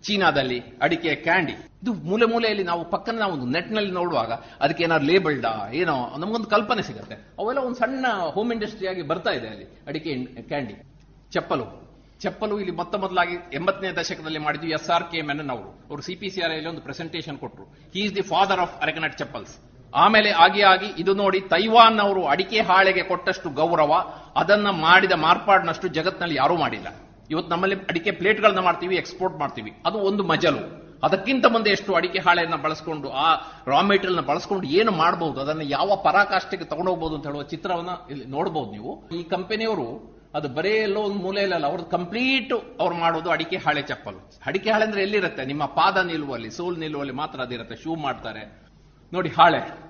[0.06, 1.56] ಚೀನಾದಲ್ಲಿ ಅಡಿಕೆ ಕ್ಯಾಂಡಿ.
[1.84, 4.32] ಇದು ಮೂಲೆ ಮೂಲೆಯಲ್ಲಿ ನಾವು ಪಕ್ಕನ ನಾವು ನೆಟ್ನಲ್ಲಿ ನೋಡುವಾಗ
[4.64, 7.15] ಅದಕ್ಕೆ ಏನಾದ್ರು ಲೇಬಲ್ಡಾ ಏನೋ, ನಮಗೊಂದು ಕಲ್ಪನೆ ಸಿಗುತ್ತೆ.
[7.40, 8.06] ಅವೆಲ್ಲ ಒಂದು ಸಣ್ಣ
[8.36, 10.14] ಹೋಮ್ ಇಂಡಸ್ಟ್ರಿ ಆಗಿ ಬರ್ತಾ ಇದೆ ಅಲ್ಲಿ, ಅಡಿಕೆ
[10.52, 10.76] ಕ್ಯಾಂಡಿ.
[11.36, 11.68] ಚಪ್ಪಲು.
[12.23, 15.69] ಚಪ್ಪಲು ಇಲ್ಲಿ ಮೊತ್ತ ಮೊದಲಾಗಿ ಎಂಬತ್ತನೇ ದಶಕದಲ್ಲಿ ಮಾಡಿದ್ವಿ ಎಸ್ ಆರ್ ಕೆ ಮೆನನ್ ಅವರು.
[15.90, 17.65] ಅವರು ಸಿಪಿಸಿಆರ್ ಅಲ್ಲಿ ಒಂದು ಪ್ರೆಸೆಂಟೇಷನ್ ಕೊಟ್ಟರು
[17.95, 19.56] he is the father of arecanut chappals
[20.03, 23.94] ಆಮೇಲೆ ಆಗಿ ಆಗಿ ಇದು ನೋಡಿ ತೈವಾನ್ ಅವರು ಅಡಿಕೆ ಹಾಳೆಗೆ ಕೊಟ್ಟಷ್ಟು ಗೌರವ,
[24.41, 26.88] ಅದನ್ನ ಮಾಡಿದ ಮಾರ್ಪಾಡಿನಷ್ಟು ಜಗತ್ನಲ್ಲಿ ಯಾರೂ ಮಾಡಿಲ್ಲ.
[27.31, 29.73] ಇವತ್ತು ನಮ್ಮಲ್ಲಿ ಅಡಿಕೆ ಪ್ಲೇಟ್ಗಳನ್ನ ಮಾಡ್ತೀವಿ, ಎಕ್ಸ್ಪೋರ್ಟ್ ಮಾಡ್ತೀವಿ.
[29.85, 30.85] ಅದು ಒಂದು ಮಜಲು.
[31.03, 33.35] ಅದಕ್ಕಿಂತ ಮುಂದೆ ಎಷ್ಟು ಅಡಿಕೆ ಹಾಳೆಯನ್ನು ಬಳಸ್ಕೊಂಡು, ಆ
[33.68, 39.10] ರಾ ಮೆಟೀರಿಯಲ್ನ ಬಳಸ್ಕೊಂಡು ಏನು ಮಾಡಬಹುದು, ಅದನ್ನು ಯಾವ ಪರಾಕಾಷ್ಠೆಗೆ ತಗೊಂಡೋಗ್ಬೋದು ಅಂತ ಹೇಳುವ ಚಿತ್ರವನ್ನ ಇಲ್ಲಿ ನೋಡಬಹುದು ನೀವು.
[39.10, 44.31] ಈ ಕಂಪನಿಯವರು ಅದು ಬರೇ ಎಲ್ಲೋ ಒಂದು ಮೂಲೆಯಲ್ಲ ಅವ್ರದ್ದು ಕಂಪ್ಲೀಟ್ ಅವ್ರು ಮಾಡೋದು ಅಡಿಕೆ ಹಾಳೆ ಚಪ್ಪಲು.
[44.45, 45.45] ಅಡಿಕೆ ಹಾಳೆ ಅಂದ್ರೆ ಎಲ್ಲಿರುತ್ತೆ?
[45.45, 48.61] ನಿಮ್ಮ ಪಾದ ನಿಲ್ಲುವಲ್ಲಿ ಸೋಲ್ ನಿಲ್ಲುವಲ್ಲಿ ಮಾತ್ರ ಅದಿರುತ್ತೆ, ಶೂ ಮಾಡ್ತಾರೆ.
[49.14, 49.85] ನೋಡಿ ಹಾಳೆ.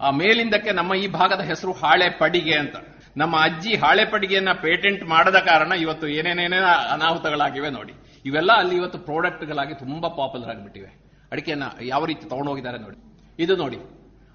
[0.00, 2.76] ಆ ಮೇಲಿಂದಕ್ಕೆ ನಮ್ಮ ಈ ಭಾಗದ ಹೆಸರು ಹಾಳೆ ಪಡಿಗೆ ಅಂತ.
[3.16, 6.56] ನಮ್ಮ ಅಜ್ಜಿ ಹಾಳೆ ಪಡಿಗೆಯನ್ನ ಪೇಟೆಂಟ್ ಮಾಡದ ಕಾರಣ ಇವತ್ತು ಏನೇನೇನೇ
[6.92, 7.92] ಅನಾಹುತಗಳಾಗಿವೆ ನೋಡಿ.
[8.24, 11.00] ಇವೆಲ್ಲ ಅಲ್ಲಿ ಇವತ್ತು ಪ್ರಾಡಕ್ಟ್ಗಳಾಗಿ ತುಂಬಾ ಪಾಪ್ಯುಲರ್ ಆಗಿಬಿಟ್ಟಿವೆ.
[11.32, 12.96] ಅಡಿಕೆಯನ್ನ ಯಾವ ರೀತಿ ತಗೊಂಡೋಗಿದ್ದಾರೆ ನೋಡಿ.
[13.42, 13.78] ಇದು ನೋಡಿ.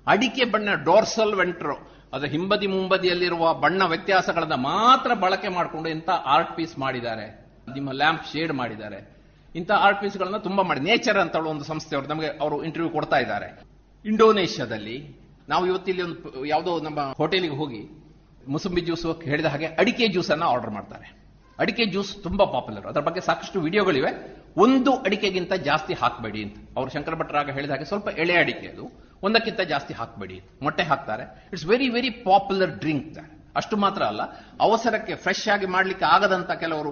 [0.07, 1.77] ಅಡಿಕೆ ಬಣ್ಣ ಡೋರ್ಸಲ್ ವೆಂಟ್ರೋ.
[2.13, 7.45] ಅದರ ಹಿಂಬದಿ ಮುಂಬದಿಯಲ್ಲಿರುವ ಬಣ್ಣ ವ್ಯತ್ಯಾಸಗಳನ್ನ ಮಾತ್ರ ಬಳಕೆ ಮಾಡಿಕೊಂಡು ಇಂಥ ಆರ್ಟ್ ಪೀಸ್ ಮಾಡಿದ್ದಾರೆ.
[7.73, 9.15] ನಿಮ್ಮ ಲ್ಯಾಂಪ್ ಶೇಡ್ ಮಾಡಿದ್ದಾರೆ.
[9.55, 10.79] ಇಂಥ ಆರ್ಟ್ ಪೀಸ್ಗಳನ್ನ ತುಂಬಾ ಮಾಡಿ.
[10.79, 13.59] ನೇಚರ್ ಅಂತ ಹೇಳುವ ಒಂದು ಸಂಸ್ಥೆಯವರು ನಮಗೆ ಅವರು ಇಂಟರ್ವ್ಯೂ ಕೊಡ್ತಾ ಇದ್ದಾರೆ.
[14.05, 15.19] ಇಂಡೋನೇಷ್ಯಾದಲ್ಲಿ
[15.49, 18.04] ನಾವು ಇವತ್ತಿಲ್ಲಿ ಒಂದು ಯಾವುದೋ ನಮ್ಮ ಹೋಟೆಲಿಗೆ ಹೋಗಿ
[18.47, 21.25] ಮುಸುಂಬಿ ಜ್ಯೂಸ್ ಹೇಳಿದ ಹಾಗೆ ಅಡಿಕೆ ಜ್ಯೂಸ್ ಅನ್ನ ಆರ್ಡರ್ ಮಾಡ್ತಾರೆ.
[21.59, 22.85] ಅಡಿಕೆ ಜ್ಯೂಸ್ ತುಂಬಾ ಪಾಪ್ಯುಲರ್.
[22.85, 24.11] ಅದರ ಬಗ್ಗೆ ಸಾಕಷ್ಟು ವಿಡಿಯೋಗಳಿವೆ.
[24.57, 26.55] ಒಂದು ಅಡಿಕೆಗಿಂತ ಜಾಸ್ತಿ ಹಾಕಬೇಡಿ ಅಂತ.
[26.77, 28.91] ಅವರು ಶಂಕರ ಭಟ್ರಾಗ ಹೇಳಿದ ಹಾಗೆ ಸ್ವಲ್ಪ ಎಳೆ ಅಡಿಕೆ ಅದು.
[29.23, 31.23] ಒಂದಕ್ಕಿಂತ ಜಾಸ್ತಿ ಹಾಕಬೇಡಿ ಮೊಟ್ಟೆ ಹಾಕ್ತಾರೆ.
[31.23, 33.19] It's very very popular drink
[33.55, 34.21] ಅಷ್ಟು ಮಾತ್ರ ಅಲ್ಲ,
[34.61, 36.91] ಅವಸರಕ್ಕೆ ಫ್ರೆಶ್ ಆಗಿ ಮಾಡ್ಲಿಕ್ಕೆ ಆಗದಂತ ಕೆಲವರು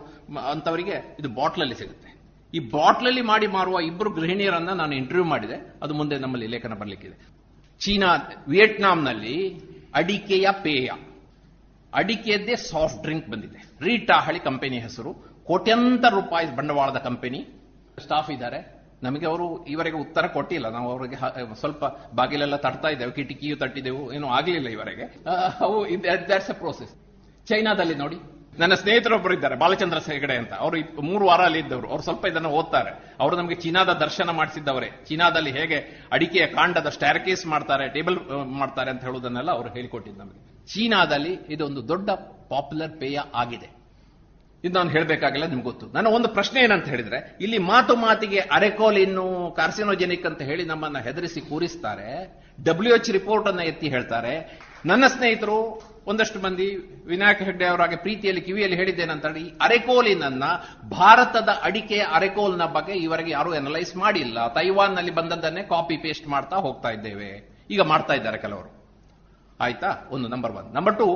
[0.51, 2.13] ಅಂತವರಿಗೆ ಇದು ಬಾಟ್ಲಲ್ಲಿ ಸಿಗುತ್ತೆ.
[2.53, 5.73] ಈ ಬಾಟ್ಲಲ್ಲಿ ಮಾಡಿ ಮಾರುವ ಇಬ್ಬರು ಗೃಹಿಣಿಯರನ್ನ ನಾನು ಇಂಟರ್ವ್ಯೂ ಮಾಡಿದೆ.
[5.83, 7.27] ಅದು ಮುಂದೆ ನಮ್ಮಲ್ಲಿ ಲೇಖನ ಬರಲಿಕ್ಕಿದೆ.
[7.79, 8.15] ಚೀನಾ,
[8.47, 9.59] ವಿಯೆಟ್ನಾಂನಲ್ಲಿ
[9.95, 10.91] ಅಡಿಕೆಯ ಪೇಯ.
[11.93, 13.59] ಅಡಿಕೆಯದ್ದೇ ಸಾಫ್ಟ್ ಡ್ರಿಂಕ್ ಬಂದಿದೆ.
[13.81, 15.13] ರೀಟಾ ಹಳಿ ಕಂಪನಿ ಹೆಸರು.
[15.43, 17.45] ಕೋಟ್ಯಂತರ ರೂಪಾಯಿ ಬಂಡವಾಳದ ಕಂಪನಿ.
[17.99, 18.83] ಸ್ಟಾಫ್ ಇದ್ದಾರೆ.
[19.03, 20.69] ನಮಗೆ ಅವರು ಈವರೆಗೆ ಉತ್ತರ ಕೊಟ್ಟಿಲ್ಲ.
[20.69, 21.15] ನಾವು ಅವರಿಗೆ
[21.59, 23.11] ಸ್ವಲ್ಪ ಬಾಗಿಲೆಲ್ಲ ತಟ್ತಾ ಇದ್ದೇವೆ.
[23.11, 24.13] ಕಿಟಕಿಯು ತಟ್ಟಿದೆವು.
[24.13, 25.23] ಏನೂ ಆಗಲಿಲ್ಲ ಇವರೆಗೆ
[25.59, 26.93] ಅವು ದಟ್ಸ್ ಅ ಪ್ರೋಸೆಸ್
[27.47, 28.15] ಚೈನಾದಲ್ಲಿ ನೋಡಿ.
[28.59, 29.55] ನನ್ನ ಸ್ನೇಹಿತರೊಬ್ಬರು ಇದ್ದಾರೆ.
[29.55, 30.53] ಬಾಲಚಂದ್ರ ಹೆಗಡೆ ಅಂತ.
[30.53, 31.89] ಅವರು ಮೂರು ವಾರ ಅಲ್ಲಿ ಇದ್ದವರು.
[31.89, 33.15] ಅವರು ಸ್ವಲ್ಪ ಇದನ್ನು ಓದ್ತಾರೆ.
[33.19, 34.89] ಅವರು ನಮಗೆ ಚೀನಾದ ದರ್ಶನ ಮಾಡಿಸಿದ್ದವರೇ.
[35.05, 40.52] ಚೀನಾದಲ್ಲಿ ಹೇಗೆ ಅಡಿಕೆಯ ಕಾಂಡದ ಸ್ಟ್ಯಾರ್ಕೇಸ್ ಮಾಡ್ತಾರೆ, ಟೇಬಲ್ ಮಾಡ್ತಾರೆ ಅಂತ ಹೇಳುವುದನ್ನೆಲ್ಲ ಅವರು ಹೇಳಿಕೊಟ್ಟಿದ್ದು ನಮಗೆ.
[40.67, 42.09] ಚೀನಾದಲ್ಲಿ ಇದೊಂದು ದೊಡ್ಡ
[42.49, 43.83] ಪಾಪ್ಯುಲರ್ ಪೇಯ ಆಗಿದೆ.
[44.63, 45.85] ಇದು ನಾನು ಹೇಳಬೇಕಾಗಿಲ್ಲ, ನಿಮ್ಗೆ ಗೊತ್ತು.
[45.87, 52.39] ನನ್ನ ಒಂದು ಪ್ರಶ್ನೆ ಏನಂತ ಹೇಳಿದ್ರೆ, ಇಲ್ಲಿ ಮಾತು ಮಾತಿಗೆ ಅರೆಕೋಲಿನ್ನು ಕಾರ್ಸಿನೋಜೆನಿಕ್ ಅಂತ ಹೇಳಿ ನಮ್ಮನ್ನ ಹೆದರಿಸಿ ಕೂರಿಸ್ತಾರೆ.
[52.63, 54.61] ಡಬ್ಲ್ಯೂ ಎಚ್ ರಿಪೋರ್ಟ್ ಅನ್ನ ಎತ್ತಿ ಹೇಳ್ತಾರೆ.
[54.85, 56.75] ನನ್ನ ಸ್ನೇಹಿತರು, ಒಂದಷ್ಟು ಮಂದಿ,
[57.05, 60.43] ವಿನಾಯಕ ಹೆಗ್ಡೆ ಅವರಾಗೆ ಪ್ರೀತಿಯಲ್ಲಿ, ಕಿವಿಯಲ್ಲಿ ಹೇಳಿದ್ದೇನಂತ ಹೇಳಿ, ಈ ಅರೆಕೋಲಿನನ್ನ
[60.89, 64.47] ಭಾರತದ ಅಡಿಕೆಯ ಅರೆಕೋಲ್ನ ಬಗ್ಗೆ ಇವರಿಗೆ ಯಾರು ಅನಲೈಸ್ ಮಾಡಿಲ್ಲ.
[64.47, 67.65] ತೈವಾನ್ನಲ್ಲಿ ಬಂದದ್ದನ್ನೇ ಕಾಪಿ ಪೇಸ್ಟ್ ಮಾಡ್ತಾ ಹೋಗ್ತಾ ಇದ್ದೇವೆ.
[67.69, 68.82] ಈಗ ಮಾಡ್ತಾ ಇದ್ದಾರೆ ಕೆಲವರು.
[69.67, 69.91] ಆಯ್ತಾ?
[70.15, 71.07] ಒಂದು ನಂಬರ್ ಒನ್ ನಂಬರ್ ಟು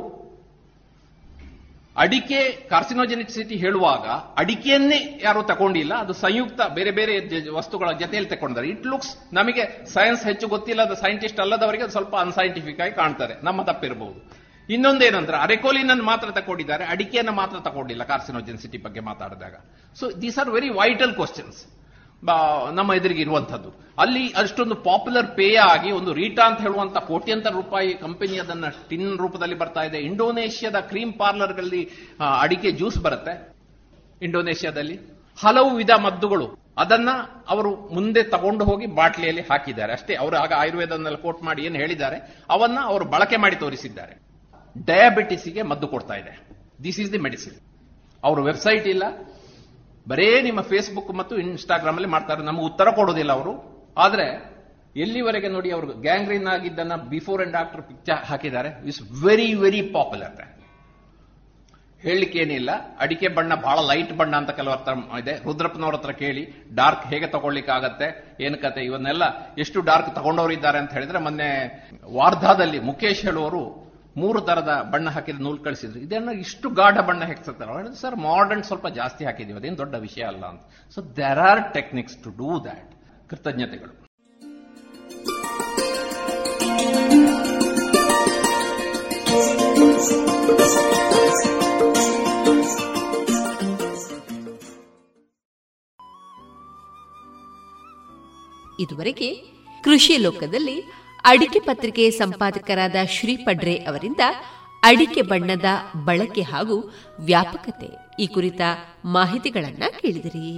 [2.04, 2.40] ಅಡಿಕೆ
[2.72, 4.06] ಕಾರ್ಸಿನೋಜೆನಿಸಿಟಿ ಹೇಳುವಾಗ
[4.42, 7.14] ಅಡಿಕೆಯನ್ನೇ ಯಾರು ತಗೊಂಡಿಲ್ಲ, ಅದು ಸಂಯುಕ್ತ ಬೇರೆ ಬೇರೆ
[7.56, 8.68] ವಸ್ತುಗಳ ಜೊತೆಯಲ್ಲಿ ತಗೊಂಡಿದ್ದಾರೆ.
[8.74, 9.64] ಇಟ್ ಲುಕ್ಸ್ ನಮಗೆ
[9.94, 13.36] ಸೈನ್ಸ್ ಹೆಚ್ಚು ಗೊತ್ತಿಲ್ಲದ ಸೈಂಟಿಸ್ಟ್ ಅಲ್ಲದವರಿಗೆ ಅದು ಸ್ವಲ್ಪ ಅನ್ಸೈಂಟಿಫಿಕ್ ಆಗಿ ಕಾಣ್ತಾರೆ.
[13.48, 14.20] ನಮ್ಮ ತಪ್ಪಿರಬಹುದು.
[14.76, 19.56] ಇನ್ನೊಂದೇನಂದ್ರೆ ಅರೆಕೋಲಿನ್ ಮಾತ್ರ ತಗೊಂಡಿದ್ದಾರೆ, ಅಡಿಕೆಯನ್ನು ಮಾತ್ರ ತಗೊಂಡಿಲ್ಲ ಕಾರ್ಸಿನೋಜೆನ್ಸಿಟಿ ಬಗ್ಗೆ ಮಾತಾಡಿದಾಗ.
[20.00, 21.60] So these are very vital questions
[22.72, 28.38] ನಮ್ಮ ಎದುರಿಗೆ ಇರುವಂತದ್ದು ಅಲ್ಲಿ ಅಷ್ಟೊಂದು ಪಾಪ್ಯುಲರ್ ಪೇಯ ಆಗಿ ಒಂದು ರೀಟಾ ಅಂತ ಹೇಳುವಂತ ಕೋಟ್ಯಂತರ ರೂಪಾಯಿ ಕಂಪನಿ
[28.40, 29.98] ಅದನ್ನ ಟಿನ್ ರೂಪದಲ್ಲಿ ಬರ್ತಾ ಇದೆ.
[29.98, 33.54] ಇಂಡೋನೇಷ್ಯಾದ ಕ್ರೀಮ್ ಪಾರ್ಲರ್ಗಳಲ್ಲಿ ಗಳಲ್ಲಿ ಅಡಿಕೆ ಜ್ಯೂಸ್ ಬರುತ್ತೆ.
[34.22, 35.00] ಇಂಡೋನೇಷ್ಯಾದಲ್ಲಿ
[35.46, 36.58] ಹಲವು ವಿಧ ಮದ್ದುಗಳು.
[36.78, 37.10] ಅದನ್ನ
[37.50, 39.94] ಅವರು ಮುಂದೆ ತಗೊಂಡು ಹೋಗಿ ಬಾಟ್ಲಿಯಲ್ಲಿ ಹಾಕಿದ್ದಾರೆ.
[39.94, 42.44] ಅಷ್ಟೇ, ಅವರು ಆಗ ಆಯುರ್ವೇದದಲ್ಲಿ ಕೋಟ್ ಮಾಡಿ ಏನು ಹೇಳಿದ್ದಾರೆ?
[42.50, 44.20] ಅವನ್ನ ಅವರು ಬಳಕೆ ಮಾಡಿ ತೋರಿಸಿದ್ದಾರೆ.
[44.86, 46.48] ಡಯಾಬಿಟಿಸ್ಗೆ ಮದ್ದು ಕೊಡ್ತಾ ಇದೆ.
[46.84, 47.56] ದಿಸ್ ಈಸ್ ದಿ ಮೆಡಿಸಿನ್
[48.24, 49.04] ಅವರು ವೆಬ್ಸೈಟ್ ಇಲ್ಲ.
[50.08, 52.44] ಬರೇ ನಿಮ್ಮ ಫೇಸ್ಬುಕ್ ಮತ್ತು ಇನ್ಸ್ಟಾಗ್ರಾಮ್ ಅಲ್ಲಿ ಮಾಡ್ತಾರೆ.
[52.44, 53.78] ನಮಗೆ ಉತ್ತರ ಕೊಡೋದಿಲ್ಲ ಅವರು.
[53.98, 54.58] ಆದ್ರೆ,
[54.96, 58.88] ಎಲ್ಲಿವರೆಗೆ ನೋಡಿ ಅವರು ಗ್ಯಾಂಗ್ರೀನ್ ಆಗಿದ್ದನ್ನ ಬಿಫೋರ್ ಅಂಡ್ ಆಫ್ಟರ್ ಪಿಕ್ಚರ್ ಹಾಕಿದ್ದಾರೆ.
[58.88, 60.54] ಇಸ್ ವೆರಿ ವೆರಿ ಪಾಪ್ಯುಲರ್
[62.02, 62.70] ಹೇಳಲಿಕ್ಕೆ ಏನಿಲ್ಲ.
[63.00, 65.44] ಅಡಿಕೆ ಬಣ್ಣ ಬಹಳ ಲೈಟ್ ಬಣ್ಣ ಅಂತ ಕೆಲವರ ತರ ಇದೆ.
[65.44, 69.24] ರುದ್ರಪ್ಪನವ್ರ ಹತ್ರ ಕೇಳಿ ಡಾರ್ಕ್ ಹೇಗೆ ತಗೊಳ್ಲಿಕ್ಕೆ ಆಗತ್ತೆ ಏನು ಕತೆ, ಇವನ್ನೆಲ್ಲ
[69.58, 71.82] ಎಷ್ಟು ಡಾರ್ಕ್ ತಗೊಂಡವರು ಇದ್ದಾರೆ ಅಂತ ಹೇಳಿದ್ರೆ ಮೊನ್ನೆ
[72.14, 73.87] ವಾರ್ಧಾದಲ್ಲಿ ಮುಖೇಶ್ ಹೇಳುವವರು
[74.18, 76.00] ಮೂರು ತರದ ಬಣ್ಣ ಹಾಕಿದ ನೂಲು ಕಳಿಸಿದ್ರು.
[76.00, 80.62] ಇದನ್ನ ಇಷ್ಟು ಗಾಢ ಬಣ್ಣ ಹೇಗ್ತಾರೆ ಸರ್ ಮಾಡರ್ನ್ ಸ್ವಲ್ಪ ಜಾಸ್ತಿ ಹಾಕಿದೀವಿ ಅದೇನು ದೊಡ್ಡ ವಿಷಯ ಅಲ್ಲ ಅಂತ.
[80.96, 82.92] So there are techniques to do that
[83.30, 84.08] ಕೃತಜ್ಞತೆಗಳು.
[98.80, 99.36] ಇದುವರೆಗೆ
[99.84, 100.97] ಕೃಷಿ ಲೋಕದಲ್ಲಿ
[101.28, 104.20] ಅಡಿಕೆ ಪತ್ರಿಕೆ ಸಂಪಾದಕರಾದ ಶ್ರೀ ಪಡ್ರೆ ಅವರಿಂದ
[104.84, 105.66] ಅಡಿಕೆ ಬಣ್ಣದ
[106.06, 107.90] ಬಳಕೆ ಹಾಗೂ ವ್ಯಾಪಕತೆ
[108.20, 108.62] ಈ ಕುರಿತ
[109.06, 110.52] ಮಾಹಿತಿಗಳನ್ನ ಕೇಳಿದಿರಿ.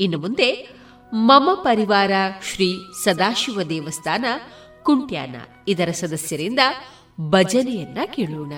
[0.00, 0.68] ಇನ್ನು ಮುಂದೆ
[1.14, 2.10] ಮಮ ಪರಿವಾರ
[2.52, 4.24] ಶ್ರೀ ಸದಾಶಿವ ದೇವಸ್ಥಾನ
[4.82, 5.36] ಕುಂಟ್ಯಾನ
[5.68, 6.60] ಇದರ ಸದಸ್ಯರಿಂದ
[7.20, 8.52] ಭಜನೆಯನ್ನ ಕೇಳೋಣ.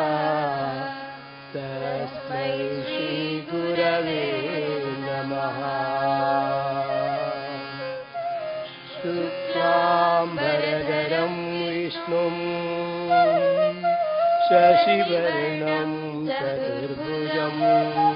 [1.55, 4.25] तस्मै श्रीगुरवे
[4.97, 5.59] नमः।
[8.91, 12.35] श्रुत्वा विष्णुम् विष्णुं
[14.49, 15.91] शशिवर्णं
[16.27, 18.12] चतुर्भुजम्।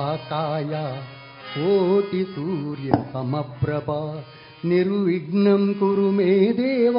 [0.09, 0.74] ದಾತಾಯ
[1.52, 3.97] ಕೋಟಿ ಸೂರ್ಯ ಸಮಪ್ರಭಾ,
[4.64, 6.98] ನಿರ್ವಿಘ್ನಂ ಕುರು ಮೇ ದೇವ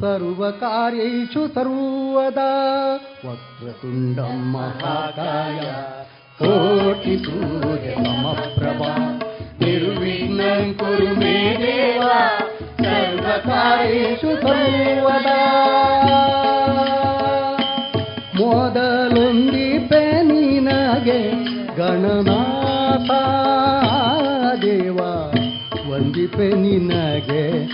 [0.00, 2.48] ಸರ್ವಕಾರ್ಯೇಷು ಸರ್ವದಾ
[3.26, 5.60] ವಕ್ರತುಂಡಂ ಮಹಾಕಾಯ,
[6.40, 8.90] ಕೋಟಿ ಸೂರ್ಯ ಸಮಪ್ರಭಾ,
[9.60, 12.08] ನಿರ್ವಿಘ್ನಂ ಕುರು ಮೇ ದೇವ
[12.82, 15.30] ಸರ್ವಕಾರ್ಯೇಷು ಸರ್ವದ.
[18.40, 19.65] ಮೊದಲೊಂದಿ
[26.38, 27.65] ನಿನಗೆ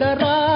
[0.00, 0.49] the road.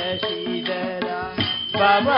[0.00, 1.04] करुणाकर शशिधर
[1.74, 2.10] भव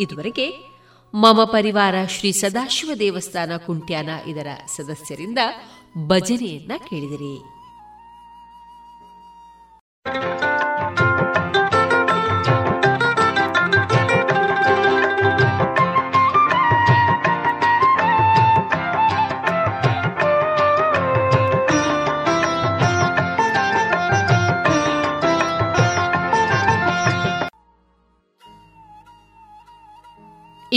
[0.00, 0.46] ಇದುವರೆಗೆ
[1.14, 4.46] ಮಮ ಪರಿವಾರ ಶ್ರೀ ಸದಾಶಿವ ದೇವಸ್ಥಾನ ಕುಂಟ್ಯಾನ ಇದರ
[4.76, 5.38] ಸದಸ್ಯರಿಂದ
[6.06, 7.59] ಭಜನೆಯನ್ನ ಕೇಳಿದಿರಿ.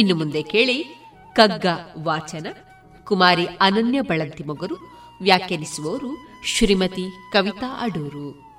[0.04, 0.86] ಇನ್ನು ಮುಂದೆ ಕೇಳಿ
[1.36, 1.66] ಕಗ್ಗ
[2.04, 2.48] ವಾಚನ,
[3.04, 4.76] ಕುಮಾರಿ ಅನನ್ಯ ಬಳಂತಿ ಮೊಗರು,
[5.22, 8.54] ವ್ಯಾಖ್ಯಾನಿಸುವವರು ಶ್ರೀಮತಿ ಕವಿತಾ ಅಡೂರು.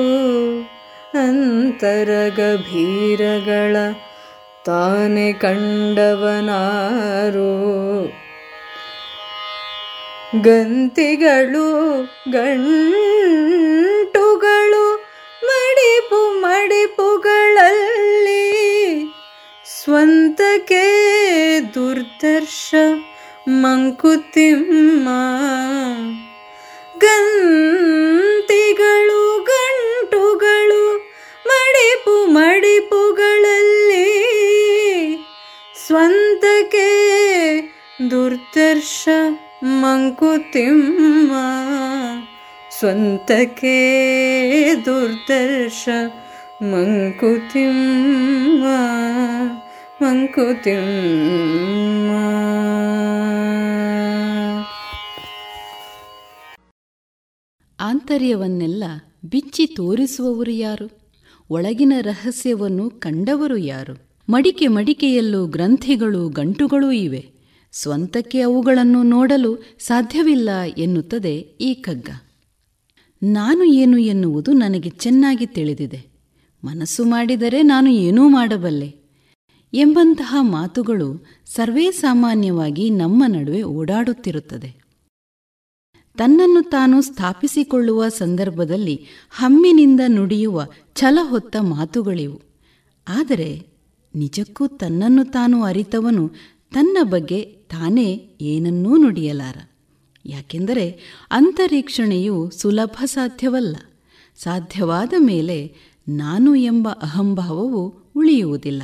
[1.25, 3.75] ಅಂತರಗಭೀರಗಳ
[4.65, 7.51] ತಾನೆ ಕಂಡವನಾರು.
[10.41, 11.97] ಗಂತಿಗಳು
[12.31, 14.60] ಗಂಟುಗಳು
[19.91, 20.83] ಸ್ವಂತಕ್ಕೆ
[21.73, 22.75] ದುರ್ದರ್ಶ
[23.47, 25.09] ಮಂಕುತಿಮ್ಮ.
[26.97, 27.83] ಗಂತಿಗಳು
[29.43, 31.11] ಗಂಟುಗಳು
[31.47, 34.07] ಮಡಿಪು ಮಡಿಪುಗಳಲ್ಲಿ
[35.87, 36.89] ಸ್ವಂತಕ್ಕೆ
[38.11, 39.09] ದುರ್ದರ್ಶ
[39.63, 41.31] ಮಂಕುತಿಮ್ಮ.
[42.79, 43.75] ಸ್ವಂತಕ್ಕೆ
[44.85, 45.89] ದುರ್ದರ್ಶ
[46.61, 48.65] ಮಂಕುತಿಮ್ಮ.
[50.03, 52.11] ಮಂಕುತಿಮ್ಮ
[57.79, 58.83] ಆಂತರ್ಯವನ್ನೆಲ್ಲ
[59.25, 61.01] ಬಿಚ್ಚಿ ತೋರಿಸುವವರು ಯಾರು?
[61.49, 64.11] ಒಳಗಿನ ರಹಸ್ಯವನ್ನು ಕಂಡವರು ಯಾರು?
[64.29, 67.29] ಮಡಿಕೆ ಮಡಿಕೆಯಲ್ಲೂ ಗ್ರಂಥಿಗಳು ಗಂಟುಗಳೂ ಇವೆ.
[67.71, 72.09] ಸ್ವಂತಕ್ಕೆ ಅವುಗಳನ್ನು ನೋಡಲು ಸಾಧ್ಯವಿಲ್ಲ ಎನ್ನುತ್ತದೆ ಈ ಕಗ್ಗ
[73.23, 76.05] ನಾನು ಏನು ಎನ್ನುವುದು ನನಗೆ ಚೆನ್ನಾಗಿ ತಿಳಿದಿದೆ.
[76.63, 79.00] ಮನಸ್ಸು ಮಾಡಿದರೆ ನಾನು ಏನೂ ಮಾಡಬಲ್ಲೆ.
[79.73, 84.81] ಎಂಬಂತಹ ಮಾತುಗಳು ಸರ್ವೇ ಸಾಮಾನ್ಯವಾಗಿ ನಮ್ಮ ನಡುವೆ ಓಡಾಡುತ್ತಿರುತ್ತದೆ.
[86.17, 92.41] ತನ್ನನ್ನು ತಾನು ಸ್ಥಾಪಿಸಿಕೊಳ್ಳುವ ಸಂದರ್ಭದಲ್ಲಿ ಹಮ್ಮಿನಿಂದ ನುಡಿಯುವ ಛಲಹೊತ್ತ ಮಾತುಗಳಿವು.
[93.07, 93.67] ಆದರೆ
[94.15, 96.31] ನಿಜಕ್ಕೂ ತನ್ನನ್ನು ತಾನು ಅರಿತವನು
[96.73, 99.57] ತನ್ನ ಬಗ್ಗೆ ತಾನೇ ಏನನ್ನೂ ನುಡಿಯಲಾರ.
[100.25, 100.99] ಯಾಕೆಂದರೆ
[101.31, 103.77] ಅಂತರೀಕ್ಷಣೆಯು ಸುಲಭ ಸಾಧ್ಯವಲ್ಲ.
[104.37, 105.75] ಸಾಧ್ಯವಾದ ಮೇಲೆ
[106.09, 108.83] ನಾನು ಎಂಬ ಅಹಂಭಾವವು ಉಳಿಯುವುದಿಲ್ಲ.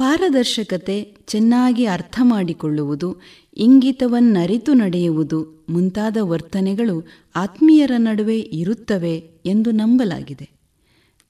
[0.00, 3.20] ಪಾರದರ್ಶಕತೆ ಚೆನ್ನಾಗಿ ಅರ್ಥ ಮಾಡಿಕೊಳ್ಳುವುದು
[3.56, 10.48] ಇಂಗಿತವನ್ನರಿತು ನಡೆಯುವುದು ಮುಂತಾದ ವರ್ತನೆಗಳು ಆತ್ಮೀಯರ ನಡುವೆ ಇರುತ್ತವೆ ಎಂದು ನಂಬಲಾಗಿದೆ.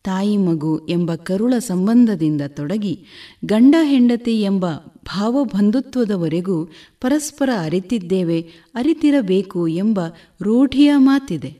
[0.05, 3.05] ತಾಯಿ ಮಗು ಎಂಬ ಕರುಳ ಸಂಬಂಧದಿಂದ ತೊಡಗಿ
[3.45, 4.71] ಗಂಡ ಹೆಂಡತಿ ಎಂಬ
[5.07, 6.65] ಭಾವಬಂಧುತ್ವದವರೆಗೂ
[7.01, 8.41] ಪರಸ್ಪರ ಅರಿತಿದ್ದೇವೆ,
[8.75, 10.01] ಅರಿತಿರಬೇಕು ಎಂಬ
[10.43, 11.59] ರೂಢಿಯ ಮಾತಿದೆ.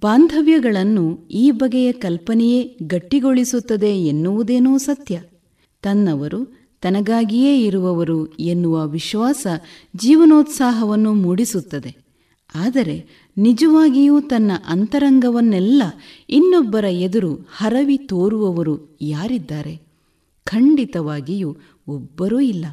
[0.00, 5.20] ಬಾಂಧವ್ಯಗಳನ್ನು ಈ ಬಗೆಯ ಕಲ್ಪನೆಯೇ ಗಟ್ಟಿಗೊಳಿಸುತ್ತದೆ ಎನ್ನುವುದೇನೋ ಸತ್ಯ.
[5.84, 9.46] ತನ್ನವರು, ತನಗಾಗಿಯೇ ಇರುವವರು ಎನ್ನುವ ವಿಶ್ವಾಸ
[9.96, 11.96] ಜೀವನೋತ್ಸಾಹವನ್ನು ಮೂಡಿಸುತ್ತದೆ.
[12.54, 15.82] ಆದರೆ ನಿಜವಾಗಿಯೂ ತನ್ನ ಅಂತರಂಗವನ್ನೆಲ್ಲ
[16.28, 19.80] ಇನ್ನೊಬ್ಬರ ಎದುರು ಹರವಿ ತೋರುವವರು ಯಾರಿದ್ದಾರೆ?
[20.44, 21.56] ಖಂಡಿತವಾಗಿಯೂ
[21.88, 22.66] ಒಬ್ಬರೂ ಇಲ್ಲ.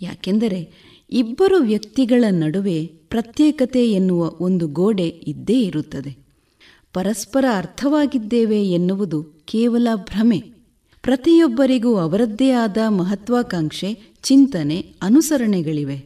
[0.00, 0.70] ಯಾಕೆಂದರೆ
[1.10, 6.16] ಇಬ್ಬರು ವ್ಯಕ್ತಿಗಳ ನಡುವೆ ಪ್ರತ್ಯೇಕತೆ ಎನ್ನುವ ಒಂದು ಗೋಡೆ ಇದ್ದೇ ಇರುತ್ತದೆ.
[6.92, 10.51] ಪರಸ್ಪರ ಅರ್ಥವಾಗಿದ್ದೇವೆ ಎನ್ನುವುದು ಕೇವಲ ಭ್ರಮೆ.
[11.02, 15.96] ಪ್ರತಿಯೊಬ್ಬರಿಗೂ ಅವರದ್ದೇ ಆದ ಮಹತ್ವಾಕಾಂಕ್ಷೆ, ಚಿಂತನೆ, ಅನುಸರಣೆಗಳಿವೆ.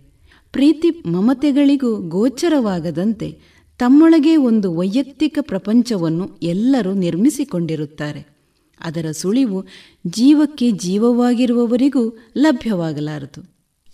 [0.53, 3.39] ಪ್ರೀತಿ ಮಮತೆಗಳಿಗೂ ಗೋಚರವಾಗದಂತೆ
[3.79, 8.37] ತಮ್ಮೊಳಗೆ ಒಂದು ವೈಯಕ್ತಿಕ ಪ್ರಪಂಚವನ್ನು ಎಲ್ಲರೂ ನಿರ್ಮಿಸಿಕೊಂಡಿರುತ್ತಾರೆ.
[8.81, 9.67] ಅದರ ಸುಳಿವು
[10.07, 13.43] ಜೀವಕ್ಕೆ ಜೀವವಾಗಿರುವವರಿಗೂ ಲಭ್ಯವಾಗಲಾರದು.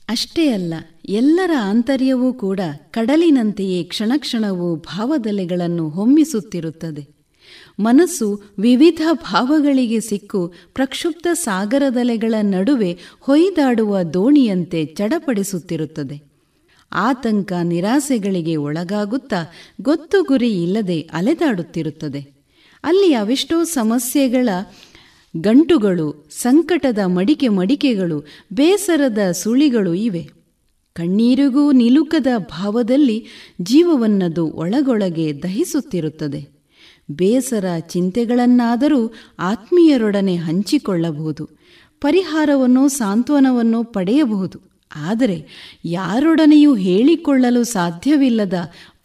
[0.08, 0.74] ಅಷ್ಟೇ ಅಲ್ಲ,
[1.08, 2.60] ಎಲ್ಲರ ಆಂತರ್ಯವೂ ಕೂಡ
[2.90, 7.21] ಕಡಲಿನಂತೆಯೇ ಕ್ಷಣಕ್ಷಣವೂ ಭಾವದಲೆಗಳನ್ನು ಹೊಮ್ಮಿಸುತ್ತಿರುತ್ತದೆ.
[7.80, 16.32] ಮನಸ್ಸು ವಿವಿಧ ಭಾವಗಳಿಗೆ ಸಿಕ್ಕು ಪ್ರಕ್ಷುಬ್ಧ ಸಾಗರದಲೆಗಳ ನಡುವೆ ಹೊಯ್ದಾಡುವ ದೋಣಿಯಂತೆ ಚಡಪಡಿಸುತ್ತಿರುತ್ತದೆ.
[16.92, 22.32] ಆತಂಕ ನಿರಾಸೆಗಳಿಗೆ ಒಳಗಾಗುತ್ತಾ ಗೊತ್ತು ಗುರಿ ಇಲ್ಲದೆ ಅಲೆದಾಡುತ್ತಿರುತ್ತದೆ.
[22.84, 24.48] ಅಲ್ಲಿ ಅವೆಷ್ಟೋ ಸಮಸ್ಯೆಗಳ
[25.40, 30.30] ಗಂಟುಗಳು, ಸಂಕಟದ ಮಡಿಕೆ ಮಡಿಕೆಗಳು, ಬೇಸರದ ಸುಳಿಗಳು ಇವೆ.
[30.94, 33.26] ಕಣ್ಣೀರಿಗೂ ನಿಲುಕದ ಭಾವದಲ್ಲಿ
[33.62, 36.61] ಜೀವವನ್ನದು ಒಳಗೊಳಗೆ ದಹಿಸುತ್ತಿರುತ್ತದೆ.
[37.10, 41.48] ಬೇಸರ ಚಿಂತೆಗಳನ್ನಾದರೂ ಆತ್ಮೀಯರೊಡನೆ ಹಂಚಿಕೊಳ್ಳಬಹುದು.
[42.00, 44.72] ಪರಿಹಾರವನ್ನು ಸಾಂತ್ವನವನ್ನು ಪಡೆಯಬಹುದು.
[44.96, 45.46] ಆದರೆ
[45.84, 48.54] ಯಾರೊಡನೆಯೂ ಹೇಳಿಕೊಳ್ಳಲು ಸಾಧ್ಯವಿಲ್ಲದ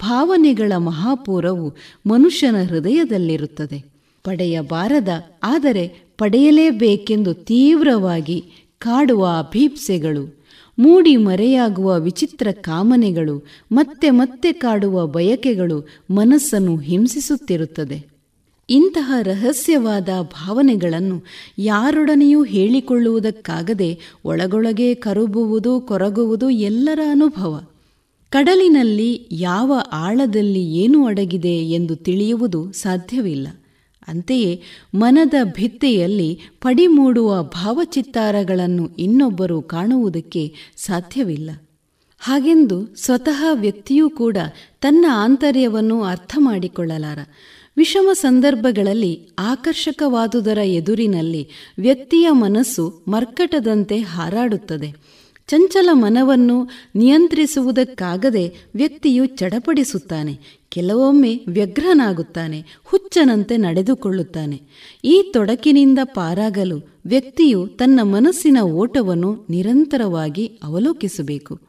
[0.02, 1.76] ಭಾವನೆಗಳ ಮಹಾಪೂರವು
[2.06, 3.86] ಮನುಷ್ಯನ ಹೃದಯದಲ್ಲಿರುತ್ತದೆ.
[4.24, 5.10] ಪಡೆಯಬಾರದ,
[5.44, 8.44] ಆದರೆ ಪಡೆಯಲೇಬೇಕೆಂದು ತೀವ್ರವಾಗಿ
[8.80, 10.37] ಕಾಡುವ ಅಭೀಪ್ಸೆಗಳು.
[10.80, 18.18] ಮೂಡಿ ಮರೆಯಾಗುವ ವಿಚಿತ್ರ ಕಾಮನೆಗಳು, ಮತ್ತೆ ಮತ್ತೆ ಕಾಡುವ ಬಯಕೆಗಳು ಮನಸ್ಸನ್ನು ಹಿಂಸಿಸುತ್ತಿರುತ್ತದೆ.
[18.70, 21.24] ಇಂತಹ ರಹಸ್ಯವಾದ ಭಾವನೆಗಳನ್ನು
[21.58, 27.66] ಯಾರೊಡನೆಯೂ ಹೇಳಿಕೊಳ್ಳುವುದಕ್ಕಾಗದೆ ಒಳಗೊಳಗೆ ಕರುಬುವುದು, ಕೊರಗುವುದು ಎಲ್ಲರ ಅನುಭವ.
[28.30, 33.48] ಕಡಲಿನಲ್ಲಿ ಯಾವ ಆಳದಲ್ಲಿ ಏನು ಅಡಗಿದೆ ಎಂದು ತಿಳಿಯುವುದು ಸಾಧ್ಯವಿಲ್ಲ.
[34.08, 34.62] ಅಂತೆಯೇ
[34.96, 41.52] ಮನದ ಭಿತ್ತೆಯಲ್ಲಿ ಪಡಿಮೂಡುವ ಭಾವಚಿತ್ತಾರಗಳನ್ನು ಇನ್ನೊಬ್ಬರು ಕಾಣುವುದಕ್ಕೆ ಸಾಧ್ಯವಿಲ್ಲ.
[42.20, 44.38] ಹಾಗೆಂದು ಸ್ವತಃ ವ್ಯಕ್ತಿಯೂ ಕೂಡ
[44.82, 47.18] ತನ್ನ ಆಂತರ್ಯವನ್ನು ಅರ್ಥ ಮಾಡಿಕೊಳ್ಳಲಾರ.
[47.78, 55.18] ವಿಷಮ ಸಂದರ್ಭಗಳಲ್ಲಿ ಆಕರ್ಷಕವಾದುದರ ಎದುರಿನಲ್ಲಿ ವ್ಯಕ್ತಿಯ ಮನಸ್ಸು ಮರ್ಕಟದಂತೆ ಹಾರಾಡುತ್ತದೆ.
[55.48, 60.57] ಚಂಚಲ ಮನವನ್ನು ನಿಯಂತ್ರಿಸುವುದಕ್ಕಾಗದೆ ವ್ಯಕ್ತಿಯು ಚಡಪಡಿಸುತ್ತಾನೆ.
[60.70, 64.62] ಕೆಲವೊಮ್ಮೆ ವ್ಯಗ್ರನಾಗುತ್ತಾನೆ, ಹುಚ್ಚನಂತೆ ನಡೆದುಕೊಳ್ಳುತ್ತಾನೆ.
[65.04, 71.60] ಈ ತೊಡಕಿನಿಂದ ಪಾರಾಗಲು ವ್ಯಕ್ತಿಯು ತನ್ನ ಮನಸ್ಸಿನ ಓಟವನ್ನು ನಿರಂತರವಾಗಿ ಅವಲೋಕಿಸಬೇಕು.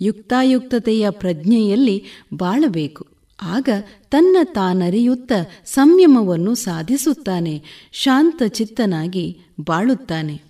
[0.00, 2.04] ಯುಕ್ತಾಯುಕ್ತತೆಯ ಪ್ರಜ್ಞೆಯಲ್ಲಿ
[2.34, 3.06] ಬಾಳಬೇಕು.
[3.42, 3.68] ಆಗ
[4.10, 5.32] ತನ್ನ ತಾನರಿಯುತ್ತ
[5.64, 7.62] ಸಂಯಮವನ್ನು ಸಾಧಿಸುತ್ತಾನೆ
[7.92, 10.42] ಶಾಂತ ಚಿತ್ತನಾಗಿ ಬಾಳುತ್ತಾನೆ.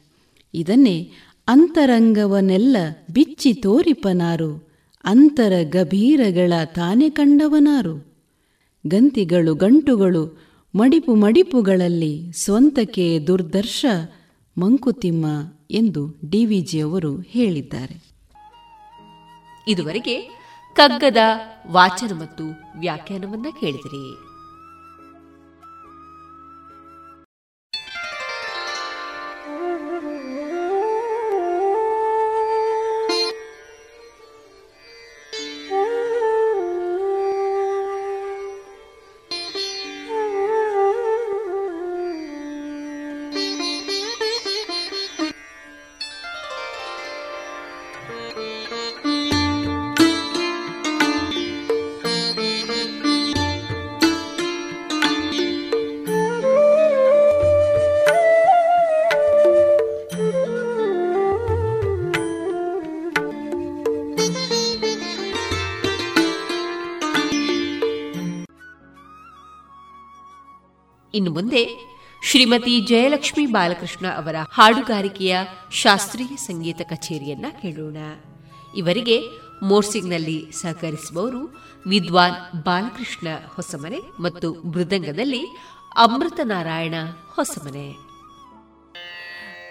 [0.55, 1.11] ಇದನ್ನೇ
[1.49, 2.77] ಅಂತರಂಗವನ್ನೆಲ್ಲ
[3.13, 4.68] ಬಿಚ್ಚಿ ತೋರಿಪನಾರು
[5.09, 8.17] ಅಂತರ ಗಭೀರಗಳ ತಾನೆ ಕಂಡವನಾರು.
[8.87, 10.39] ಗಂತಿಗಳು ಗಂಟುಗಳು
[10.75, 13.87] ಮಡಿಪು ಮಡಿಪುಗಳಲ್ಲಿ ಸ್ವಂತಕ್ಕೆ ದುರ್ದರ್ಶ
[14.59, 15.27] ಮಂಕುತಿಮ್ಮ
[15.71, 18.09] ಎಂದು ಡಿವಿಜಿಯವರು ಹೇಳಿದ್ದಾರೆ.
[19.69, 20.21] ಇದುವರೆಗೆ
[20.77, 21.17] ಕಗ್ಗದ
[21.71, 22.45] ವಾಚನ ಮತ್ತು
[22.81, 24.28] ವ್ಯಾಖ್ಯಾನವನ್ನ ಕೇಳಿದಿರಿ.
[71.19, 71.89] ಇನ್ನು ಮುಂದೆ
[72.31, 75.39] ಶ್ರೀಮತಿ ಜಯಲಕ್ಷ್ಮಿ ಬಾಲಕೃಷ್ಣ ಅವರ ಹಾಡುಗಾರಿಕೆಯ
[75.73, 77.97] ಶಾಸ್ತ್ರೀಯ ಸಂಗೀತ ಕಚೇರಿಯನ್ನ ಕೇಳೋಣ.
[78.77, 79.23] ಇವರಿಗೆ
[79.63, 85.57] ಮೋರ್ಸಿಂಗ್ನಲ್ಲಿ ಸಹಕರಿಸುವವರು ವಿದ್ವಾನ್ ಬಾಲಕೃಷ್ಣ ಹೊಸಮನೆ ಮತ್ತು ಮೃದಂಗದಲ್ಲಿ
[85.97, 86.95] ಅಮೃತ ನಾರಾಯಣ
[87.37, 88.09] ಹೊಸಮನೆ.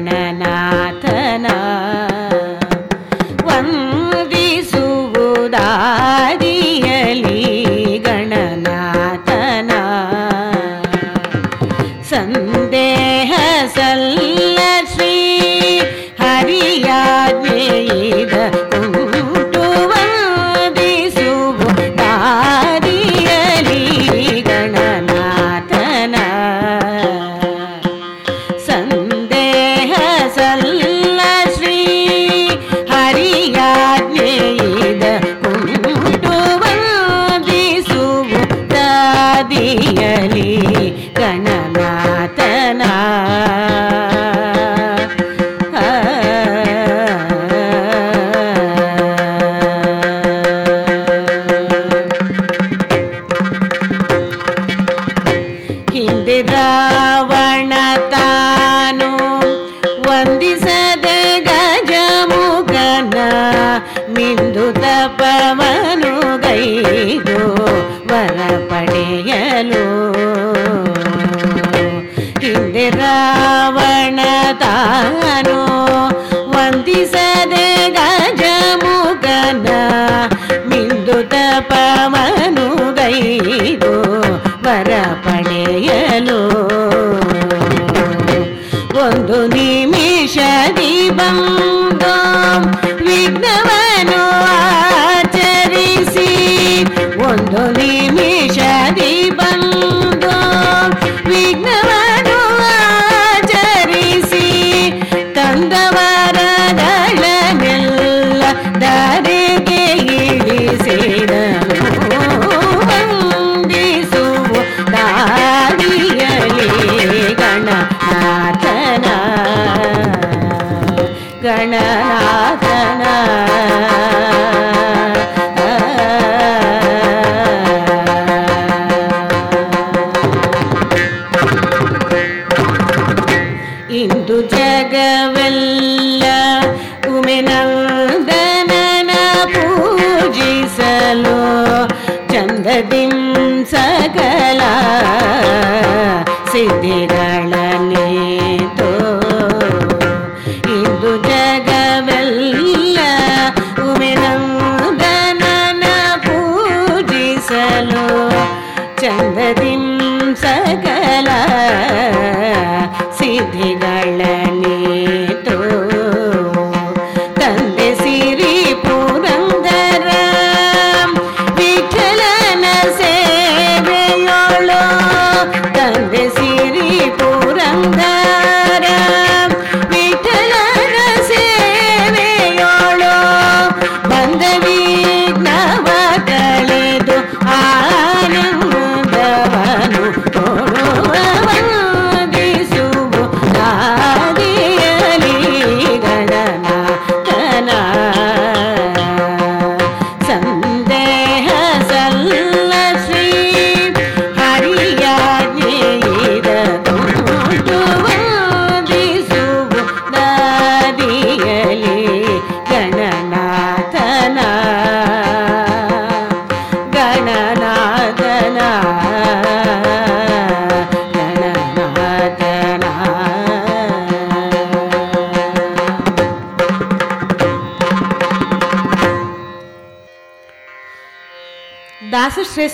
[157.47, 158.04] ಸಲೋ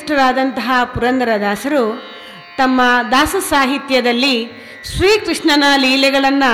[0.02, 2.04] ದಾಸಶ್ರೇಷ್ಠರಾದಂತಹ ಪುರಂದರದಾಸರು
[2.58, 4.52] ತಮ್ಮ ದಾಸ ಸಾಹಿತ್ಯದಲ್ಲಿ
[4.98, 6.52] ಶ್ರೀಕೃಷ್ಣನ ಲೀಲೆಗಳನ್ನು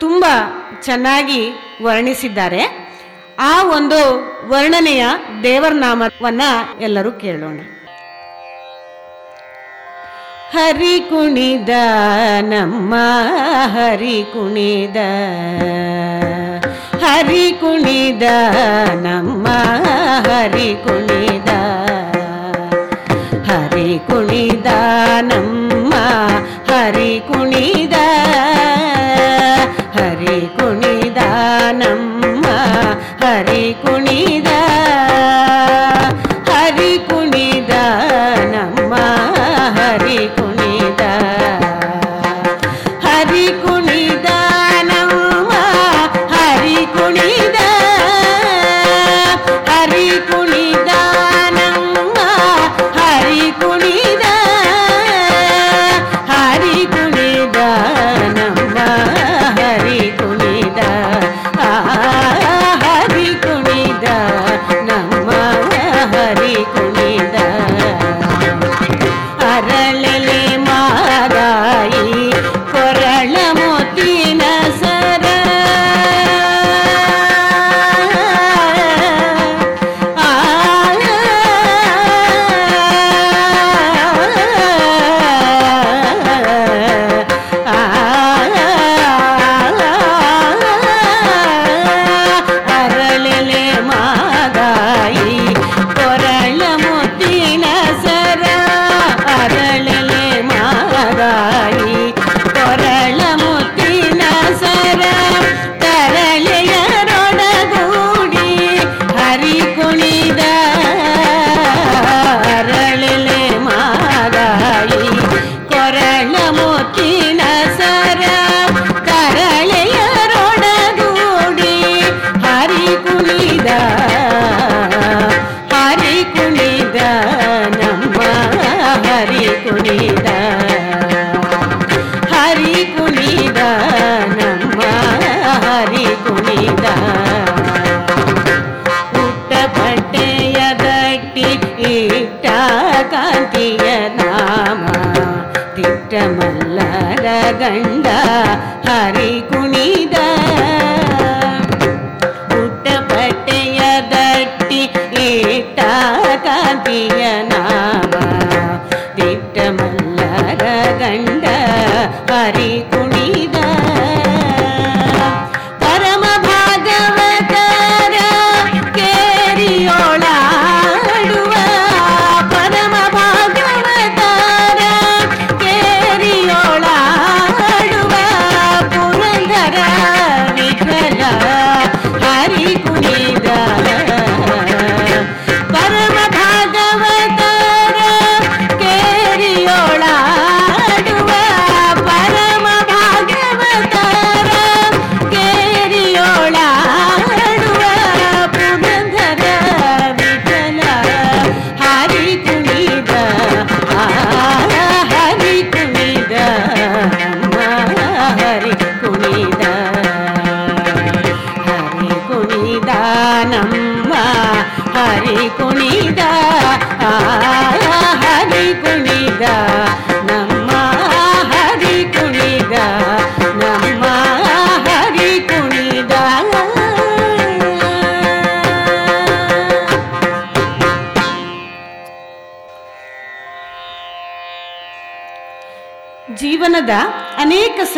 [0.00, 0.24] ತುಂಬ
[0.82, 1.50] ಚೆನ್ನಾಗಿ
[1.82, 2.62] ವರ್ಣಿಸಿದ್ದಾರೆ.
[3.38, 4.00] ಆ ಒಂದು
[4.48, 5.06] ವರ್ಣನೆಯ
[5.42, 6.42] ದೇವರ ನಾಮವನ್ನ
[6.80, 7.60] ಎಲ್ಲರೂ ಕೇಳೋಣ.
[10.52, 11.68] ಹರಿ ಕುಣಿದ
[12.40, 12.94] ನಮ್ಮ
[13.66, 14.96] ಹರಿ ಕುಣಿದ
[17.04, 18.22] ಹರಿ ಕುಣಿದ
[19.02, 19.48] ನಮ್ಮ
[20.28, 21.39] ಹರಿ ಕುಣಿದ.
[27.28, 27.96] ಕುಣಿದ
[29.96, 31.20] ಹರಿ ಕುಣಿದ
[31.82, 32.44] ನಮ್ಮ
[33.22, 34.49] ಹರಿ ಕುಣಿದ.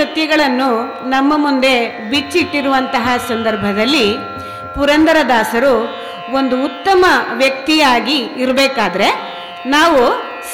[0.03, 0.69] ಸತ್ಯಗಳನ್ನು
[1.09, 1.74] ನಮ್ಮ ಮುಂದೆ
[2.11, 4.07] ಬಿಚ್ಚಿಟ್ಟಿರುವಂತಹ ಸಂದರ್ಭದಲ್ಲಿ
[4.74, 5.74] ಪುರಂದರದಾಸರು
[6.33, 7.05] ಒಂದು ಉತ್ತಮ
[7.35, 9.09] ವ್ಯಕ್ತಿಯಾಗಿ ಇರಬೇಕಾದ್ರೆ
[9.66, 10.03] ನಾವು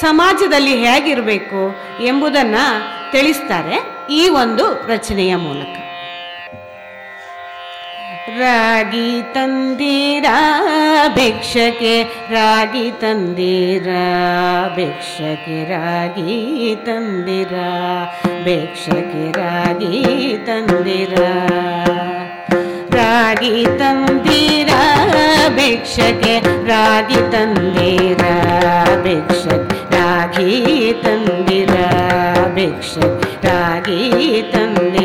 [0.00, 1.60] ಸಮಾಜದಲ್ಲಿ ಹೇಗಿರಬೇಕು
[2.04, 2.64] ಎಂಬುದನ್ನು
[3.12, 3.76] ತಿಳಿಸ್ತಾರೆ
[4.10, 5.87] ಈ ಒಂದು ರಚನೆಯ ಮೂಲಕ.
[8.36, 10.20] रागी तन्दि
[11.14, 11.94] भिक्षके
[12.32, 13.54] रागी तन्दि
[14.76, 17.38] भिक्षके रागी तन्दि
[18.46, 21.16] वेक्षके रागी तन्दीरागी
[23.80, 24.44] तन्दि
[25.56, 26.34] भिक्षके
[26.68, 27.90] रागी तन्दि
[29.04, 29.42] भिक्ष
[29.94, 31.60] रागी तन्दि
[32.58, 32.92] भिक्ष
[33.46, 34.97] रागी तन्दि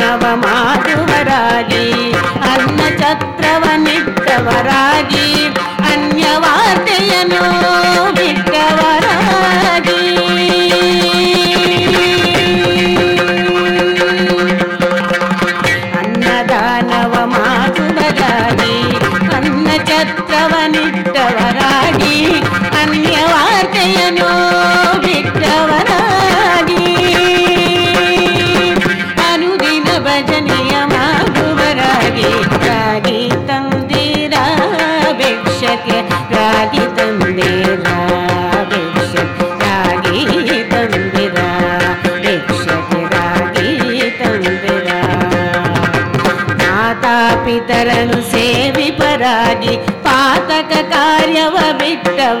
[0.00, 1.86] नवमातुवराली
[2.52, 3.96] अग्नचत्रवनि
[5.92, 7.42] अन्यवार्तयनो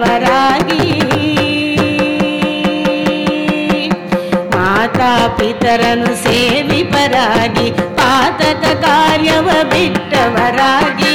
[0.00, 0.84] ಮಾತಾವರಾಗಿ
[4.54, 7.68] ಮಾತಾ ಪಿತರನು ಸೇವಿ ಪರಾಗಿ
[7.98, 11.14] ಪಾತಕ ಕಾರ್ಯವ ಬಿಟ್ಟವರಾಗಿ.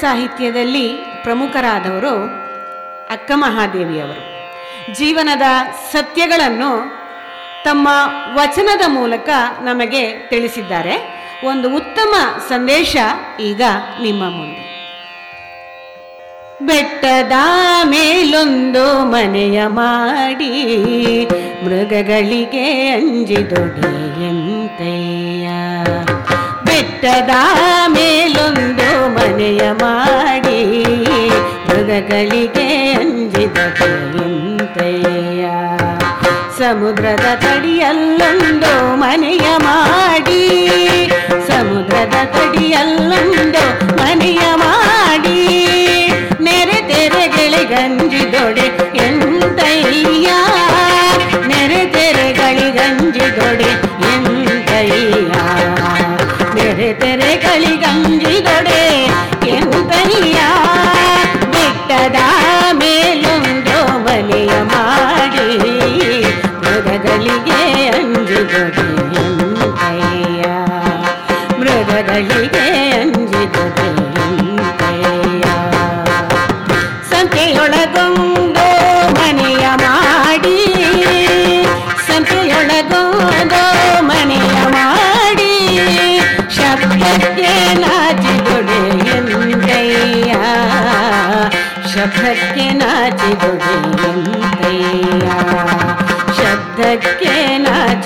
[0.00, 0.88] ಸಾಹಿತ್ಯದಲ್ಲಿ
[1.22, 2.14] ಪ್ರಮುಖರಾದವರು
[3.12, 4.22] ಅಕ್ಕ ಮಹಾದೇವಿಯವರು.
[4.94, 5.42] ಜೀವನದ
[5.92, 6.70] ಸತ್ಯಗಳನ್ನು
[7.64, 7.88] ತಮ್ಮ
[8.34, 9.28] ವಚನದ ಮೂಲಕ
[9.64, 11.16] ನಮಗೆ ತಿಳಿಸಿದ್ದಾರೆ.
[11.46, 12.14] ಒಂದು ಉತ್ತಮ
[12.48, 12.96] ಸಂದೇಶ
[13.40, 13.62] ಈಗ
[14.02, 14.66] ನಿಮ್ಮ ಮುಂದೆ.
[16.66, 17.32] ಬೆಟ್ಟದ
[17.84, 20.52] ಮೇಲೊಂದು ಮನೆಯ ಮಾಡಿ
[21.64, 23.76] ಮೃಗಗಳಿಗೆ ಅಂಜಿದೊಡೆಯಂತೆಯ
[27.02, 27.30] ಬೆಟ್ಟದ
[27.86, 30.60] ಮೇಲೊಂದು ಮನೆಯ ಮಾಡಿ
[31.68, 35.44] ಮೃಗಗಳಿಗೆ ಅಂಜಿದ ಕೈಯಂತೆಯ
[36.58, 40.42] ಸಮುದ್ರದ ತಡಿಯಲ್ಲೊಂದು ಮನೆಯ ಮಾಡಿ
[41.46, 43.64] ಸಮುದ್ರದ ತಡಿಯಲ್ಲೊಂದು
[43.96, 45.40] ಮನೆಯ ಮಾಡಿ
[46.40, 48.66] ನೆರೆ ತೆರೆಗಳಿ ಗಂಜಿದೊಡೆ
[49.06, 50.28] ಎಂತಯ್ಯ.
[51.48, 53.05] ನೆರೆ ತೆರೆಗಳಿ ಗಂಜಿ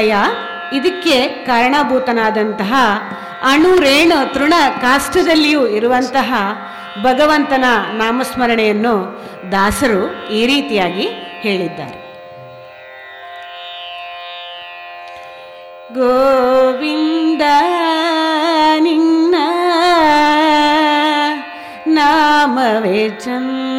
[0.00, 0.14] ಲಯ
[0.76, 2.72] ಇದಕ್ಕೆ ಕಾರಣಭೂತನಾದಂತಹ
[3.42, 6.30] ಅಣು ರೇಣು ತೃಣ ಕಾಷ್ಟದಲ್ಲಿಯೂ ಇರುವಂತಹ
[7.02, 8.94] ಭಗವಂತನ ನಾಮಸ್ಮರಣೆಯನ್ನು
[9.52, 11.06] ದಾಸರು ಈ ರೀತಿಯಾಗಿ
[11.40, 11.98] ಹೇಳಿದ್ದಾರೆ.
[15.94, 17.42] ಗೋವಿಂದ
[18.80, 19.34] ನಿನ್ನ
[21.88, 23.69] ನಾಮವೇ ಚಂದ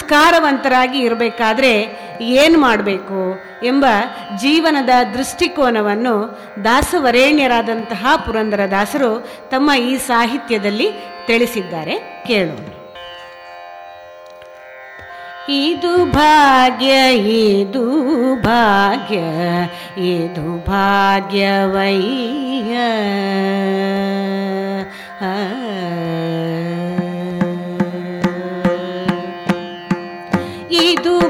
[0.08, 1.72] ಸಂಸ್ಕಾರವಂತರಾಗಿ ಇರಬೇಕಾದ್ರೆ
[2.20, 3.84] ಏನು ಮಾಡಬೇಕು ಎಂಬ
[4.40, 6.14] ಜೀವನದ ದೃಷ್ಟಿಕೋನವನ್ನು
[6.64, 10.88] ದಾಸವರೇಣ್ಯರಾದಂತಹ ಪುರಂದರದಾಸರು ತಮ್ಮ ಈ ಸಾಹಿತ್ಯದಲ್ಲಿ
[11.26, 12.24] ತಿಳಿಸಿದ್ದಾರೆ.
[12.26, 12.66] ಕೇಳೋಣ.
[15.50, 19.18] ಇದು ಭಾಗ್ಯ ಇದು ಭಾಗ್ಯ,
[20.02, 22.76] ಇದು ಭಾಗ್ಯವಯ್ಯ.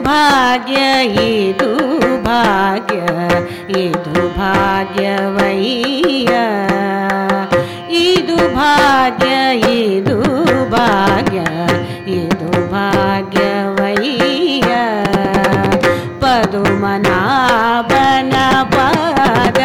[0.09, 0.11] ಆ.
[1.31, 1.71] ಇದು
[2.27, 2.99] ಭಾಗ್ಯ
[3.79, 4.07] ಇದು ಭಾಗ್ಯ ಇದು
[4.39, 6.33] ಭಾಗ್ಯವಯ್ಯ
[8.05, 9.29] ಇದು ಭಾಗ್ಯ
[9.75, 10.17] ಇದು
[10.71, 11.41] ಭಾಗ್ಯ
[12.17, 14.73] ಇದು ಭಾಗ್ಯವಯ್ಯ
[16.21, 18.35] ಪದುಮನಾಭನ
[18.71, 19.61] ಪಾದ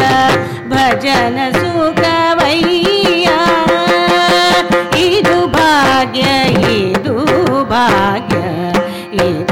[0.68, 3.30] ಭಜನ ಸುಖವಯ್ಯ
[5.08, 6.24] ಇದು ಭಾಗ್ಯ
[6.80, 7.16] ಇದು
[7.66, 8.36] ಭಾಗ್ಯ
[9.24, 9.43] ಇದು ಭಾಗ್ಯವಯ್ಯ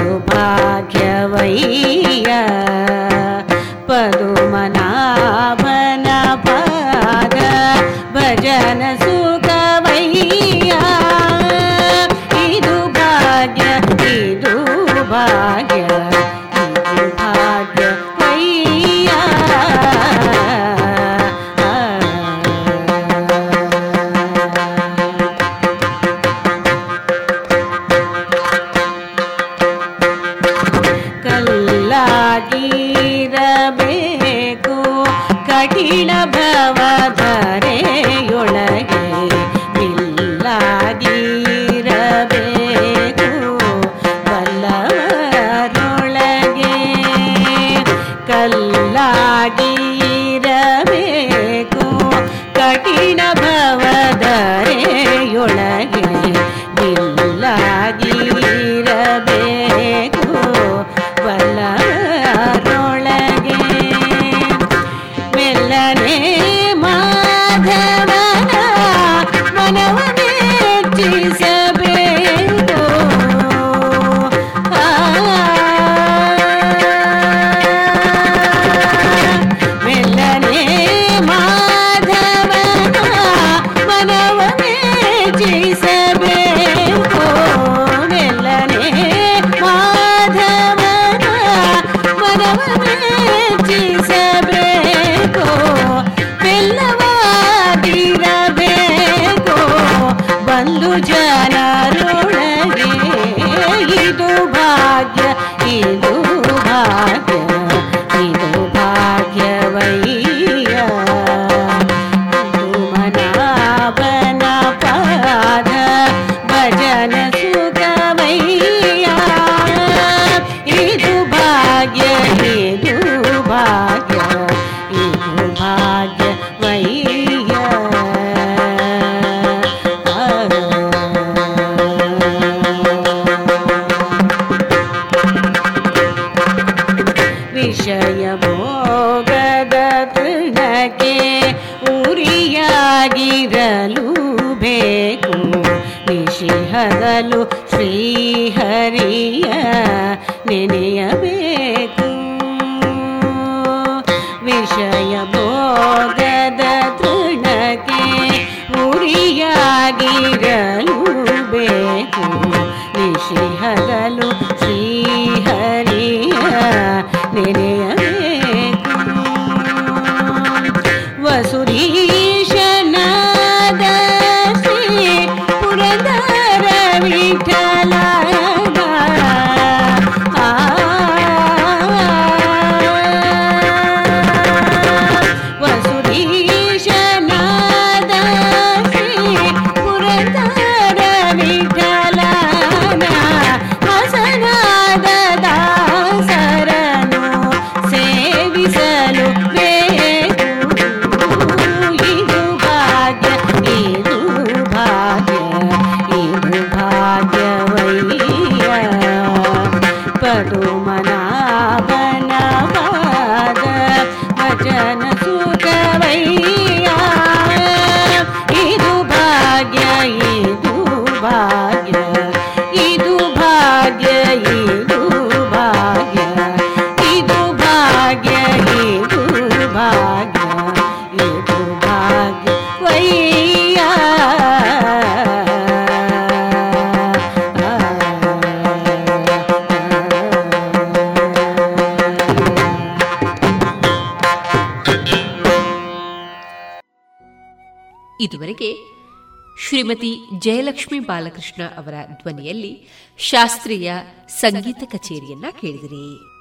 [250.41, 252.87] ಜಯಲಕ್ಷ್ಮಿ ಬಾಲಕೃಷ್ಣ ಅವರ ಧ್ವನಿಯಲ್ಲಿ
[253.17, 253.93] ಶಾಸ್ತ್ರೀಯ
[254.27, 256.40] ಸಂಗೀತ ಕಚೇರಿಯನ್ನ ಕೇಳಿದಿರಿ.